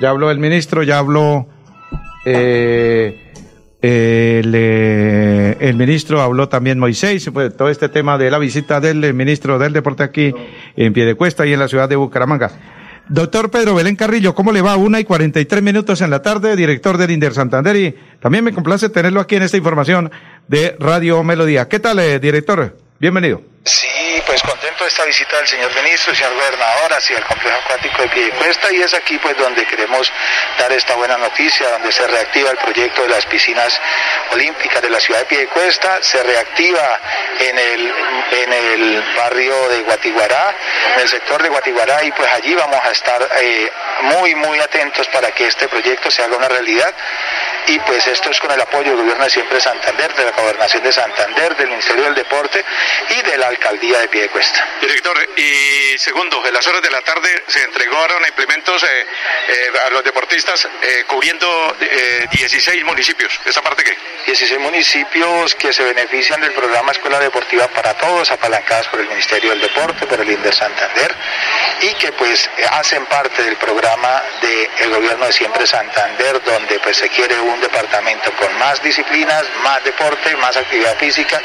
ya 0.02 0.10
habló 0.10 0.32
el 0.32 0.40
ministro, 0.40 0.84
ya 0.84 1.00
habló 1.00 1.48
eh, 2.26 3.34
el, 3.82 4.54
eh, 4.56 5.58
el 5.60 5.76
ministro, 5.76 6.22
habló 6.22 6.48
también 6.48 6.80
Moisés, 6.80 7.30
pues, 7.34 7.56
todo 7.56 7.70
este 7.70 7.90
tema 7.90 8.18
de 8.18 8.32
la 8.32 8.38
visita 8.38 8.80
del 8.80 9.14
ministro 9.14 9.60
del 9.60 9.74
deporte 9.74 10.04
aquí 10.04 10.34
en 10.76 10.94
Piedecuesta 10.94 11.46
y 11.46 11.54
en 11.54 11.60
la 11.60 11.68
ciudad 11.68 11.90
de 11.90 11.96
Bucaramanga. 11.96 12.52
Doctor 13.10 13.49
Pedro 13.49 13.74
Belén 13.74 13.95
Carrillo, 13.95 14.36
¿cómo 14.36 14.51
le 14.51 14.62
va? 14.62 14.78
Una 14.78 14.99
y 14.99 15.03
cuarenta 15.03 15.39
y 15.39 15.45
tres 15.45 15.64
minutos 15.64 15.99
en 16.01 16.12
la 16.12 16.22
tarde, 16.22 16.55
director 16.55 16.95
del 16.95 17.10
Inder 17.10 17.34
Santander 17.34 17.76
y 17.76 17.95
también 18.20 18.43
me 18.43 18.53
complace 18.53 18.88
tenerlo 18.89 19.20
aquí 19.20 19.36
en 19.36 19.41
esta 19.41 19.57
información 19.57 20.12
de 20.47 20.76
Radio 20.80 21.24
Melodía. 21.24 21.68
¿Qué 21.68 21.80
tal, 21.80 21.97
eh, 21.97 22.20
director? 22.20 22.78
Bienvenido. 22.99 23.41
Sí, 23.64 23.88
pues 24.26 24.41
contento 24.41 24.84
de 24.84 24.89
esta 24.89 25.05
visita 25.05 25.38
del 25.38 25.47
señor 25.47 25.74
ministro, 25.76 26.15
señor 26.15 26.34
gobernador, 26.34 26.93
hacia 26.93 27.17
el 27.17 27.26
complejo 27.26 27.57
acuático 27.57 28.01
de 28.01 28.09
Piedecuesta 28.09 28.72
y 28.72 28.82
es 28.82 28.93
aquí 28.93 29.17
pues 29.17 29.38
donde 29.38 29.65
queremos 29.65 30.11
dar 30.57 30.72
esta 30.72 30.95
buena 30.95 31.17
noticia, 31.17 31.70
donde 31.70 31.91
se 31.91 32.07
reactiva 32.07 32.51
el 32.51 32.57
proyecto 32.57 33.03
de 33.03 33.09
las 33.09 33.26
piscinas 33.26 33.80
olímpicas 34.32 34.82
de 34.82 34.89
la 34.89 34.99
ciudad 34.99 35.20
de 35.20 35.26
Piedecuesta, 35.26 36.01
se 36.01 36.22
reactiva 36.24 36.99
en 37.39 37.57
el, 37.57 37.93
en 38.32 38.53
el 38.53 39.03
barrio 39.15 39.70
de 39.70 39.82
Guatiguará, 39.82 40.55
en 40.95 41.01
el 41.01 41.07
sector 41.07 41.41
de 41.41 41.49
Guatiguará 41.49 42.03
y 42.03 42.11
pues 42.11 42.30
allí 42.32 42.53
vamos 42.55 42.80
a 42.84 42.91
estar 42.91 43.28
eh, 43.41 43.72
muy 44.01 44.36
muy 44.36 44.59
atentos 44.59 45.07
para 45.07 45.32
que 45.32 45.47
este 45.47 45.67
proyecto 45.67 46.09
se 46.09 46.24
haga 46.24 46.38
una 46.38 46.47
realidad. 46.47 46.93
Y 47.67 47.80
pues 47.80 48.07
esto 48.07 48.32
es 48.32 48.39
con 48.39 48.51
el 48.51 48.59
apoyo 48.59 48.91
del 48.91 49.01
gobierno 49.01 49.24
de 49.24 49.30
siempre 49.30 49.59
Santander, 49.59 50.13
de 50.15 50.26
la 50.26 50.32
gobernación 50.32 50.82
de 50.84 50.91
Santander, 50.91 51.55
del 51.55 51.70
Ministerio 51.70 52.05
del 52.05 52.15
Deporte 52.15 52.65
y 53.09 53.22
de 53.22 53.38
la 53.38 53.47
alcaldía 53.47 53.99
de 53.99 54.09
Piedecuesta. 54.10 54.68
Director, 54.82 55.18
y 55.38 55.97
segundo, 55.97 56.45
en 56.45 56.53
las 56.53 56.66
horas 56.68 56.82
de 56.82 56.91
la 56.91 57.01
tarde 57.01 57.43
se 57.47 57.64
entregaron 57.64 58.24
implementos 58.26 58.84
eh, 58.84 59.05
eh, 59.49 59.80
a 59.86 59.89
los 59.89 60.03
deportistas 60.03 60.68
eh, 60.82 61.03
cubriendo 61.07 61.76
eh, 61.80 62.28
16 62.32 62.84
municipios. 62.86 63.39
¿Esa 63.45 63.62
parte 63.62 63.84
qué? 63.84 63.97
16 64.26 64.60
municipios 64.60 65.55
que 65.55 65.74
se 65.74 65.84
benefician 65.84 66.39
del 66.41 66.53
programa 66.53 66.91
Escuela 66.91 67.20
Deportiva 67.20 67.68
para 67.68 67.95
Todos, 67.95 68.32
apalancadas 68.32 68.88
por 68.88 68.99
el 68.99 69.07
Ministerio 69.07 69.49
del 69.51 69.62
Deporte, 69.62 70.05
por 70.05 70.20
el 70.20 70.30
INDER 70.30 70.53
Santander, 70.53 71.16
y 71.82 71.93
que 71.95 72.12
pues 72.12 72.49
hacen 72.72 73.05
parte 73.05 73.43
del 73.43 73.55
programa 73.55 74.22
del 74.41 74.91
gobierno 74.91 75.26
de 75.26 75.34
siempre 75.34 75.66
Santander, 75.66 76.43
donde 76.43 76.80
pues 76.80 76.97
se 76.97 77.10
quiere 77.10 77.39
un 77.39 77.60
departamento 77.60 78.32
con 78.34 78.55
más 78.60 78.82
disciplinas, 78.84 79.45
más 79.64 79.84
deporte, 79.84 80.36
más 80.38 80.55
actividad 80.55 80.95
física 80.97 81.41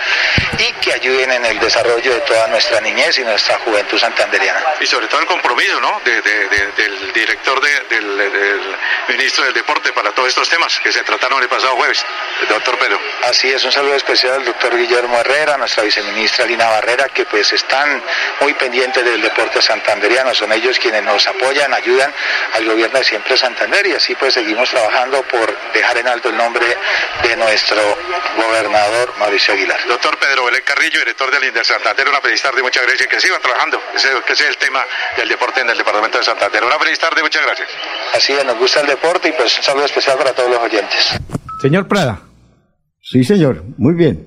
y 0.58 0.72
que 0.74 0.92
ayuden 0.92 1.32
en 1.32 1.46
el 1.46 1.58
desarrollo 1.58 2.14
de 2.14 2.20
toda 2.20 2.43
nuestra 2.48 2.80
niñez 2.80 3.18
y 3.18 3.22
nuestra 3.22 3.58
juventud 3.58 3.98
santanderiana. 3.98 4.60
Y 4.80 4.86
sobre 4.86 5.06
todo 5.08 5.20
el 5.20 5.26
compromiso 5.26 5.80
¿no? 5.80 6.00
de- 6.04 6.20
de- 6.22 6.48
de- 6.48 6.66
del 6.72 7.12
director 7.12 7.60
de- 7.60 7.80
del, 7.96 8.16
del 8.18 8.76
ministro 9.08 9.44
del 9.44 9.54
Deporte 9.54 9.92
para 9.92 10.10
todos 10.12 10.28
estos 10.28 10.48
temas 10.48 10.78
que 10.80 10.92
se 10.92 11.02
trataron 11.02 11.42
el 11.42 11.48
pasado 11.48 11.74
jueves, 11.76 12.04
el 12.42 12.48
doctor 12.48 12.78
Pedro. 12.78 12.98
Así 13.24 13.50
es, 13.50 13.64
un 13.64 13.72
saludo 13.72 13.94
especial 13.94 14.34
al 14.34 14.44
doctor 14.44 14.76
Guillermo 14.76 15.18
Herrera, 15.20 15.56
nuestra 15.56 15.82
viceministra 15.84 16.46
Lina 16.46 16.68
Barrera, 16.68 17.08
que 17.08 17.24
pues 17.24 17.52
están 17.52 18.02
muy 18.40 18.54
pendientes 18.54 19.04
del 19.04 19.20
deporte 19.22 19.60
santanderiano, 19.62 20.34
son 20.34 20.52
ellos 20.52 20.78
quienes 20.78 21.02
nos 21.02 21.26
apoyan, 21.26 21.72
ayudan 21.74 22.12
al 22.54 22.64
gobierno 22.64 22.98
de 22.98 23.04
siempre 23.04 23.36
Santander 23.36 23.86
y 23.86 23.92
así 23.92 24.14
pues 24.14 24.34
seguimos 24.34 24.70
trabajando 24.70 25.22
por 25.24 25.54
dejar 25.72 25.98
en 25.98 26.08
alto 26.08 26.28
el 26.28 26.36
nombre 26.36 26.64
de 27.22 27.36
nuestro 27.36 27.98
gobernador 28.36 29.14
Mauricio 29.18 29.54
Aguilar. 29.54 29.86
Doctor 29.86 30.18
Pedro 30.18 30.44
Belén 30.44 30.62
Carrillo, 30.64 30.98
director 31.00 31.30
del 31.30 31.44
Inder 31.44 31.64
Santander, 31.64 32.08
una 32.08 32.20
feliz 32.34 32.42
tarde, 32.42 32.62
muchas 32.62 32.82
gracias, 32.82 33.06
y 33.06 33.10
que 33.14 33.20
siga 33.20 33.38
trabajando, 33.40 33.78
ese, 33.94 34.08
que 34.26 34.32
ese 34.32 34.42
es 34.44 34.50
el 34.50 34.56
tema 34.58 34.80
del 35.16 35.28
deporte 35.28 35.60
en 35.60 35.70
el 35.70 35.78
departamento 35.78 36.18
de 36.18 36.24
Santander. 36.24 36.64
Una 36.64 36.78
feliz 36.82 36.98
tarde, 36.98 37.22
muchas 37.22 37.42
gracias. 37.46 37.68
Así 38.12 38.32
es, 38.32 38.44
nos 38.44 38.58
gusta 38.58 38.80
el 38.80 38.88
deporte 38.88 39.28
y 39.28 39.32
pues 39.38 39.56
un 39.58 39.62
saludo 39.62 39.84
especial 39.84 40.18
para 40.18 40.32
todos 40.32 40.50
los 40.50 40.58
oyentes. 40.58 41.14
Señor 41.62 41.86
Prada. 41.86 42.22
Sí, 43.00 43.22
señor, 43.22 43.62
muy 43.78 43.94
bien. 43.94 44.26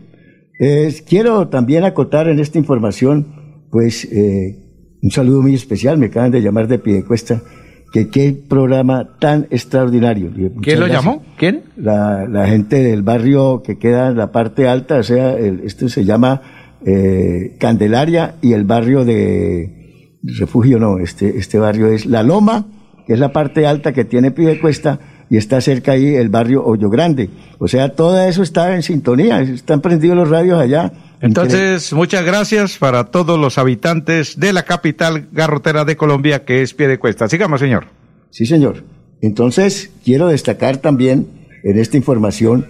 Es- 0.60 1.02
quiero 1.02 1.50
también 1.50 1.84
acotar 1.84 2.30
en 2.30 2.40
esta 2.40 2.58
información, 2.58 3.68
pues, 3.72 4.06
eh, 4.06 4.56
un 5.04 5.12
saludo 5.12 5.42
muy 5.42 5.54
especial, 5.54 5.98
me 5.98 6.06
acaban 6.08 6.32
de 6.32 6.42
llamar 6.42 6.68
de 6.68 6.80
Piedecuesta, 6.80 7.42
que 7.92 8.10
qué 8.10 8.34
programa 8.48 9.18
tan 9.20 9.48
extraordinario. 9.52 10.30
Muchas 10.32 10.62
¿Quién 10.64 10.80
lo 10.80 10.86
gracias. 10.86 11.04
llamó? 11.04 11.26
¿Quién? 11.38 11.64
La, 11.76 12.26
la 12.30 12.48
gente 12.48 12.78
del 12.78 13.02
barrio 13.02 13.62
que 13.66 13.78
queda 13.78 14.08
en 14.08 14.18
la 14.18 14.32
parte 14.32 14.68
alta, 14.68 14.96
o 15.00 15.04
sea, 15.04 15.34
el- 15.34 15.62
esto 15.66 15.90
se 15.90 16.06
llama 16.06 16.54
eh, 16.86 17.56
Candelaria 17.60 18.36
y 18.42 18.54
el 18.54 18.64
barrio 18.64 19.06
de 19.06 20.18
Refugio, 20.24 20.80
no, 20.80 21.00
este, 21.00 21.38
este 21.38 21.60
barrio 21.60 21.88
es 21.88 22.06
La 22.06 22.24
Loma, 22.24 22.66
que 23.06 23.14
es 23.14 23.20
la 23.20 23.32
parte 23.32 23.66
alta 23.66 23.94
que 23.94 24.06
tiene 24.06 24.32
Piedecuesta, 24.32 25.00
y 25.30 25.38
está 25.38 25.60
cerca 25.62 25.94
ahí 25.94 26.16
el 26.16 26.30
barrio 26.30 26.64
Hoyo 26.66 26.90
Grande. 26.90 27.30
O 27.60 27.68
sea, 27.68 27.90
todo 27.90 28.22
eso 28.22 28.44
está 28.44 28.76
en 28.76 28.84
sintonía, 28.84 29.42
están 29.42 29.82
prendidos 29.82 30.16
los 30.16 30.30
radios 30.30 30.60
allá. 30.60 30.92
Entonces, 31.20 31.92
muchas 31.94 32.26
gracias 32.26 32.78
para 32.78 33.06
todos 33.06 33.40
los 33.40 33.58
habitantes 33.58 34.40
de 34.40 34.54
la 34.54 34.64
capital 34.64 35.28
garrotera 35.32 35.84
de 35.84 35.98
Colombia, 35.98 36.46
que 36.46 36.62
es 36.62 36.74
Piedecuesta. 36.74 37.28
Sigamos, 37.28 37.60
señor. 37.60 37.88
Sí, 38.30 38.46
señor. 38.46 38.84
Entonces, 39.22 39.92
quiero 40.06 40.28
destacar 40.28 40.78
también 40.78 41.28
en 41.64 41.80
esta 41.80 41.98
información, 41.98 42.68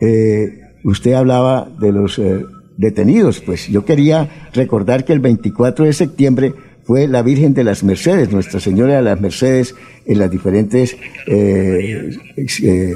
eh, 0.00 0.60
usted 0.82 1.12
hablaba 1.12 1.68
de 1.78 1.92
los 1.92 2.18
eh, 2.18 2.44
detenidos, 2.80 3.40
pues 3.40 3.68
yo 3.68 3.84
quería 3.84 4.48
recordar 4.54 5.04
que 5.04 5.12
el 5.12 5.20
24 5.20 5.84
de 5.84 5.92
septiembre 5.92 6.54
fue 6.84 7.06
la 7.06 7.20
Virgen 7.20 7.52
de 7.52 7.62
las 7.62 7.84
Mercedes, 7.84 8.32
Nuestra 8.32 8.58
Señora 8.58 8.96
de 8.96 9.02
las 9.02 9.20
Mercedes, 9.20 9.74
en 10.06 10.18
las 10.18 10.30
diferentes 10.30 10.96
eh, 11.26 12.10
eh, 12.36 12.94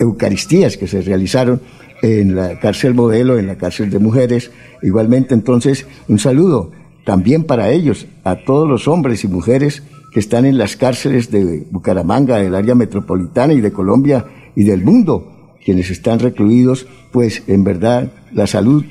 Eucaristías 0.00 0.76
que 0.76 0.88
se 0.88 1.00
realizaron 1.00 1.60
en 2.02 2.34
la 2.34 2.58
cárcel 2.58 2.94
modelo, 2.94 3.38
en 3.38 3.46
la 3.46 3.56
cárcel 3.56 3.88
de 3.88 4.00
mujeres. 4.00 4.50
Igualmente, 4.82 5.32
entonces, 5.32 5.86
un 6.08 6.18
saludo 6.18 6.72
también 7.04 7.44
para 7.44 7.70
ellos, 7.70 8.06
a 8.24 8.34
todos 8.44 8.68
los 8.68 8.88
hombres 8.88 9.22
y 9.22 9.28
mujeres 9.28 9.84
que 10.12 10.18
están 10.18 10.44
en 10.44 10.58
las 10.58 10.76
cárceles 10.76 11.30
de 11.30 11.64
Bucaramanga, 11.70 12.38
del 12.38 12.56
área 12.56 12.74
metropolitana 12.74 13.52
y 13.52 13.60
de 13.60 13.72
Colombia 13.72 14.26
y 14.56 14.64
del 14.64 14.82
mundo, 14.82 15.54
quienes 15.64 15.90
están 15.90 16.18
recluidos, 16.18 16.88
pues 17.12 17.44
en 17.46 17.62
verdad 17.62 18.10
la 18.32 18.48
salud 18.48 18.84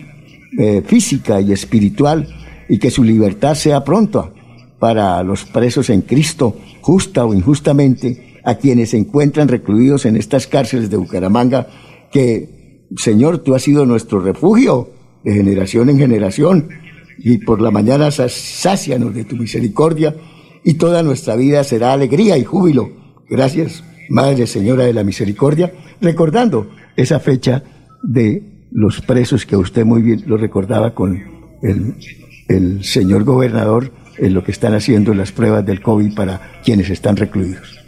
eh, 0.58 0.84
física 0.86 1.42
y 1.42 1.52
espiritual 1.52 2.28
y 2.70 2.78
que 2.78 2.92
su 2.92 3.04
libertad 3.04 3.56
sea 3.56 3.84
pronta 3.84 4.32
para 4.80 5.24
los 5.24 5.46
presos 5.46 5.90
en 5.90 6.02
Cristo, 6.02 6.58
justa 6.82 7.26
o 7.26 7.34
injustamente, 7.34 8.40
a 8.44 8.56
quienes 8.56 8.90
se 8.90 8.98
encuentran 8.98 9.48
recluidos 9.48 10.06
en 10.06 10.18
estas 10.18 10.48
cárceles 10.48 10.90
de 10.90 10.98
Bucaramanga, 10.98 11.68
que, 12.12 12.86
Señor, 12.98 13.40
tú 13.40 13.56
has 13.56 13.64
sido 13.64 13.86
nuestro 13.86 14.20
refugio 14.20 14.90
de 15.24 15.34
generación 15.34 15.90
en 15.90 15.98
generación, 15.98 16.70
y 17.18 17.38
por 17.38 17.62
la 17.62 17.72
mañana 17.72 18.12
sácianos 18.12 19.16
de 19.16 19.24
tu 19.24 19.38
misericordia, 19.38 20.16
y 20.64 20.74
toda 20.74 21.04
nuestra 21.04 21.36
vida 21.36 21.64
será 21.64 21.94
alegría 21.94 22.38
y 22.38 22.44
júbilo. 22.44 22.92
Gracias, 23.30 23.84
Madre 24.10 24.48
Señora 24.48 24.84
de 24.84 24.94
la 24.94 25.04
Misericordia, 25.04 25.74
recordando 26.02 26.70
esa 26.98 27.20
fecha 27.20 27.64
de 28.04 28.53
los 28.74 29.02
presos 29.02 29.46
que 29.46 29.56
usted 29.56 29.86
muy 29.86 30.02
bien 30.02 30.24
lo 30.26 30.36
recordaba 30.36 30.96
con 30.96 31.24
el, 31.62 32.84
señor 32.84 33.24
gobernador 33.24 33.92
en 34.18 34.34
lo 34.34 34.44
que 34.44 34.52
están 34.52 34.74
haciendo 34.74 35.14
las 35.14 35.32
pruebas 35.32 35.66
del 35.66 35.82
COVID 35.82 36.14
para 36.14 36.62
quienes 36.64 36.90
están 36.90 37.16
recluidos. 37.16 37.80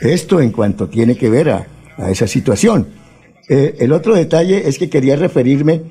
Esto 0.00 0.40
en 0.40 0.50
cuanto 0.50 0.88
tiene 0.88 1.16
que 1.16 1.30
ver 1.30 1.50
a, 1.50 1.66
a 1.96 2.10
esa 2.10 2.26
situación. 2.26 2.88
Eh, 3.48 3.76
el 3.80 3.92
otro 3.92 4.14
detalle 4.14 4.68
es 4.68 4.78
que 4.78 4.88
quería 4.88 5.16
referirme 5.16 5.82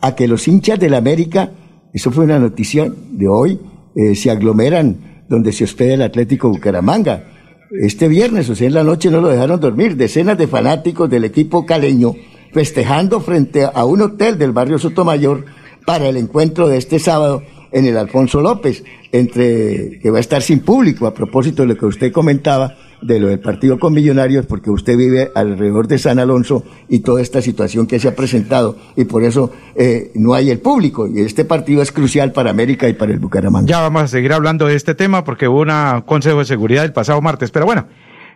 a 0.00 0.14
que 0.14 0.28
los 0.28 0.46
hinchas 0.48 0.78
del 0.78 0.94
América, 0.94 1.50
eso 1.92 2.10
fue 2.10 2.24
una 2.24 2.38
noticia 2.38 2.90
de 3.10 3.28
hoy, 3.28 3.58
eh, 3.96 4.14
se 4.14 4.30
aglomeran 4.30 5.24
donde 5.28 5.52
se 5.52 5.64
hospeda 5.64 5.94
el 5.94 6.02
Atlético 6.02 6.48
Bucaramanga. 6.48 7.24
Este 7.70 8.08
viernes, 8.08 8.48
o 8.50 8.54
sea, 8.54 8.66
en 8.66 8.74
la 8.74 8.84
noche 8.84 9.10
no 9.10 9.20
lo 9.20 9.28
dejaron 9.28 9.60
dormir. 9.60 9.96
Decenas 9.96 10.38
de 10.38 10.46
fanáticos 10.46 11.08
del 11.08 11.24
equipo 11.24 11.66
caleño 11.66 12.14
festejando 12.52 13.20
frente 13.20 13.64
a 13.64 13.84
un 13.84 14.02
hotel 14.02 14.38
del 14.38 14.52
barrio 14.52 14.78
Sotomayor 14.78 15.44
para 15.86 16.08
el 16.08 16.16
encuentro 16.16 16.68
de 16.68 16.78
este 16.78 16.98
sábado 16.98 17.42
en 17.72 17.86
el 17.86 17.96
Alfonso 17.96 18.40
López, 18.40 18.84
entre 19.12 19.98
que 20.00 20.10
va 20.10 20.18
a 20.18 20.20
estar 20.20 20.42
sin 20.42 20.60
público, 20.60 21.06
a 21.06 21.14
propósito 21.14 21.62
de 21.62 21.68
lo 21.68 21.76
que 21.76 21.86
usted 21.86 22.12
comentaba 22.12 22.76
de 23.00 23.18
lo 23.18 23.28
del 23.28 23.40
partido 23.40 23.78
con 23.78 23.94
Millonarios, 23.94 24.46
porque 24.46 24.70
usted 24.70 24.96
vive 24.96 25.30
alrededor 25.34 25.86
de 25.88 25.98
San 25.98 26.18
Alonso 26.18 26.64
y 26.88 27.00
toda 27.00 27.22
esta 27.22 27.40
situación 27.40 27.86
que 27.86 27.98
se 27.98 28.08
ha 28.08 28.14
presentado, 28.14 28.76
y 28.96 29.04
por 29.04 29.24
eso 29.24 29.52
eh, 29.74 30.10
no 30.14 30.34
hay 30.34 30.50
el 30.50 30.58
público, 30.58 31.08
y 31.08 31.20
este 31.20 31.44
partido 31.44 31.80
es 31.80 31.92
crucial 31.92 32.32
para 32.32 32.50
América 32.50 32.88
y 32.88 32.92
para 32.92 33.12
el 33.12 33.18
Bucaramanga. 33.18 33.68
Ya 33.68 33.80
vamos 33.80 34.02
a 34.02 34.08
seguir 34.08 34.32
hablando 34.32 34.66
de 34.66 34.74
este 34.74 34.94
tema 34.94 35.24
porque 35.24 35.48
hubo 35.48 35.60
un 35.60 36.00
consejo 36.02 36.40
de 36.40 36.44
seguridad 36.44 36.84
el 36.84 36.92
pasado 36.92 37.20
martes. 37.22 37.50
Pero 37.50 37.66
bueno, 37.66 37.86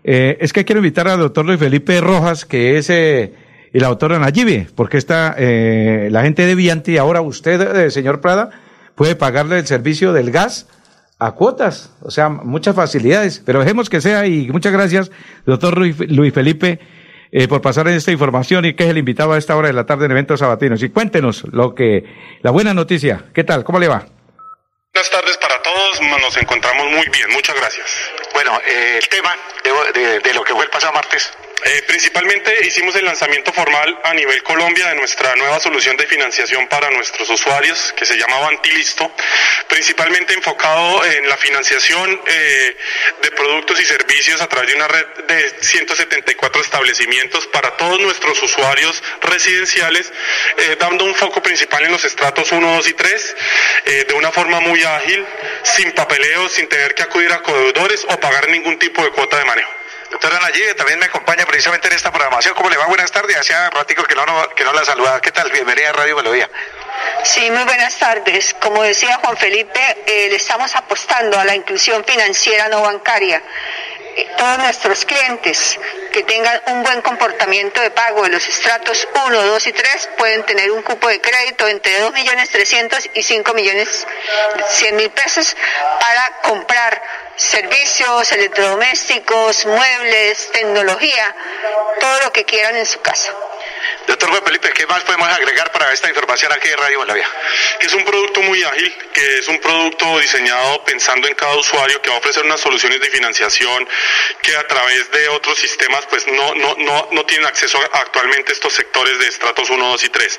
eh, 0.03 0.39
es 0.41 0.53
que 0.53 0.65
quiero 0.65 0.79
invitar 0.79 1.09
al 1.09 1.19
doctor 1.19 1.45
Luis 1.45 1.59
Felipe 1.59 2.01
Rojas, 2.01 2.45
que 2.45 2.79
es 2.79 2.89
eh, 2.89 3.33
y 3.75 3.81
la 3.81 3.89
doctora 3.89 4.19
Nayibe, 4.19 4.69
porque 4.75 4.97
está 4.97 5.35
eh, 5.37 6.09
la 6.11 6.23
gente 6.23 6.47
de 6.47 6.55
Vianti 6.55 6.93
y 6.93 6.97
ahora 6.99 7.21
usted, 7.21 7.61
eh, 7.77 7.91
señor 7.91 8.21
Prada, 8.23 8.49
puede 8.95 9.17
pagarle 9.17 9.59
el 9.59 9.67
servicio 9.67 10.13
del 10.15 10.31
gas 10.31 10.67
a 11.19 11.33
cuotas, 11.33 11.91
o 12.01 12.11
sea, 12.11 12.29
muchas 12.29 12.75
facilidades, 12.77 13.43
pero 13.45 13.59
dejemos 13.61 13.91
que 13.91 14.01
sea 14.01 14.27
y 14.27 14.49
muchas 14.49 14.73
gracias, 14.73 15.11
doctor 15.45 15.77
Luis, 15.77 15.97
Luis 16.09 16.33
Felipe, 16.33 16.79
eh, 17.33 17.49
por 17.49 17.61
pasar 17.63 17.89
esta 17.89 18.13
información 18.13 18.65
y 18.65 18.75
que 18.75 18.85
es 18.85 18.91
el 18.91 18.99
invitado 18.99 19.33
a 19.33 19.39
esta 19.39 19.57
hora 19.57 19.67
de 19.69 19.75
la 19.75 19.87
tarde 19.87 20.05
en 20.07 20.13
eventos 20.13 20.39
sabatinos. 20.41 20.81
Y 20.85 20.91
cuéntenos 20.91 21.43
lo 21.53 21.75
que, 21.75 22.05
la 22.43 22.53
buena 22.53 22.75
noticia, 22.75 23.25
¿qué 23.35 23.43
tal? 23.43 23.65
¿Cómo 23.65 23.81
le 23.81 23.89
va? 23.89 24.07
Buenas 24.95 25.11
tardes 25.11 25.37
para 25.39 25.61
todos, 25.63 26.01
nos 26.21 26.37
encontramos 26.37 26.87
muy 26.93 27.07
bien, 27.11 27.29
muchas 27.33 27.57
gracias. 27.57 27.87
Bueno, 28.33 28.53
eh, 28.69 28.99
el 29.03 29.09
tema 29.09 29.31
de, 29.65 30.01
de- 30.01 30.21
de 30.21 30.35
lo 30.35 30.45
que 30.45 30.53
fue 30.53 30.63
el 30.65 30.71
pasado 30.71 30.93
martes. 30.93 31.33
Eh, 31.67 31.83
principalmente 31.87 32.55
hicimos 32.67 32.95
el 32.97 33.07
lanzamiento 33.07 33.51
formal 33.51 33.99
a 34.05 34.13
nivel 34.13 34.43
Colombia 34.43 34.89
de 34.89 34.97
nuestra 34.97 35.35
nueva 35.37 35.59
solución 35.61 35.97
de 35.97 36.07
financiación 36.07 36.69
para 36.69 36.91
nuestros 36.91 37.31
usuarios 37.31 37.95
que 37.97 38.05
se 38.05 38.19
llama 38.19 38.39
Bantilisto, 38.41 39.11
principalmente 39.69 40.35
enfocado 40.35 41.03
en 41.07 41.27
la 41.27 41.39
financiación 41.39 42.21
eh, 42.27 42.77
de 43.23 43.31
productos 43.31 43.81
y 43.81 43.85
servicios 43.87 44.43
a 44.43 44.47
través 44.47 44.69
de 44.69 44.77
una 44.77 44.89
red 44.89 45.07
de 45.27 45.55
174 45.63 46.61
establecimientos 46.61 47.47
para 47.47 47.71
todos 47.79 47.99
nuestros 47.99 48.43
usuarios 48.43 49.03
residenciales, 49.23 50.13
eh, 50.59 50.77
dando 50.79 51.07
un 51.07 51.15
foco 51.15 51.43
principal 51.43 51.83
en 51.83 51.93
los 51.93 52.05
estratos 52.05 52.53
1, 52.53 52.77
2 52.77 52.89
y 52.89 52.93
3, 52.93 53.37
eh, 53.87 54.05
de 54.07 54.15
una 54.15 54.31
forma 54.33 54.61
muy 54.61 54.83
ágil, 54.83 55.25
sin 55.63 55.93
papeleo, 55.93 56.47
sin 56.51 56.69
tener 56.69 56.95
que 56.95 57.05
acudir 57.05 57.33
a 57.33 57.41
codeudores 57.43 58.05
o 58.11 58.21
pagar 58.21 58.51
ningún 58.51 58.79
tipo 58.79 59.03
de 59.03 59.11
cuota 59.11 59.39
de 59.39 59.45
manejo. 59.47 59.84
Doctora 60.15 60.39
Nayib 60.39 60.77
también 60.77 61.01
me 61.01 61.07
acompaña 61.07 61.45
precisamente 61.45 61.89
en 61.89 61.95
esta 61.95 62.13
programación. 62.13 62.55
¿Cómo 62.55 62.71
le 62.71 62.77
va? 62.77 62.87
Buenas 62.87 63.11
tardes. 63.11 63.37
Hacía 63.37 63.69
ratico 63.71 64.05
que 64.05 64.15
no, 64.15 64.25
que 64.55 64.63
no 64.63 64.73
la 64.73 64.85
saludaba. 64.85 65.21
¿Qué 65.21 65.33
tal? 65.33 65.51
Bienvenida 65.51 65.91
a 65.91 65.93
Radio 65.93 66.15
Melodía. 66.15 66.49
Sí, 67.25 67.51
muy 67.51 67.65
buenas 67.65 67.99
tardes. 67.99 68.55
Como 68.61 68.85
decía 68.85 69.17
Juan 69.17 69.37
Felipe, 69.37 69.81
eh, 70.07 70.29
le 70.31 70.37
estamos 70.37 70.73
apostando 70.77 71.37
a 71.37 71.45
la 71.45 71.57
inclusión 71.57 72.05
financiera 72.05 72.69
no 72.69 72.83
bancaria. 72.83 73.43
Eh, 74.17 74.29
todos 74.39 74.59
nuestros 74.59 75.05
clientes 75.05 75.79
que 76.13 76.23
tengan 76.23 76.61
un 76.67 76.85
buen 76.85 77.03
comportamiento 77.03 77.81
de 77.81 77.91
pago 77.91 78.23
de 78.23 78.29
los 78.29 78.47
estratos 78.47 79.09
1, 79.27 79.43
2 79.43 79.67
y 79.67 79.73
3 79.73 80.09
pueden 80.17 80.45
tener 80.45 80.71
un 80.71 80.83
cupo 80.83 81.09
de 81.09 81.21
crédito 81.21 81.67
entre 81.67 81.99
2 81.99 82.13
millones 82.13 82.49
300 82.51 83.11
y 83.15 83.23
5 83.23 83.55
millones 83.55 84.07
100 84.69 84.97
mil 84.97 85.11
pesos 85.11 85.57
para 86.01 86.33
comprar 86.43 87.03
servicios, 87.37 88.31
electrodomésticos, 88.31 89.67
muebles, 89.67 90.51
tecnología, 90.53 91.35
todo 91.99 92.21
lo 92.21 92.33
que 92.33 92.45
quieran 92.45 92.77
en 92.77 92.87
su 92.87 93.01
casa. 93.01 93.33
Doctor 94.07 94.31
Juan 94.31 94.43
Felipe, 94.45 94.71
¿qué 94.73 94.87
más 94.87 95.03
podemos 95.03 95.29
agregar 95.29 95.73
para 95.73 95.93
esta 95.93 96.09
información 96.09 96.53
aquí 96.53 96.69
de 96.69 96.77
Radio 96.77 97.01
Melodía? 97.01 97.29
Que 97.81 97.87
es 97.87 97.95
un 97.95 98.05
producto 98.05 98.43
muy 98.43 98.63
ágil, 98.63 98.95
que 99.13 99.39
es 99.39 99.49
un 99.49 99.59
producto 99.61 100.19
diseñado 100.19 100.85
pensando 100.85 101.27
en 101.27 101.35
cada 101.35 101.55
usuario, 101.55 102.01
que 102.03 102.11
va 102.11 102.17
a 102.17 102.19
ofrecer 102.19 102.45
unas 102.45 102.61
soluciones 102.61 103.01
de 103.01 103.09
financiación 103.09 103.89
que 104.43 104.55
a 104.57 104.67
través 104.67 105.11
de 105.11 105.29
otros 105.29 105.59
sistemas 105.59 106.05
pues 106.07 106.27
no, 106.27 106.55
no, 106.55 106.75
no, 106.79 107.09
no 107.13 107.25
tienen 107.25 107.47
acceso 107.47 107.79
actualmente 107.93 108.53
estos 108.53 108.73
sectores 108.73 109.19
de 109.19 109.29
estratos 109.29 109.71
1, 109.71 109.87
2 109.87 110.05
y 110.05 110.09
3. 110.09 110.39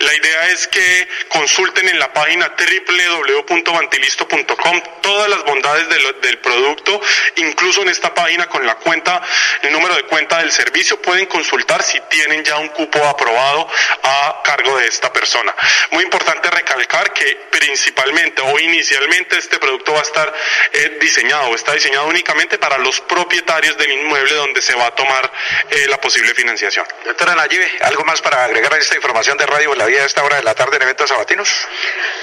La 0.00 0.14
idea 0.14 0.48
es 0.50 0.66
que 0.68 1.08
consulten 1.28 1.88
en 1.88 1.98
la 1.98 2.12
página 2.12 2.52
www.vantilisto.com 2.56 4.82
todas 5.02 5.28
las 5.28 5.44
bondades 5.44 5.88
del, 5.88 6.20
del 6.20 6.38
producto, 6.38 7.00
incluso 7.36 7.82
en 7.82 7.88
esta 7.88 8.14
página 8.14 8.48
con 8.48 8.64
la 8.66 8.76
cuenta, 8.76 9.20
el 9.62 9.72
número 9.72 9.96
de 9.96 10.04
cuenta 10.04 10.38
del 10.38 10.52
servicio, 10.52 11.00
pueden 11.00 11.26
consultar 11.26 11.82
si 11.82 12.00
tienen 12.10 12.44
ya 12.44 12.58
un 12.58 12.68
cupo 12.68 12.83
aprobado 13.06 13.68
a 14.02 14.42
cargo 14.44 14.78
de 14.78 14.86
esta 14.86 15.12
persona. 15.12 15.54
Muy 15.90 16.04
importante 16.04 16.50
recalcar 16.50 17.12
que 17.12 17.48
principalmente 17.50 18.42
o 18.42 18.58
inicialmente 18.58 19.38
este 19.38 19.58
producto 19.58 19.92
va 19.92 20.00
a 20.00 20.02
estar 20.02 20.34
eh, 20.72 20.98
diseñado, 21.00 21.54
está 21.54 21.72
diseñado 21.72 22.06
únicamente 22.06 22.58
para 22.58 22.78
los 22.78 23.00
propietarios 23.02 23.76
del 23.76 23.92
inmueble 23.92 24.34
donde 24.34 24.62
se 24.62 24.74
va 24.74 24.86
a 24.86 24.94
tomar 24.94 25.30
eh, 25.70 25.86
la 25.88 26.00
posible 26.00 26.34
financiación. 26.34 26.86
Doctora 27.04 27.34
Nayibe, 27.34 27.70
¿algo 27.82 28.04
más 28.04 28.20
para 28.20 28.44
agregar 28.44 28.72
a 28.74 28.78
esta 28.78 28.94
información 28.94 29.36
de 29.38 29.46
Radio 29.46 29.74
La 29.74 29.86
Vida 29.86 30.02
a 30.02 30.06
esta 30.06 30.22
hora 30.22 30.36
de 30.36 30.42
la 30.42 30.54
tarde 30.54 30.76
en 30.76 30.82
eventos 30.82 31.08
sabatinos? 31.08 31.50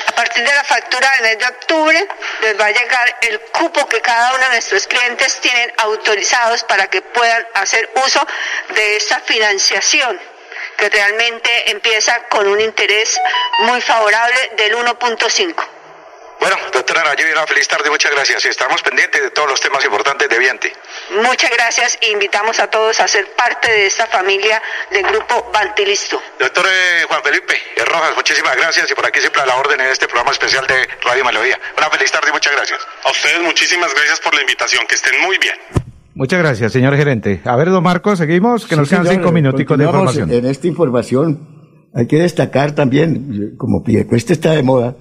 A 0.08 0.12
partir 0.14 0.44
de 0.44 0.54
la 0.54 0.64
factura 0.64 1.12
del 1.12 1.22
mes 1.24 1.40
de 1.40 1.46
octubre 1.46 2.08
les 2.42 2.60
va 2.60 2.66
a 2.66 2.72
llegar 2.72 3.18
el 3.22 3.40
cupo 3.52 3.88
que 3.88 4.02
cada 4.02 4.34
uno 4.36 4.44
de 4.46 4.50
nuestros 4.50 4.88
clientes 4.88 5.40
tienen 5.42 5.72
autorizados 5.78 6.64
para 6.64 6.88
que 6.88 7.02
puedan 7.02 7.48
hacer 7.56 7.90
uso 8.06 8.26
de 8.76 8.96
esta 8.98 9.20
financiación 9.22 10.20
que 10.78 10.90
realmente 10.90 11.72
empieza 11.72 12.24
con 12.30 12.48
un 12.48 12.60
interés 12.60 13.20
muy 13.60 13.82
favorable 13.82 14.52
del 14.58 14.76
1.5. 14.76 15.82
Bueno, 16.42 16.58
doctora 16.72 17.04
Nayibe, 17.04 17.34
una 17.34 17.46
feliz 17.46 17.68
tarde, 17.68 17.88
muchas 17.92 18.12
gracias. 18.12 18.44
Y 18.46 18.48
estamos 18.48 18.82
pendientes 18.82 19.22
de 19.22 19.30
todos 19.30 19.48
los 19.48 19.62
temas 19.62 19.86
importantes 19.86 20.28
de 20.28 20.40
Viante. 20.40 20.74
Muchas 21.12 21.52
gracias 21.52 22.00
e 22.02 22.10
invitamos 22.10 22.60
a 22.60 22.68
todos 22.68 23.00
a 23.00 23.08
ser 23.08 23.32
parte 23.34 23.72
de 23.72 23.86
esta 23.86 24.08
familia 24.08 24.60
del 24.90 25.04
grupo 25.04 25.52
Bantilisto. 25.54 26.20
Doctor 26.40 26.66
eh, 26.68 27.06
Juan 27.08 27.22
Felipe 27.22 27.62
Rojas, 27.86 28.16
muchísimas 28.16 28.56
gracias 28.56 28.90
y 28.90 28.96
por 28.96 29.06
aquí 29.06 29.20
siempre 29.20 29.44
a 29.44 29.46
la 29.46 29.56
orden 29.56 29.80
en 29.82 29.88
este 29.90 30.08
programa 30.08 30.32
especial 30.32 30.66
de 30.66 30.90
Radio 31.02 31.24
Melodía. 31.24 31.60
Una 31.78 31.92
feliz 31.92 32.12
tarde 32.12 32.30
y 32.30 32.32
muchas 32.32 32.54
gracias. 32.54 32.88
A 33.04 33.12
ustedes 33.12 33.40
muchísimas 33.42 33.94
gracias 33.94 34.20
por 34.20 34.34
la 34.34 34.42
invitación, 34.42 34.88
que 34.88 34.96
estén 34.96 35.20
muy 35.20 35.38
bien. 35.38 35.91
Muchas 36.22 36.38
gracias, 36.38 36.72
señor 36.72 36.96
gerente. 36.96 37.42
A 37.46 37.56
ver, 37.56 37.72
don 37.72 37.84
Marcos, 37.84 38.20
seguimos, 38.20 38.68
que 38.68 38.76
nos 38.76 38.88
Sí, 38.88 38.92
quedan 38.92 39.08
señor, 39.08 39.24
cinco 39.24 39.32
minuticos 39.32 39.76
de 39.76 39.86
información. 39.86 40.32
En 40.32 40.46
esta 40.46 40.68
información 40.68 41.48
hay 41.96 42.06
que 42.06 42.20
destacar 42.20 42.74
también, 42.74 43.56
como 43.58 43.82
Piedecuesta 43.84 44.32
está 44.32 44.52
de 44.52 44.62
moda, 44.62 44.96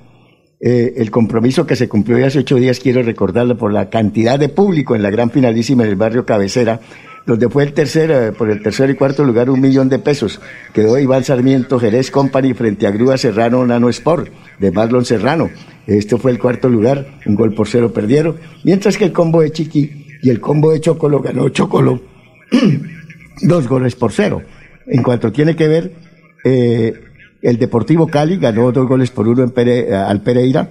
eh, 0.61 0.95
el 0.97 1.11
compromiso 1.11 1.67
que 1.67 1.77
se 1.77 1.91
cumplió 1.91 2.27
hace 2.27 2.39
ocho 2.39 2.57
días, 2.57 2.81
quiero 2.81 3.03
recordarlo, 3.03 3.59
por 3.59 3.71
la 3.71 3.91
cantidad 3.91 4.39
de 4.39 4.49
público 4.49 4.97
en 4.97 5.03
la 5.03 5.11
gran 5.11 5.31
finalísima 5.31 5.85
del 5.85 5.97
barrio 5.97 6.25
Cabecera, 6.25 6.81
donde 7.27 7.51
fue 7.51 7.65
el 7.65 7.75
tercer, 7.75 8.11
eh, 8.11 8.33
por 8.33 8.51
el 8.51 8.63
tercer 8.63 8.89
y 8.89 8.95
cuarto 8.95 9.23
lugar, 9.23 9.51
un 9.51 9.61
millón 9.61 9.91
de 9.91 9.99
pesos. 9.99 10.41
Quedó 10.73 10.99
Iván 10.99 11.25
Sarmiento 11.25 11.79
Jerez 11.79 12.11
Company 12.11 12.55
frente 12.55 12.87
a 12.87 12.93
Grúa 12.93 13.19
Serrano 13.19 13.67
Nano 13.67 13.91
Sport, 13.91 14.33
de 14.59 14.71
Marlon 14.71 15.05
Serrano. 15.05 15.51
Este 15.87 16.17
fue 16.17 16.31
el 16.31 16.39
cuarto 16.39 16.71
lugar, 16.71 17.19
un 17.27 17.35
gol 17.35 17.53
por 17.53 17.69
cero 17.69 17.93
perdieron, 17.93 18.37
mientras 18.65 18.97
que 18.97 19.05
el 19.05 19.13
combo 19.13 19.43
de 19.43 19.51
Chiqui 19.53 20.00
y 20.23 20.31
el 20.31 20.41
combo 20.41 20.73
de 20.73 20.81
Chocolo 20.81 21.21
ganó 21.21 21.49
Chocolo 21.49 22.01
dos 23.43 23.69
goles 23.69 23.95
por 23.97 24.13
cero. 24.13 24.43
En 24.87 25.03
cuanto 25.03 25.33
tiene 25.33 25.57
que 25.57 25.69
ver, 25.69 25.93
eh, 26.45 26.93
el 27.43 27.59
Deportivo 27.59 28.07
Cali 28.07 28.37
ganó 28.37 28.73
dos 28.73 28.87
goles 28.87 29.11
por 29.11 29.29
uno 29.29 29.43
en 29.43 29.51
Pere- 29.51 29.93
al 29.95 30.23
Pereira. 30.23 30.69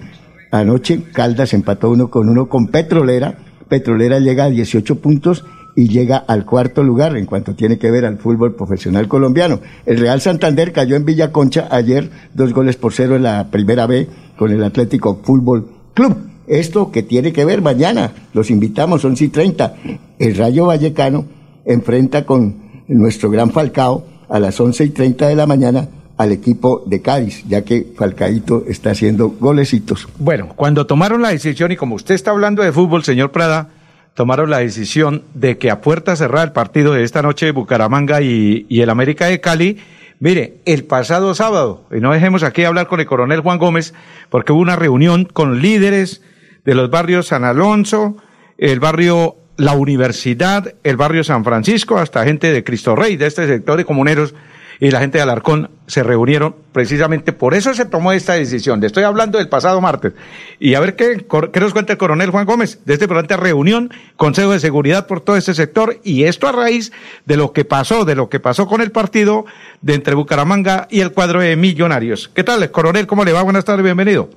Anoche 0.52 1.02
Caldas 1.12 1.52
empató 1.54 1.90
uno 1.90 2.08
con 2.10 2.28
uno 2.28 2.48
con 2.48 2.68
Petrolera. 2.68 3.38
Petrolera 3.68 4.18
llega 4.18 4.44
a 4.44 4.50
18 4.50 4.96
puntos 5.00 5.44
y 5.76 5.88
llega 5.88 6.16
al 6.16 6.44
cuarto 6.44 6.82
lugar 6.82 7.16
en 7.16 7.26
cuanto 7.26 7.54
tiene 7.54 7.78
que 7.78 7.90
ver 7.90 8.04
al 8.04 8.18
fútbol 8.18 8.54
profesional 8.56 9.06
colombiano. 9.08 9.60
El 9.86 9.98
Real 9.98 10.20
Santander 10.20 10.72
cayó 10.72 10.96
en 10.96 11.04
Villa 11.04 11.30
Concha 11.32 11.68
ayer 11.70 12.10
dos 12.34 12.52
goles 12.52 12.76
por 12.76 12.92
cero 12.92 13.14
en 13.16 13.22
la 13.22 13.50
primera 13.50 13.86
B 13.86 14.08
con 14.36 14.50
el 14.50 14.62
Atlético 14.64 15.20
Fútbol 15.22 15.68
Club. 15.94 16.16
Esto 16.50 16.90
que 16.90 17.04
tiene 17.04 17.32
que 17.32 17.44
ver 17.44 17.62
mañana, 17.62 18.10
los 18.34 18.50
invitamos, 18.50 19.04
11 19.04 19.24
y 19.24 19.28
30. 19.28 19.74
El 20.18 20.36
Rayo 20.36 20.66
Vallecano 20.66 21.24
enfrenta 21.64 22.26
con 22.26 22.82
nuestro 22.88 23.30
gran 23.30 23.52
Falcao 23.52 24.04
a 24.28 24.40
las 24.40 24.58
11 24.58 24.86
y 24.86 24.90
30 24.90 25.28
de 25.28 25.36
la 25.36 25.46
mañana 25.46 25.86
al 26.16 26.32
equipo 26.32 26.82
de 26.86 27.00
Cádiz, 27.02 27.44
ya 27.46 27.62
que 27.62 27.92
Falcaito 27.96 28.64
está 28.66 28.90
haciendo 28.90 29.28
golecitos. 29.28 30.08
Bueno, 30.18 30.48
cuando 30.56 30.88
tomaron 30.88 31.22
la 31.22 31.28
decisión, 31.28 31.70
y 31.70 31.76
como 31.76 31.94
usted 31.94 32.16
está 32.16 32.32
hablando 32.32 32.64
de 32.64 32.72
fútbol, 32.72 33.04
señor 33.04 33.30
Prada, 33.30 33.68
tomaron 34.14 34.50
la 34.50 34.58
decisión 34.58 35.22
de 35.34 35.56
que 35.56 35.70
a 35.70 35.80
puerta 35.80 36.16
cerrada 36.16 36.46
el 36.46 36.52
partido 36.52 36.94
de 36.94 37.04
esta 37.04 37.22
noche 37.22 37.46
de 37.46 37.52
Bucaramanga 37.52 38.22
y, 38.22 38.66
y 38.68 38.80
el 38.80 38.90
América 38.90 39.26
de 39.26 39.40
Cali, 39.40 39.78
mire, 40.18 40.56
el 40.64 40.82
pasado 40.82 41.32
sábado, 41.36 41.84
y 41.92 42.00
no 42.00 42.12
dejemos 42.12 42.42
aquí 42.42 42.64
hablar 42.64 42.88
con 42.88 42.98
el 42.98 43.06
coronel 43.06 43.38
Juan 43.38 43.58
Gómez, 43.58 43.94
porque 44.30 44.52
hubo 44.52 44.60
una 44.60 44.74
reunión 44.74 45.28
con 45.32 45.62
líderes 45.62 46.22
de 46.64 46.74
los 46.74 46.90
barrios 46.90 47.28
San 47.28 47.44
Alonso, 47.44 48.16
el 48.58 48.80
barrio 48.80 49.36
La 49.56 49.72
Universidad, 49.72 50.74
el 50.82 50.96
barrio 50.96 51.24
San 51.24 51.44
Francisco, 51.44 51.98
hasta 51.98 52.24
gente 52.24 52.52
de 52.52 52.64
Cristo 52.64 52.96
Rey, 52.96 53.16
de 53.16 53.26
este 53.26 53.46
sector 53.46 53.76
de 53.76 53.84
comuneros, 53.84 54.34
y 54.80 54.90
la 54.90 55.00
gente 55.00 55.18
de 55.18 55.22
Alarcón 55.22 55.70
se 55.86 56.02
reunieron 56.02 56.56
precisamente 56.72 57.34
por 57.34 57.52
eso 57.52 57.74
se 57.74 57.84
tomó 57.84 58.12
esta 58.12 58.32
decisión. 58.32 58.80
Le 58.80 58.86
estoy 58.86 59.04
hablando 59.04 59.36
del 59.36 59.48
pasado 59.48 59.78
martes. 59.82 60.14
Y 60.58 60.74
a 60.74 60.80
ver 60.80 60.96
qué, 60.96 61.26
qué 61.52 61.60
nos 61.60 61.74
cuenta 61.74 61.92
el 61.92 61.98
coronel 61.98 62.30
Juan 62.30 62.46
Gómez 62.46 62.78
de 62.86 62.94
esta 62.94 63.04
importante 63.04 63.36
reunión, 63.36 63.92
Consejo 64.16 64.52
de 64.52 64.58
Seguridad 64.58 65.06
por 65.06 65.20
todo 65.20 65.36
este 65.36 65.52
sector, 65.52 65.98
y 66.02 66.24
esto 66.24 66.48
a 66.48 66.52
raíz 66.52 66.92
de 67.26 67.36
lo 67.36 67.52
que 67.52 67.66
pasó, 67.66 68.06
de 68.06 68.14
lo 68.14 68.30
que 68.30 68.40
pasó 68.40 68.66
con 68.66 68.80
el 68.80 68.90
partido 68.90 69.44
de 69.82 69.94
entre 69.94 70.14
Bucaramanga 70.14 70.88
y 70.90 71.00
el 71.00 71.12
cuadro 71.12 71.40
de 71.40 71.56
Millonarios. 71.56 72.30
¿Qué 72.34 72.42
tal, 72.42 72.70
coronel? 72.70 73.06
¿Cómo 73.06 73.24
le 73.26 73.32
va? 73.32 73.42
Buenas 73.42 73.66
tardes, 73.66 73.84
bienvenido. 73.84 74.30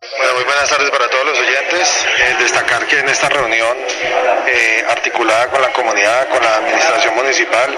Bueno, 0.00 0.34
muy 0.34 0.44
buenas 0.44 0.68
tardes 0.68 0.90
para 0.90 1.08
todos. 1.08 1.21
Eh, 2.22 2.36
destacar 2.38 2.86
que 2.86 3.00
en 3.00 3.08
esta 3.08 3.28
reunión 3.28 3.76
eh, 4.46 4.84
articulada 4.88 5.48
con 5.48 5.60
la 5.60 5.72
comunidad, 5.72 6.28
con 6.28 6.40
la 6.40 6.54
administración 6.56 7.16
municipal, 7.16 7.76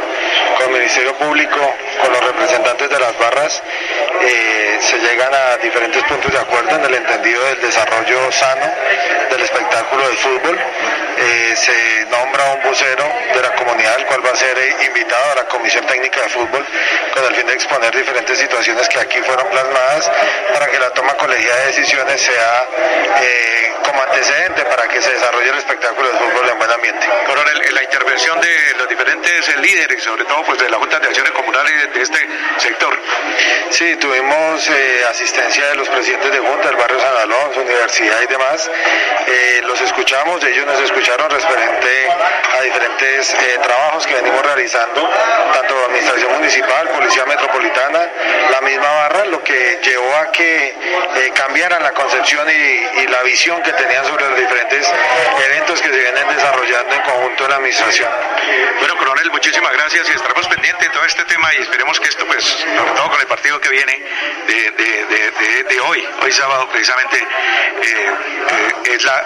con 0.59 0.67
el 0.67 0.73
Ministerio 0.73 1.15
Público, 1.17 1.75
con 2.03 2.13
los 2.13 2.25
representantes 2.25 2.91
de 2.91 2.99
las 3.01 3.19
barras, 3.19 3.63
eh, 4.21 4.79
se 4.81 4.99
llegan 4.99 5.33
a 5.33 5.57
diferentes 5.57 6.03
puntos 6.05 6.31
de 6.31 6.39
acuerdo 6.39 6.77
en 6.77 6.85
el 6.85 6.95
entendido 6.95 7.43
del 7.47 7.61
desarrollo 7.63 8.31
sano 8.33 8.67
del 9.31 9.41
espectáculo 9.41 10.09
del 10.09 10.17
fútbol. 10.19 10.59
Eh, 11.27 11.57
se 11.57 12.07
nombra 12.11 12.45
un 12.53 12.63
vocero 12.63 13.11
de 13.35 13.41
la 13.41 13.55
comunidad, 13.55 13.99
el 13.99 14.05
cual 14.05 14.27
va 14.27 14.31
a 14.31 14.37
ser 14.37 14.59
eh, 14.59 14.77
invitado 14.87 15.33
a 15.33 15.35
la 15.37 15.45
Comisión 15.49 15.87
Técnica 15.87 16.21
de 16.21 16.29
Fútbol 16.29 16.67
con 17.15 17.25
el 17.25 17.35
fin 17.35 17.47
de 17.47 17.55
exponer 17.55 17.97
diferentes 17.97 18.37
situaciones 18.37 18.87
que 18.91 18.99
aquí 18.99 19.19
fueron 19.23 19.49
plasmadas 19.49 20.11
para 20.53 20.67
que 20.67 20.79
la 20.79 20.91
toma 20.91 21.15
colegiada 21.15 21.61
de 21.61 21.67
decisiones 21.69 22.21
sea 22.21 22.67
eh, 23.23 23.73
como 23.85 24.03
antecedente 24.03 24.65
para 24.65 24.87
que 24.89 25.01
se 25.01 25.13
desarrolle 25.13 25.49
el 25.49 25.59
espectáculo 25.59 26.09
del 26.09 26.19
fútbol 26.19 26.49
en 26.51 26.59
buen 26.59 26.71
ambiente. 26.71 27.07
Coronel, 27.27 27.63
en 27.69 27.75
la 27.75 27.83
intervención 27.83 28.41
de 28.41 28.75
los 28.77 28.89
diferentes 28.89 29.49
eh, 29.49 29.57
líderes, 29.59 30.03
sobre 30.03 30.25
todo 30.25 30.43
pues 30.45 30.59
de 30.59 30.69
la 30.69 30.77
Junta 30.77 30.99
de 30.99 31.07
Acciones 31.07 31.33
Comunales 31.33 31.73
de, 31.73 31.87
de 31.87 32.03
este 32.03 32.29
sector. 32.59 32.99
Sí, 33.71 33.97
tuvimos 33.97 34.69
eh, 34.69 35.05
asistencia 35.09 35.69
de 35.69 35.77
los 35.77 35.89
presidentes 35.89 36.33
de 36.33 36.39
Junta 36.39 36.69
del 36.69 36.77
barrio 36.77 37.01
San 37.01 37.17
Alonso, 37.17 37.61
Universidad 37.63 38.21
y 38.23 38.27
demás. 38.27 38.71
Los 39.65 39.81
escuchamos, 39.81 40.45
ellos 40.45 40.67
nos 40.67 40.81
escucharon 40.81 41.14
referente 41.19 42.09
a 42.59 42.61
diferentes 42.63 43.35
eh, 43.35 43.59
trabajos 43.63 44.07
que 44.07 44.15
venimos 44.15 44.43
realizando, 44.45 45.09
tanto 45.53 45.75
Administración 45.87 46.33
Municipal, 46.35 46.89
Policía 46.89 47.25
Metropolitana, 47.27 48.07
la 48.51 48.61
misma 48.63 48.89
barra, 48.93 49.25
lo 49.27 49.43
que 49.43 49.79
llevó 49.83 50.15
a 50.17 50.31
que 50.33 50.67
eh, 50.67 51.33
cambiaran 51.35 51.83
la 51.83 51.93
concepción 51.93 52.47
y, 52.51 53.07
la 53.15 53.23
visión 53.23 53.63
que 53.63 53.73
tenían 53.73 54.05
sobre 54.07 54.29
los 54.29 54.37
diferentes 54.39 54.91
eventos 55.47 55.81
que 55.81 55.89
se 55.89 55.97
vienen 55.97 56.27
desarrollando 56.35 56.95
en 56.95 57.01
conjunto 57.03 57.45
en 57.45 57.51
la 57.51 57.57
administración. 57.57 58.11
Bueno, 58.81 58.97
coronel, 58.97 59.31
muchísimas 59.31 59.73
gracias 59.73 60.09
y 60.09 60.13
estaremos 60.13 60.49
pendientes 60.49 60.89
de 60.89 60.93
todo 60.95 61.05
este 61.05 61.23
tema 61.25 61.55
y 61.55 61.63
esperemos 61.63 62.01
que 62.01 62.09
esto, 62.09 62.27
pues, 62.27 62.45
sobre 62.45 62.91
todo 62.93 63.11
con 63.11 63.21
el 63.21 63.27
partido 63.29 63.61
que 63.61 63.69
viene 63.69 64.03
de, 64.49 64.55
de- 64.73 65.05
de- 65.05 65.31
de- 65.31 65.63
de 65.65 65.81
hoy, 65.81 66.09
hoy 66.23 66.33
sábado 66.33 66.69
precisamente, 66.71 67.19
eh, 67.19 68.11
eh, 68.85 68.95
es 68.95 69.05
la, 69.05 69.25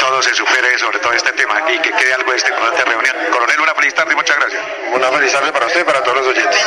todo 0.00 0.20
se 0.22 0.34
supere 0.34 0.76
sobre 0.78 0.98
todo 0.98 1.12
este 1.18 1.32
tema 1.32 1.54
y 1.68 1.78
que 1.82 1.90
quede 1.90 2.14
algo 2.14 2.30
de 2.30 2.36
esta 2.38 2.50
importante 2.50 2.84
reunión. 2.84 3.14
Coronel, 3.30 3.60
una 3.60 3.74
feliz 3.74 3.94
tarde 3.94 4.12
y 4.12 4.16
muchas 4.16 4.36
gracias. 4.38 4.62
Una 4.96 5.08
feliz 5.08 5.32
tarde 5.32 5.52
para 5.52 5.66
usted 5.66 5.80
y 5.82 5.84
para 5.84 6.00
todos 6.02 6.16
los 6.18 6.26
oyentes. 6.28 6.60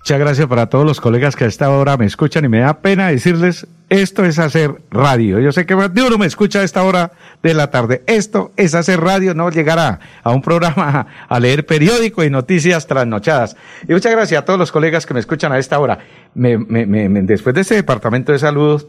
Muchas 0.00 0.18
gracias 0.18 0.46
para 0.48 0.66
todos 0.66 0.84
los 0.86 1.00
colegas 1.00 1.36
que 1.36 1.44
a 1.44 1.46
esta 1.46 1.70
hora 1.70 1.96
me 1.96 2.06
escuchan 2.06 2.44
y 2.44 2.48
me 2.48 2.60
da 2.60 2.78
pena 2.80 3.08
decirles, 3.08 3.66
esto 3.90 4.24
es 4.24 4.38
hacer 4.38 4.80
radio. 4.90 5.38
Yo 5.38 5.52
sé 5.52 5.66
que 5.66 5.76
más 5.76 5.92
de 5.94 6.02
uno 6.02 6.16
me 6.18 6.26
escucha 6.26 6.60
a 6.60 6.62
esta 6.64 6.82
hora 6.82 7.12
de 7.42 7.54
la 7.54 7.70
tarde. 7.70 8.02
Esto 8.06 8.50
es 8.56 8.74
hacer 8.74 9.00
radio, 9.00 9.34
no 9.34 9.50
llegar 9.50 9.78
a, 9.78 10.00
a 10.24 10.30
un 10.30 10.42
programa 10.42 11.06
a 11.28 11.38
leer 11.38 11.64
periódico 11.66 12.24
y 12.24 12.30
noticias 12.30 12.86
trasnochadas. 12.86 13.56
Y 13.86 13.92
muchas 13.92 14.10
gracias 14.12 14.40
a 14.42 14.44
todos 14.44 14.58
los 14.58 14.72
colegas 14.72 15.06
que 15.06 15.14
me 15.14 15.20
escuchan 15.20 15.52
a 15.52 15.58
esta 15.58 15.78
hora. 15.78 15.98
Me- 16.34 16.58
me- 16.58 16.86
me- 16.86 17.08
después 17.22 17.54
de 17.54 17.60
este 17.60 17.74
departamento 17.76 18.32
de 18.32 18.38
salud, 18.38 18.84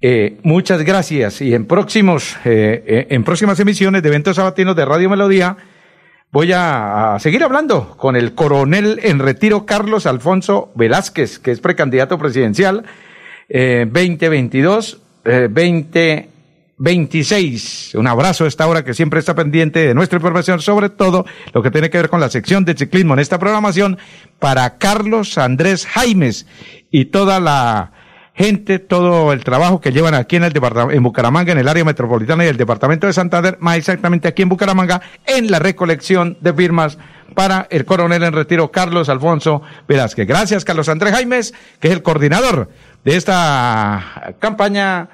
eh, 0.00 0.38
muchas 0.42 0.82
gracias 0.82 1.40
y 1.40 1.54
en 1.54 1.66
próximos, 1.66 2.36
eh, 2.44 2.82
eh, 2.86 3.06
en 3.10 3.24
próximas 3.24 3.58
emisiones 3.60 4.02
de 4.02 4.08
eventos 4.08 4.36
sabatinos 4.36 4.76
de 4.76 4.84
Radio 4.84 5.10
Melodía, 5.10 5.56
Voy 6.32 6.52
a, 6.52 7.16
seguir 7.18 7.42
hablando 7.42 7.96
con 7.96 8.14
el 8.14 8.36
coronel 8.36 9.00
en 9.02 9.18
retiro 9.18 9.66
Carlos 9.66 10.06
Alfonso 10.06 10.70
Velázquez, 10.76 11.40
que 11.40 11.50
es 11.50 11.58
precandidato 11.58 12.18
presidencial 12.18 12.84
eh, 13.48 13.84
2022, 13.84 15.02
eh, 15.24 15.48
26. 16.78 17.96
Un 17.96 18.06
abrazo 18.06 18.44
a 18.44 18.48
esta 18.48 18.68
hora 18.68 18.84
que 18.84 18.94
siempre 18.94 19.18
está 19.18 19.34
pendiente 19.34 19.88
de 19.88 19.92
nuestra 19.92 20.18
información, 20.18 20.60
sobre 20.60 20.88
todo 20.88 21.26
lo 21.52 21.64
que 21.64 21.72
tiene 21.72 21.90
que 21.90 21.98
ver 21.98 22.08
con 22.08 22.20
la 22.20 22.30
sección 22.30 22.64
de 22.64 22.76
ciclismo 22.76 23.14
en 23.14 23.18
esta 23.18 23.40
programación, 23.40 23.98
para 24.38 24.78
Carlos 24.78 25.36
Andrés 25.36 25.84
Jaimes 25.84 26.46
y 26.92 27.06
toda 27.06 27.40
la 27.40 27.90
gente, 28.34 28.78
todo 28.78 29.32
el 29.32 29.44
trabajo 29.44 29.80
que 29.80 29.92
llevan 29.92 30.14
aquí 30.14 30.36
en 30.36 30.44
el 30.44 30.52
departamento, 30.52 30.96
en 30.96 31.02
Bucaramanga, 31.02 31.52
en 31.52 31.58
el 31.58 31.68
área 31.68 31.84
metropolitana 31.84 32.44
y 32.44 32.48
el 32.48 32.56
departamento 32.56 33.06
de 33.06 33.12
Santander, 33.12 33.56
más 33.60 33.76
exactamente 33.76 34.28
aquí 34.28 34.42
en 34.42 34.48
Bucaramanga, 34.48 35.02
en 35.26 35.50
la 35.50 35.58
recolección 35.58 36.38
de 36.40 36.52
firmas 36.54 36.98
para 37.34 37.66
el 37.70 37.84
coronel 37.84 38.22
en 38.22 38.32
retiro 38.32 38.70
Carlos 38.70 39.08
Alfonso 39.08 39.62
Velázquez. 39.86 40.26
Gracias, 40.26 40.64
Carlos 40.64 40.88
Andrés 40.88 41.12
Jaimes, 41.12 41.54
que 41.78 41.88
es 41.88 41.94
el 41.94 42.02
coordinador 42.02 42.68
de 43.04 43.16
esta 43.16 44.34
campaña 44.38 45.08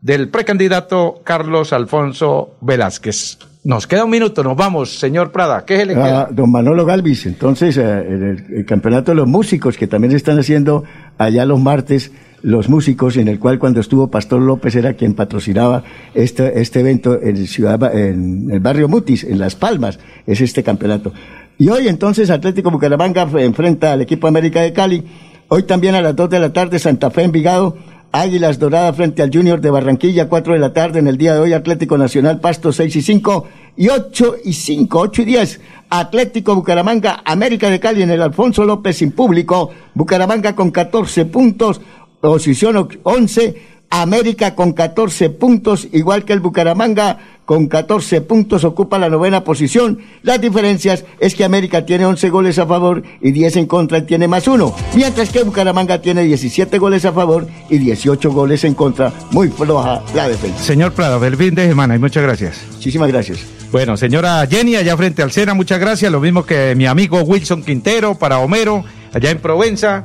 del 0.00 0.28
precandidato 0.30 1.20
Carlos 1.24 1.72
Alfonso 1.72 2.56
Velázquez. 2.60 3.38
Nos 3.62 3.86
queda 3.86 4.04
un 4.04 4.10
minuto, 4.10 4.42
nos 4.42 4.56
vamos, 4.56 4.98
señor 4.98 5.32
Prada. 5.32 5.66
¿Qué 5.66 5.74
es 5.74 5.80
el 5.80 5.98
Ah, 5.98 6.28
don 6.30 6.50
Manolo 6.50 6.86
Galvis, 6.86 7.26
entonces 7.26 7.76
eh, 7.76 7.82
el, 7.82 8.46
el 8.56 8.64
campeonato 8.64 9.10
de 9.10 9.16
los 9.16 9.28
músicos 9.28 9.76
que 9.76 9.86
también 9.86 10.14
están 10.14 10.38
haciendo 10.38 10.84
allá 11.18 11.44
los 11.44 11.60
martes, 11.60 12.10
los 12.42 12.68
músicos, 12.68 13.16
en 13.16 13.28
el 13.28 13.38
cual 13.38 13.58
cuando 13.58 13.80
estuvo 13.80 14.10
Pastor 14.10 14.40
López 14.40 14.74
era 14.76 14.94
quien 14.94 15.14
patrocinaba 15.14 15.82
este, 16.14 16.60
este 16.60 16.80
evento 16.80 17.20
en, 17.20 17.46
ciudad, 17.46 17.94
en 17.94 18.50
el 18.50 18.60
barrio 18.60 18.88
Mutis, 18.88 19.24
en 19.24 19.38
Las 19.38 19.56
Palmas, 19.56 19.98
es 20.26 20.40
este 20.40 20.62
campeonato. 20.62 21.12
Y 21.58 21.68
hoy 21.68 21.88
entonces 21.88 22.30
Atlético 22.30 22.70
Bucaramanga 22.70 23.28
enfrenta 23.38 23.92
al 23.92 24.00
equipo 24.00 24.26
América 24.26 24.62
de 24.62 24.72
Cali. 24.72 25.04
Hoy 25.48 25.64
también 25.64 25.94
a 25.94 26.00
las 26.00 26.16
2 26.16 26.30
de 26.30 26.40
la 26.40 26.52
tarde 26.52 26.78
Santa 26.78 27.10
Fe 27.10 27.24
Envigado. 27.24 27.76
Águilas 28.12 28.58
Doradas 28.58 28.96
frente 28.96 29.22
al 29.22 29.30
Junior 29.32 29.60
de 29.60 29.70
Barranquilla, 29.70 30.28
4 30.28 30.54
de 30.54 30.58
la 30.58 30.72
tarde 30.72 30.98
en 30.98 31.06
el 31.06 31.16
día 31.16 31.34
de 31.34 31.40
hoy, 31.40 31.52
Atlético 31.52 31.96
Nacional 31.96 32.40
Pasto 32.40 32.72
6 32.72 32.96
y 32.96 33.02
5 33.02 33.46
y 33.76 33.88
8 33.88 34.36
y 34.44 34.52
5, 34.52 34.98
8 34.98 35.22
y 35.22 35.24
10. 35.26 35.60
Atlético 35.90 36.54
Bucaramanga, 36.54 37.22
América 37.24 37.70
de 37.70 37.78
Cali 37.78 38.02
en 38.02 38.10
el 38.10 38.22
Alfonso 38.22 38.64
López 38.64 38.96
sin 38.96 39.12
público, 39.12 39.70
Bucaramanga 39.94 40.56
con 40.56 40.70
14 40.70 41.26
puntos, 41.26 41.80
posición 42.20 42.76
o- 42.76 42.88
11, 43.02 43.80
América 43.92 44.54
con 44.54 44.72
14 44.72 45.30
puntos, 45.30 45.88
igual 45.92 46.24
que 46.24 46.32
el 46.32 46.38
Bucaramanga 46.38 47.18
con 47.44 47.66
14 47.66 48.20
puntos 48.20 48.62
ocupa 48.62 49.00
la 49.00 49.08
novena 49.08 49.42
posición. 49.42 49.98
Las 50.22 50.40
diferencias 50.40 51.04
es 51.18 51.34
que 51.34 51.42
América 51.42 51.84
tiene 51.84 52.06
11 52.06 52.30
goles 52.30 52.60
a 52.60 52.66
favor 52.66 53.02
y 53.20 53.32
10 53.32 53.56
en 53.56 53.66
contra 53.66 53.98
y 53.98 54.02
tiene 54.02 54.28
más 54.28 54.46
uno, 54.46 54.72
mientras 54.94 55.30
que 55.30 55.42
Bucaramanga 55.42 56.00
tiene 56.00 56.22
17 56.22 56.78
goles 56.78 57.04
a 57.04 57.12
favor 57.12 57.48
y 57.68 57.78
18 57.78 58.30
goles 58.30 58.62
en 58.62 58.74
contra. 58.74 59.12
Muy 59.32 59.48
floja 59.48 60.02
la 60.14 60.28
defensa. 60.28 60.62
Señor 60.62 60.92
Prada, 60.92 61.18
feliz 61.18 61.38
fin 61.40 61.56
de 61.56 61.66
semana 61.66 61.96
y 61.96 61.98
muchas 61.98 62.22
gracias. 62.22 62.60
Muchísimas 62.74 63.08
gracias. 63.08 63.40
Bueno, 63.72 63.96
señora 63.96 64.46
Jenny, 64.48 64.76
allá 64.76 64.96
frente 64.96 65.22
al 65.22 65.32
Sena, 65.32 65.54
muchas 65.54 65.80
gracias. 65.80 66.12
Lo 66.12 66.20
mismo 66.20 66.44
que 66.46 66.74
mi 66.76 66.86
amigo 66.86 67.20
Wilson 67.22 67.64
Quintero, 67.64 68.14
para 68.14 68.38
Homero, 68.38 68.84
allá 69.12 69.30
en 69.32 69.38
Provenza, 69.38 70.04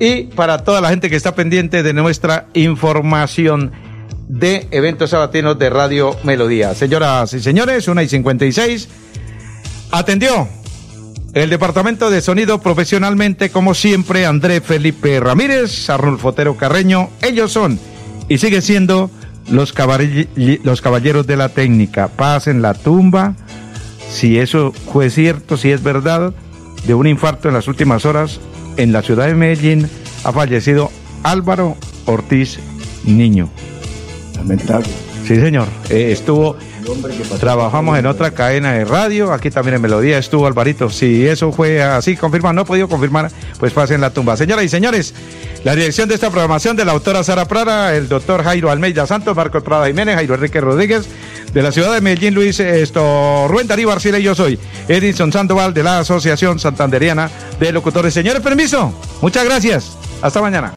y 0.00 0.24
para 0.24 0.58
toda 0.58 0.80
la 0.80 0.90
gente 0.90 1.10
que 1.10 1.16
está 1.16 1.34
pendiente 1.34 1.82
de 1.82 1.92
nuestra 1.92 2.46
información 2.54 3.72
de 4.28 4.66
eventos 4.70 5.10
sabatinos 5.10 5.58
de 5.58 5.70
Radio 5.70 6.16
Melodía. 6.24 6.74
Señoras 6.74 7.32
y 7.34 7.40
señores, 7.40 7.86
una 7.88 8.02
y 8.02 8.08
56. 8.08 8.88
Atendió 9.90 10.48
el 11.34 11.50
departamento 11.50 12.10
de 12.10 12.20
sonido 12.20 12.60
profesionalmente, 12.60 13.50
como 13.50 13.74
siempre, 13.74 14.26
André 14.26 14.60
Felipe 14.60 15.20
Ramírez, 15.20 15.88
Arnulfo 15.90 16.28
Otero 16.28 16.56
Carreño. 16.56 17.10
Ellos 17.22 17.52
son 17.52 17.78
y 18.28 18.38
siguen 18.38 18.62
siendo 18.62 19.10
los, 19.50 19.74
los 20.64 20.80
caballeros 20.80 21.26
de 21.26 21.36
la 21.36 21.48
técnica. 21.50 22.08
Paz 22.08 22.46
en 22.46 22.62
la 22.62 22.74
tumba. 22.74 23.34
Si 24.10 24.38
eso 24.38 24.72
fue 24.92 25.10
cierto, 25.10 25.56
si 25.56 25.70
es 25.70 25.82
verdad, 25.82 26.32
de 26.86 26.94
un 26.94 27.06
infarto 27.06 27.48
en 27.48 27.54
las 27.54 27.68
últimas 27.68 28.04
horas 28.04 28.40
en 28.76 28.92
la 28.92 29.02
ciudad 29.02 29.26
de 29.26 29.34
Medellín 29.34 29.88
ha 30.24 30.32
fallecido 30.32 30.90
Álvaro 31.22 31.76
Ortiz 32.06 32.58
Niño. 33.04 33.48
Lamentable. 34.36 34.88
Sí, 35.26 35.36
señor. 35.36 35.66
Eh, 35.88 36.12
estuvo. 36.12 36.56
Trabajamos 37.40 37.98
en 37.98 38.04
otra 38.04 38.32
cadena 38.32 38.72
de 38.72 38.84
radio, 38.84 39.32
aquí 39.32 39.50
también 39.50 39.76
en 39.76 39.80
Melodía 39.80 40.18
estuvo 40.18 40.46
Alvarito. 40.46 40.90
Si 40.90 41.26
eso 41.26 41.50
fue 41.50 41.82
así, 41.82 42.14
confirmado, 42.14 42.52
no 42.52 42.62
he 42.62 42.64
podido 42.66 42.88
confirmar, 42.90 43.30
pues 43.58 43.72
pasen 43.72 44.02
la 44.02 44.10
tumba. 44.10 44.36
Señoras 44.36 44.66
y 44.66 44.68
señores, 44.68 45.14
la 45.64 45.74
dirección 45.74 46.10
de 46.10 46.16
esta 46.16 46.28
programación 46.28 46.76
de 46.76 46.84
la 46.84 46.92
autora 46.92 47.24
Sara 47.24 47.46
Prada, 47.46 47.96
el 47.96 48.06
doctor 48.06 48.44
Jairo 48.44 48.70
Almeida 48.70 49.06
Santos, 49.06 49.34
Marcos 49.34 49.62
Prada 49.62 49.86
Jiménez, 49.86 50.16
Jairo 50.16 50.34
Enrique 50.34 50.60
Rodríguez, 50.60 51.08
de 51.54 51.62
la 51.62 51.70
ciudad 51.70 51.94
de 51.94 52.00
Medellín, 52.00 52.34
Luis 52.34 52.58
esto, 52.58 53.46
Rubén 53.48 53.68
Darío 53.68 53.88
y 54.18 54.22
yo 54.22 54.34
soy 54.34 54.58
Edison 54.88 55.32
Sandoval 55.32 55.72
de 55.72 55.84
la 55.84 56.00
Asociación 56.00 56.58
Santanderiana 56.58 57.30
de 57.60 57.70
Locutores. 57.72 58.12
Señores, 58.12 58.42
permiso. 58.42 58.92
Muchas 59.22 59.44
gracias. 59.44 59.96
Hasta 60.20 60.42
mañana. 60.42 60.72